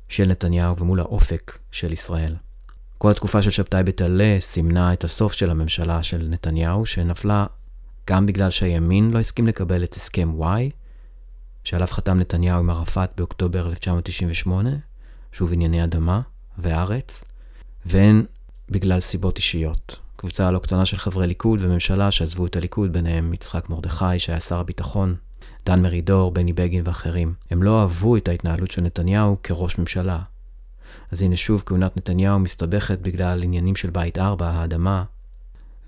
של 0.09 0.27
נתניהו 0.27 0.77
ומול 0.77 0.99
האופק 0.99 1.59
של 1.71 1.93
ישראל. 1.93 2.35
כל 3.03 3.11
התקופה 3.11 3.41
של 3.41 3.51
שבתאי 3.51 3.83
בטלה 3.83 4.37
סימנה 4.39 4.93
את 4.93 5.03
הסוף 5.03 5.33
של 5.33 5.49
הממשלה 5.49 6.03
של 6.03 6.27
נתניהו, 6.29 6.85
שנפלה 6.85 7.45
גם 8.07 8.25
בגלל 8.25 8.49
שהימין 8.49 9.11
לא 9.11 9.19
הסכים 9.19 9.47
לקבל 9.47 9.83
את 9.83 9.93
הסכם 9.93 10.41
Y, 10.41 10.45
שעליו 11.63 11.87
חתם 11.87 12.17
נתניהו 12.17 12.59
עם 12.59 12.69
ערפאת 12.69 13.09
באוקטובר 13.17 13.67
1998, 13.67 14.69
שוב 15.31 15.53
ענייני 15.53 15.83
אדמה 15.83 16.21
וארץ, 16.57 17.23
והן 17.85 18.25
בגלל 18.69 18.99
סיבות 18.99 19.37
אישיות, 19.37 19.99
קבוצה 20.15 20.51
לא 20.51 20.59
קטנה 20.59 20.85
של 20.85 20.97
חברי 20.97 21.27
ליכוד 21.27 21.61
וממשלה 21.61 22.11
שעזבו 22.11 22.45
את 22.45 22.55
הליכוד, 22.55 22.93
ביניהם 22.93 23.33
יצחק 23.33 23.69
מרדכי, 23.69 24.19
שהיה 24.19 24.39
שר 24.39 24.59
הביטחון, 24.59 25.15
דן 25.65 25.81
מרידור, 25.81 26.31
בני 26.31 26.53
בגין 26.53 26.81
ואחרים. 26.85 27.33
הם 27.51 27.63
לא 27.63 27.81
אהבו 27.81 28.17
את 28.17 28.27
ההתנהלות 28.27 28.71
של 28.71 28.81
נתניהו 28.81 29.37
כראש 29.43 29.77
ממשלה. 29.77 30.19
אז 31.13 31.21
הנה 31.21 31.35
שוב 31.35 31.63
כהונת 31.65 31.97
נתניהו 31.97 32.39
מסתבכת 32.39 32.99
בגלל 32.99 33.43
עניינים 33.43 33.75
של 33.75 33.89
בית 33.89 34.17
4, 34.17 34.49
האדמה, 34.49 35.03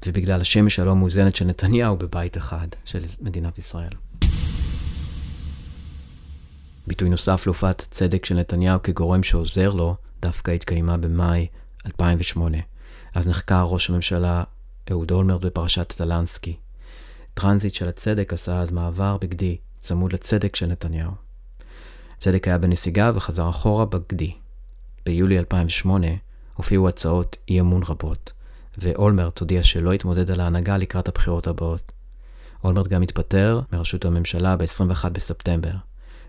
ובגלל 0.06 0.42
השמש 0.42 0.80
הלא 0.80 0.96
מאוזנת 0.96 1.36
של 1.36 1.46
נתניהו 1.46 1.98
בבית 1.98 2.38
אחד 2.38 2.68
של 2.86 3.00
מדינת 3.22 3.58
ישראל. 3.58 3.90
ביטוי 6.88 7.10
נוסף 7.10 7.46
להופעת 7.46 7.88
צדק 7.92 8.26
של 8.26 8.36
נתניהו 8.36 8.84
כגורם 8.84 9.24
שעוזר 9.24 9.70
לו, 9.70 9.96
דווקא 10.22 10.52
התקיימה 10.52 10.98
במאי 10.98 11.48
2008. 11.86 12.58
אז 13.16 13.28
נחקר 13.28 13.64
ראש 13.64 13.90
הממשלה 13.90 14.44
אהוד 14.92 15.12
אולמרט 15.12 15.42
בפרשת 15.42 15.94
טלנסקי. 15.98 16.56
טרנזיט 17.34 17.74
של 17.74 17.88
הצדק 17.88 18.34
עשה 18.34 18.60
אז 18.60 18.72
מעבר 18.72 19.18
בגדי, 19.18 19.58
צמוד 19.80 20.14
לצדק 20.14 20.56
של 20.56 20.66
נתניהו. 20.66 21.12
צדק 22.18 22.48
היה 22.48 22.58
בנסיגה 22.58 23.12
וחזר 23.16 23.50
אחורה 23.50 23.86
בגדי. 23.86 24.34
ביולי 25.06 25.40
2008 25.40 26.08
הופיעו 26.54 26.90
הצעות 26.90 27.38
אי 27.50 27.60
אמון 27.60 27.82
רבות, 27.84 28.32
ואולמרט 28.78 29.40
הודיע 29.40 29.64
שלא 29.64 29.94
יתמודד 29.94 30.32
על 30.32 30.40
ההנהגה 30.40 30.78
לקראת 30.78 31.08
הבחירות 31.08 31.48
הבאות. 31.48 31.92
אולמרט 32.64 32.88
גם 32.88 33.02
התפטר 33.02 33.62
מראשות 33.74 34.06
הממשלה 34.06 34.56
ב-21 34.56 35.10
בספטמבר. 35.10 35.72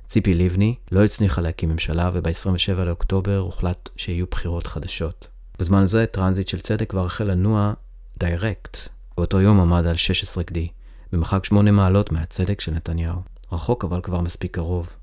ציפי 0.07 0.35
לבני 0.35 0.75
לא 0.93 1.05
הצליחה 1.05 1.41
להקים 1.41 1.69
ממשלה, 1.69 2.11
וב-27 2.13 2.85
לאוקטובר 2.87 3.39
הוחלט 3.39 3.89
שיהיו 3.97 4.27
בחירות 4.31 4.67
חדשות. 4.67 5.29
בזמן 5.59 5.83
הזה 5.83 6.07
טרנזיט 6.07 6.49
של 6.49 6.61
צדק 6.61 6.91
כבר 6.91 7.05
החל 7.05 7.25
לנוע 7.25 7.73
direct. 8.19 8.79
באותו 9.17 9.41
יום 9.41 9.61
עמד 9.61 9.87
על 9.87 9.97
16 9.97 10.45
גדי, 10.45 10.69
במרחק 11.13 11.45
8 11.45 11.71
מעלות 11.71 12.13
מהצדק 12.13 12.61
של 12.61 12.73
נתניהו. 12.73 13.21
רחוק 13.53 13.85
אבל 13.85 14.01
כבר 14.01 14.21
מספיק 14.21 14.55
קרוב. 14.55 14.97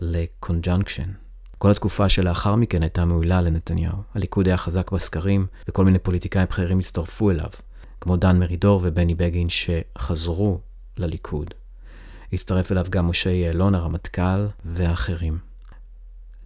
ל 0.00 0.09
conjunction. 0.09 1.23
כל 1.58 1.70
התקופה 1.70 2.08
שלאחר 2.08 2.54
מכן 2.54 2.82
הייתה 2.82 3.04
מעולה 3.04 3.42
לנתניהו. 3.42 3.96
הליכוד 4.14 4.46
היה 4.46 4.56
חזק 4.56 4.90
בסקרים, 4.90 5.46
וכל 5.68 5.84
מיני 5.84 5.98
פוליטיקאים 5.98 6.46
בכירים 6.46 6.78
הצטרפו 6.78 7.30
אליו, 7.30 7.50
כמו 8.00 8.16
דן 8.16 8.38
מרידור 8.38 8.80
ובני 8.82 9.14
בגין 9.14 9.48
שחזרו 9.48 10.60
לליכוד. 10.96 11.54
הצטרף 12.32 12.72
אליו 12.72 12.86
גם 12.90 13.08
משה 13.08 13.30
יעלון, 13.30 13.74
הרמטכ"ל 13.74 14.46
ואחרים. 14.64 15.38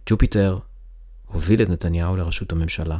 Jupiter 0.09 0.59
הוביל 1.25 1.61
את 1.61 1.69
נתניהו 1.69 2.15
לראשות 2.15 2.51
הממשלה. 2.51 2.99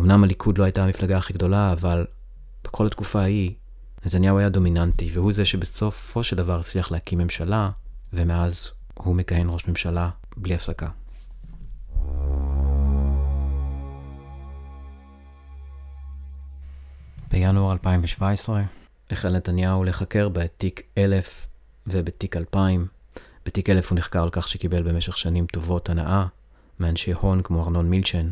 אמנם 0.00 0.24
הליכוד 0.24 0.58
לא 0.58 0.64
הייתה 0.64 0.84
המפלגה 0.84 1.18
הכי 1.18 1.32
גדולה, 1.32 1.72
אבל 1.72 2.06
בכל 2.64 2.86
התקופה 2.86 3.20
ההיא 3.20 3.54
נתניהו 4.06 4.38
היה 4.38 4.48
דומיננטי, 4.48 5.10
והוא 5.12 5.32
זה 5.32 5.44
שבסופו 5.44 6.22
של 6.22 6.36
דבר 6.36 6.58
הצליח 6.58 6.90
להקים 6.90 7.18
ממשלה, 7.18 7.70
ומאז 8.12 8.70
הוא 8.94 9.14
מכהן 9.14 9.46
ראש 9.50 9.68
ממשלה 9.68 10.10
בלי 10.36 10.54
הפסקה. 10.54 10.88
בינואר 17.30 17.72
2017 17.72 18.62
החל 19.10 19.36
נתניהו 19.36 19.84
לחקר 19.84 20.28
בתיק 20.28 20.82
1000 20.98 21.48
ובתיק 21.86 22.36
2000. 22.36 22.86
בתיק 23.46 23.70
1000 23.70 23.90
הוא 23.90 23.98
נחקר 23.98 24.22
על 24.22 24.30
כך 24.30 24.48
שקיבל 24.48 24.82
במשך 24.82 25.18
שנים 25.18 25.46
טובות 25.46 25.88
הנאה 25.88 26.26
מאנשי 26.80 27.12
הון 27.12 27.42
כמו 27.42 27.62
ארנון 27.62 27.90
מילצ'ן. 27.90 28.30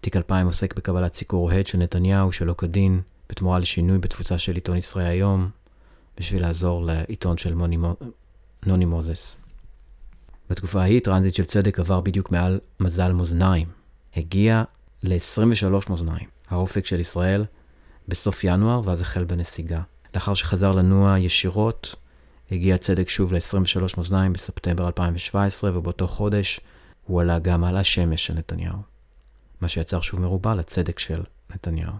תיק 0.00 0.16
2000 0.16 0.46
עוסק 0.46 0.74
בקבלת 0.74 1.14
סיקור 1.14 1.50
אוהד 1.50 1.66
של 1.66 1.78
נתניהו 1.78 2.32
שלא 2.32 2.54
כדין, 2.58 3.00
בתמורה 3.28 3.58
לשינוי 3.58 3.98
בתפוצה 3.98 4.38
של 4.38 4.54
עיתון 4.54 4.76
ישראל 4.76 5.06
היום, 5.06 5.50
בשביל 6.18 6.42
לעזור 6.42 6.84
לעיתון 6.84 7.38
של 7.38 7.54
מוני, 7.54 7.78
נוני 8.66 8.84
מוזס. 8.84 9.43
בתקופה 10.50 10.80
ההיא 10.80 11.00
טרנזיט 11.00 11.34
של 11.34 11.44
צדק 11.44 11.80
עבר 11.80 12.00
בדיוק 12.00 12.30
מעל 12.30 12.60
מזל 12.80 13.12
מאזניים. 13.12 13.68
הגיע 14.16 14.64
ל-23 15.02 15.90
מאזניים. 15.90 16.28
האופק 16.48 16.86
של 16.86 17.00
ישראל 17.00 17.44
בסוף 18.08 18.44
ינואר, 18.44 18.80
ואז 18.84 19.00
החל 19.00 19.24
בנסיגה. 19.24 19.80
לאחר 20.14 20.34
שחזר 20.34 20.72
לנוע 20.72 21.18
ישירות, 21.18 21.94
הגיע 22.50 22.78
צדק 22.78 23.08
שוב 23.08 23.32
ל-23 23.32 23.80
מאזניים 23.96 24.32
בספטמבר 24.32 24.86
2017, 24.86 25.78
ובאותו 25.78 26.06
חודש 26.06 26.60
הוא 27.06 27.20
עלה 27.20 27.38
גם 27.38 27.64
על 27.64 27.76
השמש 27.76 28.26
של 28.26 28.34
נתניהו. 28.34 28.78
מה 29.60 29.68
שיצר 29.68 30.00
שוב 30.00 30.20
מרובה 30.20 30.54
לצדק 30.54 30.98
של 30.98 31.22
נתניהו. 31.50 31.92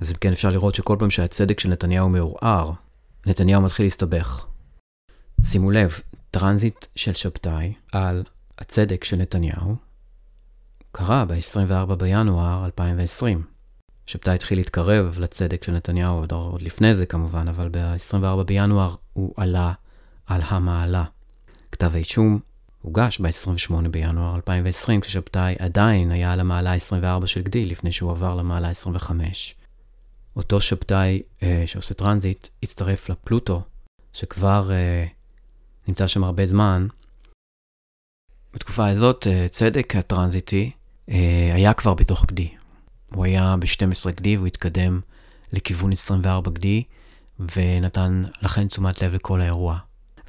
אז 0.00 0.10
אם 0.10 0.16
כן 0.20 0.32
אפשר 0.32 0.50
לראות 0.50 0.74
שכל 0.74 0.96
פעם 0.98 1.10
שהצדק 1.10 1.60
של 1.60 1.68
נתניהו 1.68 2.08
מעורער, 2.08 2.72
נתניהו 3.26 3.62
מתחיל 3.62 3.86
להסתבך. 3.86 4.49
שימו 5.44 5.70
לב, 5.70 6.00
טרנזיט 6.30 6.86
של 6.96 7.12
שבתאי 7.12 7.72
על 7.92 8.24
הצדק 8.58 9.04
של 9.04 9.16
נתניהו 9.16 9.76
קרה 10.92 11.24
ב-24 11.24 11.94
בינואר 11.94 12.64
2020. 12.64 13.42
שבתאי 14.06 14.34
התחיל 14.34 14.58
להתקרב 14.58 15.18
לצדק 15.20 15.64
של 15.64 15.72
נתניהו, 15.72 16.18
עוד, 16.18 16.32
עוד 16.32 16.62
לפני 16.62 16.94
זה 16.94 17.06
כמובן, 17.06 17.48
אבל 17.48 17.68
ב-24 17.72 18.42
בינואר 18.42 18.94
הוא 19.12 19.34
עלה 19.36 19.72
על 20.26 20.40
המעלה. 20.44 21.04
כתב 21.72 21.90
האישום 21.94 22.38
הוגש 22.82 23.20
ב-28 23.20 23.88
בינואר 23.90 24.36
2020, 24.36 25.00
כששבתאי 25.00 25.54
עדיין 25.58 26.10
היה 26.10 26.32
על 26.32 26.40
המעלה 26.40 26.74
24 26.74 27.26
של 27.26 27.42
גדי, 27.42 27.66
לפני 27.66 27.92
שהוא 27.92 28.10
עבר 28.10 28.34
למעלה 28.34 28.68
25. 28.68 29.54
אותו 30.36 30.60
שבתאי 30.60 31.22
אה, 31.42 31.62
שעושה 31.66 31.94
טרנזיט 31.94 32.48
הצטרף 32.62 33.08
לפלוטו, 33.08 33.62
שכבר 34.12 34.70
אה, 34.72 35.06
נמצא 35.88 36.06
שם 36.06 36.24
הרבה 36.24 36.46
זמן. 36.46 36.86
בתקופה 38.54 38.88
הזאת 38.88 39.26
אה, 39.26 39.46
צדק 39.48 39.96
הטרנזיטי 39.96 40.70
אה, 41.08 41.50
היה 41.54 41.74
כבר 41.74 41.94
בתוך 41.94 42.26
גדי. 42.26 42.48
הוא 43.14 43.24
היה 43.24 43.56
ב-12 43.60 44.10
גדי 44.10 44.36
והוא 44.36 44.46
התקדם 44.46 45.00
לכיוון 45.52 45.92
24 45.92 46.50
גדי, 46.50 46.82
ונתן 47.56 48.22
לכן 48.42 48.66
תשומת 48.66 49.02
לב 49.02 49.14
לכל 49.14 49.40
האירוע. 49.40 49.78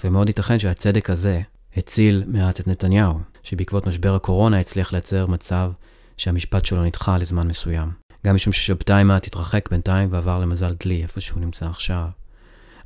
ומאוד 0.04 0.28
ייתכן 0.28 0.60
שהצדק 0.60 1.10
הזה 1.10 1.42
הציל 1.78 2.24
מעט 2.28 2.60
את 2.60 2.68
נתניהו, 2.68 3.20
שבעקבות 3.44 3.88
משבר 3.88 4.16
הקורונה 4.16 4.60
הצליח 4.60 4.92
לייצר 4.94 5.28
מצב 5.28 5.72
שהמשפט 6.18 6.66
שלו 6.66 6.84
נדחה 6.84 7.18
לזמן 7.18 7.48
מסוים. 7.48 7.92
גם 8.26 8.36
משום 8.36 8.54
ששבתאי 8.54 9.04
מעט 9.04 9.28
התרחק 9.28 9.70
בינתיים 9.70 10.10
ועבר 10.12 10.40
למזל 10.40 10.76
דלי, 10.84 11.04
איפה 11.04 11.22
שהוא 11.22 11.40
נמצא 11.40 11.70
עכשיו. 11.70 12.08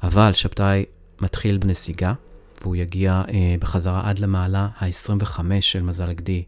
אבל 0.04 0.34
שבתאי 0.34 0.86
מתחיל 1.22 1.58
בנסיגה, 1.58 2.14
והוא 2.62 2.76
יגיע 2.76 3.22
אה, 3.30 3.56
בחזרה 3.60 4.10
עד 4.10 4.20
למעלה 4.20 4.68
ה-25 4.78 5.40
של 5.60 5.82
מזל 5.82 6.14
גדי. 6.14 6.44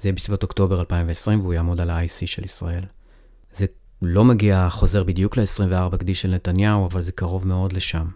זה 0.00 0.08
יהיה 0.08 0.16
בסביבות 0.16 0.42
אוקטובר 0.42 0.80
2020, 0.80 1.40
והוא 1.40 1.54
יעמוד 1.54 1.80
על 1.80 1.90
ה-IC 1.90 2.26
של 2.26 2.44
ישראל. 2.44 2.84
זה 3.52 3.66
לא 4.02 4.24
מגיע 4.24 4.68
חוזר 4.70 5.04
בדיוק 5.04 5.36
ל-24 5.36 5.96
גדי 5.96 6.14
של 6.14 6.30
נתניהו, 6.30 6.86
אבל 6.86 7.02
זה 7.02 7.12
קרוב 7.12 7.46
מאוד 7.46 7.72
לשם. 7.72 8.06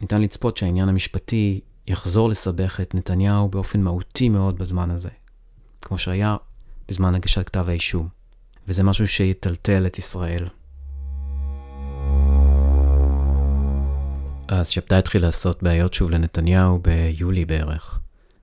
ניתן 0.00 0.22
לצפות 0.22 0.56
שהעניין 0.56 0.88
המשפטי 0.88 1.60
יחזור 1.86 2.28
לסבך 2.28 2.80
את 2.80 2.94
נתניהו 2.94 3.48
באופן 3.48 3.80
מהותי 3.80 4.28
מאוד 4.28 4.58
בזמן 4.58 4.90
הזה, 4.90 5.08
כמו 5.82 5.98
שהיה 5.98 6.36
בזמן 6.88 7.14
הגשת 7.14 7.46
כתב 7.46 7.68
האישום. 7.68 8.08
וזה 8.68 8.82
משהו 8.82 9.08
שיטלטל 9.08 9.86
את 9.86 9.98
ישראל. 9.98 10.48
אז 14.48 14.68
שבתאי 14.68 14.98
התחיל 14.98 15.22
לעשות 15.22 15.62
בעיות 15.62 15.94
שוב 15.94 16.10
לנתניהו 16.10 16.78
ביולי 16.78 17.44
בערך, 17.44 17.98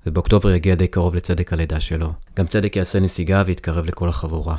ובאוקטובר 0.05 0.51
יגיע 0.51 0.75
די 0.75 0.87
קרוב 0.87 1.15
לצדק 1.15 1.53
הלידה 1.53 1.79
שלו. 1.79 2.13
גם 2.37 2.47
צדק 2.47 2.75
יעשה 2.75 2.99
נסיגה 2.99 3.43
ויתקרב 3.45 3.85
לכל 3.85 4.09
החבורה. 4.09 4.55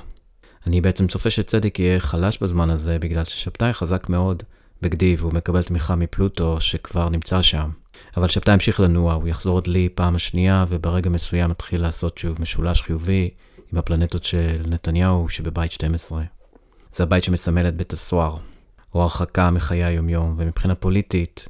אני 0.66 0.80
בעצם 0.80 1.06
צופה 1.06 1.30
שצדק 1.30 1.78
יהיה 1.78 2.00
חלש 2.00 2.38
בזמן 2.42 2.70
הזה, 2.70 2.98
בגלל 2.98 3.24
ששבתאי 3.24 3.72
חזק 3.72 4.08
מאוד 4.08 4.42
בגדי, 4.82 5.16
והוא 5.18 5.32
מקבל 5.32 5.62
תמיכה 5.62 5.94
מפלוטו 5.94 6.60
שכבר 6.60 7.08
נמצא 7.08 7.42
שם. 7.42 7.70
אבל 8.16 8.28
שבתאי 8.28 8.54
ימשיך 8.54 8.80
לנוע, 8.80 9.14
הוא 9.14 9.28
יחזור 9.28 9.56
עוד 9.56 9.66
לי 9.66 9.88
פעם 9.94 10.14
השנייה, 10.14 10.64
וברגע 10.68 11.10
מסוים 11.10 11.50
מתחיל 11.50 11.82
לעשות 11.82 12.18
שוב 12.18 12.40
משולש 12.40 12.82
חיובי 12.82 13.30
עם 13.72 13.78
הפלנטות 13.78 14.24
של 14.24 14.62
נתניהו 14.66 15.28
שבבית 15.28 15.72
12. 15.72 16.22
זה 16.92 17.02
הבית 17.02 17.24
שמסמל 17.24 17.68
את 17.68 17.76
בית 17.76 17.92
הסוהר, 17.92 18.36
או 18.94 19.02
הרחקה 19.02 19.50
מחיי 19.50 19.84
היומיום, 19.84 20.34
ומבחינה 20.38 20.74
פוליטית 20.74 21.48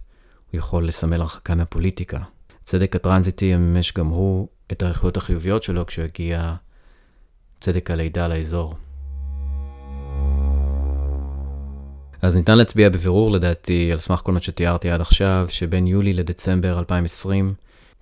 הוא 0.53 0.59
יכול 0.59 0.89
לסמל 0.89 1.21
הרחקה 1.21 1.55
מהפוליטיקה. 1.55 2.19
צדק 2.63 2.97
הטרנזיטי 2.97 3.45
יממש 3.45 3.93
גם 3.93 4.07
הוא 4.07 4.49
את 4.73 4.83
האיכויות 4.83 5.17
החיוביות 5.17 5.63
שלו 5.63 5.87
כשהוא 5.87 6.05
הגיע 6.05 6.55
צדק 7.61 7.91
הלידה 7.91 8.29
לאזור. 8.29 8.75
אז 12.23 12.37
ניתן 12.37 12.59
להצביע 12.59 12.89
בבירור 12.89 13.31
לדעתי, 13.31 13.93
על 13.93 13.99
סמך 13.99 14.21
כל 14.25 14.33
מה 14.33 14.41
שתיארתי 14.41 14.91
עד 14.91 15.01
עכשיו, 15.01 15.47
שבין 15.51 15.87
יולי 15.87 16.13
לדצמבר 16.13 16.79
2020 16.79 17.55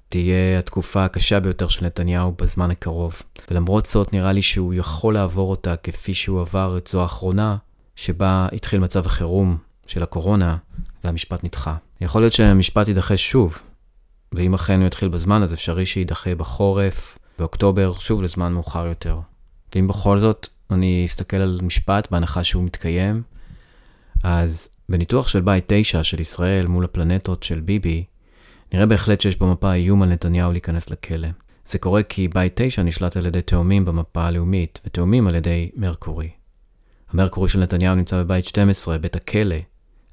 תהיה 0.08 0.58
התקופה 0.58 1.04
הקשה 1.04 1.40
ביותר 1.40 1.68
של 1.68 1.86
נתניהו 1.86 2.32
בזמן 2.42 2.70
הקרוב. 2.70 3.22
ולמרות 3.50 3.86
זאת, 3.86 4.12
נראה 4.12 4.32
לי 4.32 4.42
שהוא 4.42 4.74
יכול 4.74 5.14
לעבור 5.14 5.50
אותה 5.50 5.76
כפי 5.76 6.14
שהוא 6.14 6.40
עבר 6.40 6.78
את 6.78 6.86
זו 6.86 7.02
האחרונה, 7.02 7.56
שבה 7.96 8.48
התחיל 8.52 8.80
מצב 8.80 9.06
החירום 9.06 9.56
של 9.86 10.02
הקורונה, 10.02 10.56
והמשפט 11.04 11.44
נדחה. 11.44 11.76
יכול 12.00 12.22
להיות 12.22 12.32
שהמשפט 12.32 12.88
יידחה 12.88 13.16
שוב, 13.16 13.62
ואם 14.32 14.54
אכן 14.54 14.80
הוא 14.80 14.86
יתחיל 14.86 15.08
בזמן, 15.08 15.42
אז 15.42 15.54
אפשרי 15.54 15.86
שיידחה 15.86 16.34
בחורף, 16.34 17.18
באוקטובר, 17.38 17.92
שוב 17.92 18.22
לזמן 18.22 18.52
מאוחר 18.52 18.86
יותר. 18.86 19.20
ואם 19.74 19.88
בכל 19.88 20.18
זאת 20.18 20.48
אני 20.70 21.02
אסתכל 21.06 21.36
על 21.36 21.60
משפט 21.62 22.10
בהנחה 22.10 22.44
שהוא 22.44 22.64
מתקיים, 22.64 23.22
אז 24.22 24.68
בניתוח 24.88 25.28
של 25.28 25.40
בית 25.40 25.64
9 25.66 26.04
של 26.04 26.20
ישראל 26.20 26.66
מול 26.66 26.84
הפלנטות 26.84 27.42
של 27.42 27.60
ביבי, 27.60 28.04
נראה 28.72 28.86
בהחלט 28.86 29.20
שיש 29.20 29.36
במפה 29.36 29.72
איום 29.72 30.02
על 30.02 30.08
נתניהו 30.08 30.52
להיכנס 30.52 30.90
לכלא. 30.90 31.28
זה 31.64 31.78
קורה 31.78 32.02
כי 32.02 32.28
בית 32.28 32.52
9 32.54 32.82
נשלט 32.82 33.16
על 33.16 33.26
ידי 33.26 33.42
תאומים 33.42 33.84
במפה 33.84 34.24
הלאומית, 34.24 34.80
ותאומים 34.86 35.26
על 35.26 35.34
ידי 35.34 35.70
מרקורי. 35.76 36.30
המרקורי 37.12 37.48
של 37.48 37.58
נתניהו 37.58 37.94
נמצא 37.94 38.22
בבית 38.22 38.44
12, 38.44 38.98
בית 38.98 39.16
הכלא, 39.16 39.56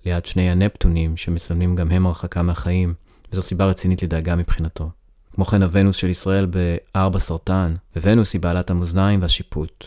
ליד 0.05 0.25
שני 0.25 0.49
הנפטונים, 0.49 1.17
שמסמנים 1.17 1.75
גם 1.75 1.91
הם 1.91 2.05
הרחקה 2.05 2.41
מהחיים, 2.41 2.93
וזו 3.31 3.41
סיבה 3.41 3.65
רצינית 3.65 4.03
לדאגה 4.03 4.35
מבחינתו. 4.35 4.89
כמו 5.33 5.45
כן 5.45 5.63
הוונוס 5.63 5.95
של 5.95 6.09
ישראל 6.09 6.45
בארבע 6.45 7.19
סרטן, 7.19 7.73
וונוס 7.95 8.33
היא 8.33 8.41
בעלת 8.41 8.69
המאזניים 8.69 9.21
והשיפוט. 9.21 9.85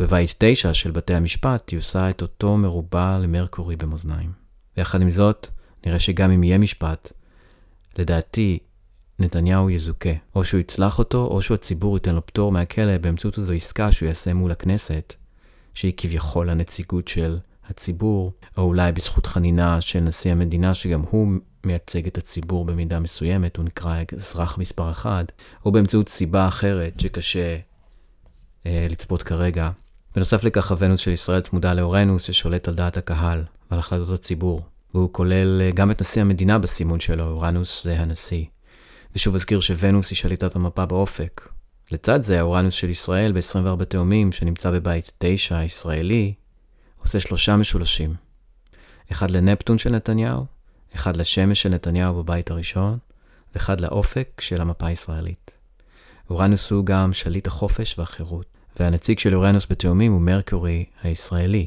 ובבית 0.00 0.34
תשע 0.38 0.74
של 0.74 0.90
בתי 0.90 1.14
המשפט 1.14 1.70
היא 1.70 1.78
עושה 1.78 2.10
את 2.10 2.22
אותו 2.22 2.56
מרובע 2.56 3.18
למרקורי 3.18 3.76
במאזניים. 3.76 4.32
ויחד 4.76 5.02
עם 5.02 5.10
זאת, 5.10 5.48
נראה 5.86 5.98
שגם 5.98 6.30
אם 6.30 6.44
יהיה 6.44 6.58
משפט, 6.58 7.12
לדעתי, 7.98 8.58
נתניהו 9.18 9.70
יזוכה. 9.70 10.10
או 10.34 10.44
שהוא 10.44 10.60
יצלח 10.60 10.98
אותו, 10.98 11.26
או 11.26 11.42
שהציבור 11.42 11.96
ייתן 11.96 12.14
לו 12.14 12.26
פטור 12.26 12.52
מהכלא 12.52 12.98
באמצעות 12.98 13.38
איזו 13.38 13.52
עסקה 13.52 13.92
שהוא 13.92 14.06
יעשה 14.06 14.34
מול 14.34 14.50
הכנסת, 14.50 15.14
שהיא 15.78 15.92
כביכול 15.96 16.50
הנציגות 16.50 17.08
של 17.08 17.38
הציבור, 17.68 18.32
או 18.56 18.62
אולי 18.62 18.92
בזכות 18.92 19.26
חנינה 19.26 19.80
של 19.80 20.00
נשיא 20.00 20.32
המדינה, 20.32 20.74
שגם 20.74 21.02
הוא 21.10 21.28
מייצג 21.64 22.06
את 22.06 22.18
הציבור 22.18 22.64
במידה 22.64 22.98
מסוימת, 22.98 23.56
הוא 23.56 23.64
נקרא 23.64 24.02
אזרח 24.16 24.58
מספר 24.58 24.90
אחד, 24.90 25.24
או 25.64 25.72
באמצעות 25.72 26.08
סיבה 26.08 26.48
אחרת 26.48 27.00
שקשה 27.00 27.56
אה, 28.66 28.86
לצפות 28.90 29.22
כרגע. 29.22 29.70
בנוסף 30.14 30.44
לכך, 30.44 30.70
הוונוס 30.70 31.00
של 31.00 31.10
ישראל 31.10 31.40
צמודה 31.40 31.74
לאורנוס 31.74 32.22
ששולט 32.22 32.68
על 32.68 32.74
דעת 32.74 32.96
הקהל 32.96 33.44
ועל 33.70 33.80
החלטות 33.80 34.14
הציבור, 34.14 34.60
והוא 34.94 35.12
כולל 35.12 35.60
אה, 35.60 35.70
גם 35.70 35.90
את 35.90 36.00
נשיא 36.00 36.22
המדינה 36.22 36.58
בסימון 36.58 37.00
שלו, 37.00 37.24
אורנוס 37.24 37.84
זה 37.84 38.00
הנשיא. 38.00 38.44
ושוב 39.14 39.34
אזכיר 39.34 39.60
שוונוס 39.60 40.10
היא 40.10 40.16
שליטת 40.16 40.56
המפה 40.56 40.86
באופק. 40.86 41.57
לצד 41.90 42.22
זה, 42.22 42.38
האורנוס 42.40 42.74
של 42.74 42.90
ישראל 42.90 43.32
ב-24 43.32 43.84
תאומים, 43.84 44.32
שנמצא 44.32 44.70
בבית 44.70 45.12
9 45.18 45.58
הישראלי, 45.58 46.34
עושה 47.02 47.20
שלושה 47.20 47.56
משולשים. 47.56 48.14
אחד 49.12 49.30
לנפטון 49.30 49.78
של 49.78 49.90
נתניהו, 49.90 50.46
אחד 50.94 51.16
לשמש 51.16 51.62
של 51.62 51.68
נתניהו 51.68 52.14
בבית 52.14 52.50
הראשון, 52.50 52.98
ואחד 53.54 53.80
לאופק 53.80 54.40
של 54.40 54.60
המפה 54.60 54.86
הישראלית. 54.86 55.56
אורנוס 56.30 56.70
הוא 56.70 56.84
גם 56.84 57.12
שליט 57.12 57.46
החופש 57.46 57.98
והחירות, 57.98 58.46
והנציג 58.80 59.18
של 59.18 59.34
אורנוס 59.34 59.66
בתאומים 59.70 60.12
הוא 60.12 60.20
מרקורי 60.20 60.84
הישראלי, 61.02 61.66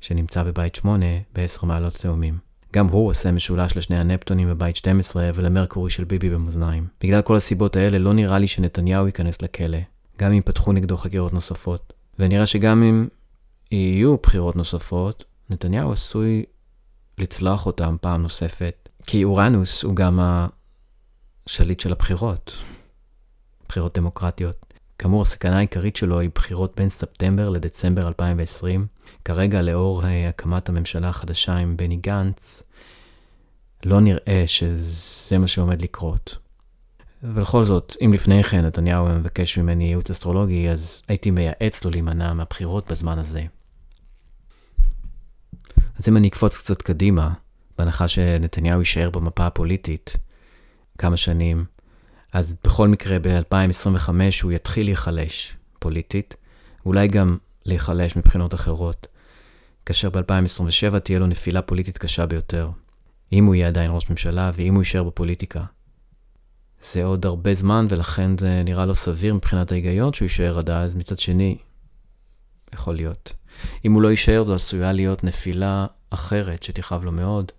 שנמצא 0.00 0.42
בבית 0.42 0.74
8 0.74 1.06
ב-10 1.34 1.66
מעלות 1.66 1.94
תאומים. 1.94 2.47
גם 2.74 2.88
הוא 2.88 3.08
עושה 3.08 3.32
משולש 3.32 3.76
לשני 3.76 3.98
הנפטונים 3.98 4.48
בבית 4.48 4.76
12 4.76 5.30
ולמרקורי 5.34 5.90
של 5.90 6.04
ביבי 6.04 6.30
במאזניים. 6.30 6.86
בגלל 7.00 7.22
כל 7.22 7.36
הסיבות 7.36 7.76
האלה 7.76 7.98
לא 7.98 8.14
נראה 8.14 8.38
לי 8.38 8.46
שנתניהו 8.46 9.06
ייכנס 9.06 9.42
לכלא, 9.42 9.78
גם 10.18 10.32
אם 10.32 10.42
פתחו 10.44 10.72
נגדו 10.72 10.96
חקירות 10.96 11.32
נוספות. 11.32 11.92
ונראה 12.18 12.46
שגם 12.46 12.82
אם 12.82 13.08
יהיו 13.70 14.16
בחירות 14.22 14.56
נוספות, 14.56 15.24
נתניהו 15.50 15.92
עשוי 15.92 16.44
לצלוח 17.18 17.66
אותם 17.66 17.96
פעם 18.00 18.22
נוספת, 18.22 18.88
כי 19.06 19.24
אורנוס 19.24 19.82
הוא 19.82 19.96
גם 19.96 20.20
השליט 21.46 21.80
של 21.80 21.92
הבחירות, 21.92 22.52
בחירות 23.68 23.98
דמוקרטיות. 23.98 24.74
כאמור, 24.98 25.22
הסכנה 25.22 25.56
העיקרית 25.56 25.96
שלו 25.96 26.20
היא 26.20 26.30
בחירות 26.34 26.72
בין 26.76 26.88
ספטמבר 26.88 27.48
לדצמבר 27.48 28.08
2020. 28.08 28.86
כרגע, 29.24 29.62
לאור 29.62 30.04
אה, 30.04 30.28
הקמת 30.28 30.68
הממשלה 30.68 31.08
החדשה 31.08 31.56
עם 31.56 31.76
בני 31.76 31.96
גנץ, 31.96 32.62
לא 33.84 34.00
נראה 34.00 34.44
שזה 34.46 35.38
מה 35.38 35.46
שעומד 35.46 35.82
לקרות. 35.82 36.36
ובכל 37.22 37.64
זאת, 37.64 37.96
אם 38.04 38.12
לפני 38.12 38.42
כן 38.42 38.64
נתניהו 38.64 39.06
מבקש 39.06 39.58
ממני 39.58 39.84
ייעוץ 39.84 40.10
אסטרולוגי, 40.10 40.70
אז 40.70 41.02
הייתי 41.08 41.30
מייעץ 41.30 41.84
לו 41.84 41.90
להימנע 41.90 42.32
מהבחירות 42.32 42.90
בזמן 42.92 43.18
הזה. 43.18 43.42
אז 45.98 46.08
אם 46.08 46.16
אני 46.16 46.28
אקפוץ 46.28 46.58
קצת 46.58 46.82
קדימה, 46.82 47.30
בהנחה 47.78 48.08
שנתניהו 48.08 48.78
יישאר 48.78 49.10
במפה 49.10 49.46
הפוליטית 49.46 50.16
כמה 50.98 51.16
שנים, 51.16 51.64
אז 52.32 52.54
בכל 52.64 52.88
מקרה 52.88 53.18
ב-2025 53.18 54.10
הוא 54.42 54.52
יתחיל 54.52 54.84
להיחלש 54.84 55.56
פוליטית, 55.78 56.36
אולי 56.86 57.08
גם 57.08 57.36
להיחלש 57.68 58.16
מבחינות 58.16 58.54
אחרות, 58.54 59.06
כאשר 59.86 60.10
ב-2027 60.10 60.98
תהיה 60.98 61.18
לו 61.18 61.26
נפילה 61.26 61.62
פוליטית 61.62 61.98
קשה 61.98 62.26
ביותר, 62.26 62.70
אם 63.32 63.44
הוא 63.44 63.54
יהיה 63.54 63.68
עדיין 63.68 63.90
ראש 63.90 64.10
ממשלה 64.10 64.50
ואם 64.54 64.74
הוא 64.74 64.82
יישאר 64.82 65.02
בפוליטיקה. 65.02 65.64
זה 66.82 67.04
עוד 67.04 67.26
הרבה 67.26 67.54
זמן 67.54 67.86
ולכן 67.88 68.38
זה 68.38 68.62
נראה 68.64 68.86
לא 68.86 68.94
סביר 68.94 69.34
מבחינת 69.34 69.72
ההיגיון 69.72 70.12
שהוא 70.12 70.26
יישאר 70.26 70.58
עד 70.58 70.70
אז, 70.70 70.94
מצד 70.96 71.18
שני, 71.18 71.58
יכול 72.74 72.94
להיות. 72.94 73.32
אם 73.84 73.92
הוא 73.92 74.02
לא 74.02 74.08
יישאר, 74.08 74.42
זו 74.42 74.54
עשויה 74.54 74.92
להיות 74.92 75.24
נפילה 75.24 75.86
אחרת 76.10 76.62
שתכאב 76.62 77.04
לו 77.04 77.12
מאוד, 77.12 77.52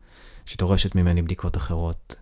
שדורשת 0.46 0.96
ממני 0.96 1.22
בדיקות 1.22 1.58
אחרות. 1.58 2.16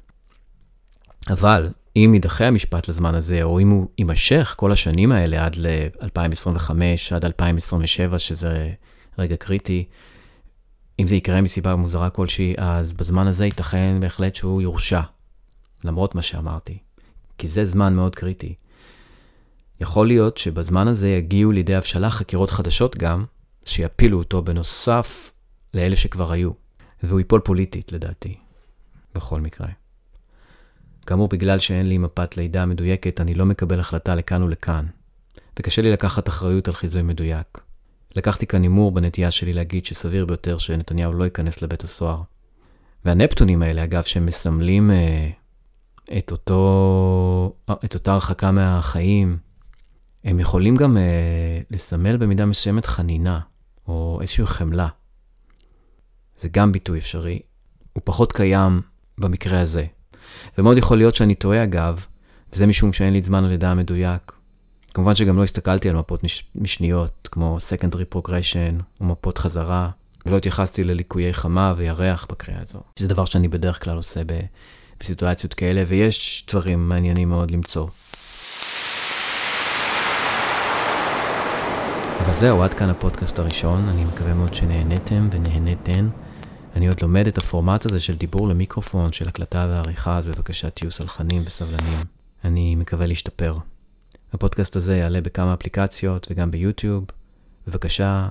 אבל 1.29 1.69
אם 2.05 2.13
יידחה 2.13 2.45
המשפט 2.45 2.87
לזמן 2.87 3.15
הזה, 3.15 3.43
או 3.43 3.59
אם 3.59 3.69
הוא 3.69 3.87
יימשך 3.97 4.53
כל 4.57 4.71
השנים 4.71 5.11
האלה 5.11 5.45
עד 5.45 5.55
ל-2025, 5.55 6.71
עד 7.15 7.25
2027, 7.25 8.19
שזה 8.19 8.71
רגע 9.19 9.35
קריטי, 9.35 9.85
אם 10.99 11.07
זה 11.07 11.15
יקרה 11.15 11.41
מסיבה 11.41 11.75
מוזרה 11.75 12.09
כלשהי, 12.09 12.53
אז 12.57 12.93
בזמן 12.93 13.27
הזה 13.27 13.45
ייתכן 13.45 13.97
בהחלט 13.99 14.35
שהוא 14.35 14.61
יורשע, 14.61 15.01
למרות 15.83 16.15
מה 16.15 16.21
שאמרתי, 16.21 16.77
כי 17.37 17.47
זה 17.47 17.65
זמן 17.65 17.93
מאוד 17.93 18.15
קריטי. 18.15 18.55
יכול 19.81 20.07
להיות 20.07 20.37
שבזמן 20.37 20.87
הזה 20.87 21.09
יגיעו 21.09 21.51
לידי 21.51 21.75
הבשלה 21.75 22.09
חקירות 22.09 22.49
חדשות 22.51 22.97
גם, 22.97 23.25
שיפילו 23.65 24.17
אותו 24.17 24.41
בנוסף 24.41 25.33
לאלה 25.73 25.95
שכבר 25.95 26.31
היו, 26.31 26.51
והוא 27.03 27.19
ייפול 27.19 27.39
פוליטית 27.39 27.91
לדעתי, 27.91 28.35
בכל 29.15 29.41
מקרה. 29.41 29.67
כאמור, 31.07 31.27
בגלל 31.27 31.59
שאין 31.59 31.89
לי 31.89 31.97
מפת 31.97 32.37
לידה 32.37 32.65
מדויקת, 32.65 33.21
אני 33.21 33.33
לא 33.33 33.45
מקבל 33.45 33.79
החלטה 33.79 34.15
לכאן 34.15 34.43
ולכאן, 34.43 34.85
וקשה 35.59 35.81
לי 35.81 35.91
לקחת 35.91 36.27
אחריות 36.29 36.67
על 36.67 36.73
חיזוי 36.73 37.01
מדויק. 37.01 37.61
לקחתי 38.15 38.47
כאן 38.47 38.61
הימור 38.61 38.91
בנטייה 38.91 39.31
שלי 39.31 39.53
להגיד 39.53 39.85
שסביר 39.85 40.25
ביותר 40.25 40.57
שנתניהו 40.57 41.13
לא 41.13 41.23
ייכנס 41.23 41.61
לבית 41.61 41.83
הסוהר. 41.83 42.21
והנפטונים 43.05 43.61
האלה, 43.61 43.83
אגב, 43.83 44.03
שהם 44.03 44.25
מסמלים 44.25 44.91
אה, 44.91 45.29
את, 46.17 46.31
אותו, 46.31 47.53
את 47.85 47.93
אותה 47.93 48.13
הרחקה 48.13 48.51
מהחיים, 48.51 49.37
הם 50.23 50.39
יכולים 50.39 50.75
גם 50.75 50.97
אה, 50.97 51.61
לסמל 51.71 52.17
במידה 52.17 52.45
מסוימת 52.45 52.85
חנינה, 52.85 53.39
או 53.87 54.17
איזושהי 54.21 54.45
חמלה. 54.45 54.87
זה 56.39 56.49
גם 56.49 56.71
ביטוי 56.71 56.99
אפשרי. 56.99 57.39
הוא 57.93 58.01
פחות 58.05 58.31
קיים 58.31 58.81
במקרה 59.17 59.61
הזה. 59.61 59.85
ומאוד 60.57 60.77
יכול 60.77 60.97
להיות 60.97 61.15
שאני 61.15 61.35
טועה 61.35 61.63
אגב, 61.63 62.05
וזה 62.53 62.67
משום 62.67 62.93
שאין 62.93 63.13
לי 63.13 63.21
זמן 63.21 63.43
הלידה 63.43 63.71
המדויק. 63.71 64.31
כמובן 64.93 65.15
שגם 65.15 65.37
לא 65.37 65.43
הסתכלתי 65.43 65.89
על 65.89 65.95
מפות 65.95 66.21
משניות, 66.55 67.29
כמו 67.31 67.57
Secondary 67.69 68.15
Progression 68.15 68.83
מפות 69.01 69.37
חזרה, 69.37 69.89
ולא 70.25 70.37
התייחסתי 70.37 70.83
לליקויי 70.83 71.33
חמה 71.33 71.73
וירח 71.77 72.27
בקריאה 72.29 72.61
הזו. 72.61 72.79
זה 72.99 73.07
דבר 73.07 73.25
שאני 73.25 73.47
בדרך 73.47 73.83
כלל 73.83 73.97
עושה 73.97 74.21
ב, 74.25 74.39
בסיטואציות 74.99 75.53
כאלה, 75.53 75.83
ויש 75.87 76.45
דברים 76.49 76.89
מעניינים 76.89 77.27
מאוד 77.27 77.51
למצוא. 77.51 77.87
אבל 82.19 82.33
זהו, 82.33 82.63
עד 82.63 82.73
כאן 82.73 82.89
הפודקאסט 82.89 83.39
הראשון, 83.39 83.89
אני 83.89 84.05
מקווה 84.05 84.33
מאוד 84.33 84.53
שנהניתם 84.53 85.29
ונהניתן. 85.31 86.09
אני 86.77 86.87
עוד 86.87 87.01
לומד 87.01 87.27
את 87.27 87.37
הפורמט 87.37 87.85
הזה 87.85 87.99
של 87.99 88.15
דיבור 88.15 88.47
למיקרופון, 88.47 89.11
של 89.11 89.27
הקלטה 89.27 89.67
ועריכה, 89.69 90.17
אז 90.17 90.27
בבקשה 90.27 90.69
תהיו 90.69 90.91
סלחנים 90.91 91.41
וסבלנים. 91.45 91.99
אני 92.43 92.75
מקווה 92.75 93.05
להשתפר. 93.05 93.57
הפודקאסט 94.33 94.75
הזה 94.75 94.97
יעלה 94.97 95.21
בכמה 95.21 95.53
אפליקציות 95.53 96.27
וגם 96.29 96.51
ביוטיוב. 96.51 97.05
בבקשה, 97.67 98.27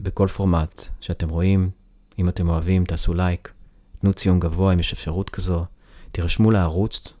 בכל 0.00 0.26
פורמט 0.26 0.84
שאתם 1.00 1.28
רואים, 1.28 1.70
אם 2.18 2.28
אתם 2.28 2.48
אוהבים, 2.48 2.84
תעשו 2.84 3.14
לייק, 3.14 3.52
תנו 4.00 4.12
ציון 4.12 4.40
גבוה 4.40 4.72
אם 4.74 4.80
יש 4.80 4.92
אפשרות 4.92 5.30
כזו, 5.30 5.64
תירשמו 6.12 6.50
לערוץ 6.50 7.12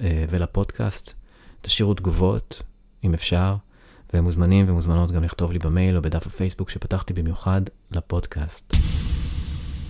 אה, 0.00 0.24
ולפודקאסט. 0.28 1.12
תשאירו 1.60 1.94
תגובות, 1.94 2.62
אם 3.04 3.14
אפשר, 3.14 3.56
והם 4.12 4.24
מוזמנים 4.24 4.64
ומוזמנות 4.68 5.12
גם 5.12 5.24
לכתוב 5.24 5.52
לי 5.52 5.58
במייל 5.58 5.96
או 5.96 6.02
בדף 6.02 6.26
הפייסבוק 6.26 6.70
שפתחתי 6.70 7.12
במיוחד 7.12 7.62
לפודקאסט. 7.90 8.74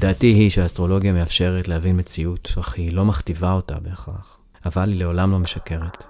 דעתי 0.04 0.26
היא 0.26 0.50
שהאסטרולוגיה 0.50 1.12
מאפשרת 1.12 1.68
להבין 1.68 1.98
מציאות, 1.98 2.54
אך 2.60 2.74
היא 2.74 2.92
לא 2.92 3.04
מכתיבה 3.04 3.52
אותה 3.52 3.74
בהכרח, 3.80 4.38
אבל 4.66 4.88
היא 4.88 4.98
לעולם 4.98 5.32
לא 5.32 5.38
משקרת. 5.38 6.04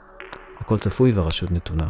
הכל 0.60 0.78
צפוי 0.78 1.12
והרשות 1.12 1.50
נתונה. 1.50 1.88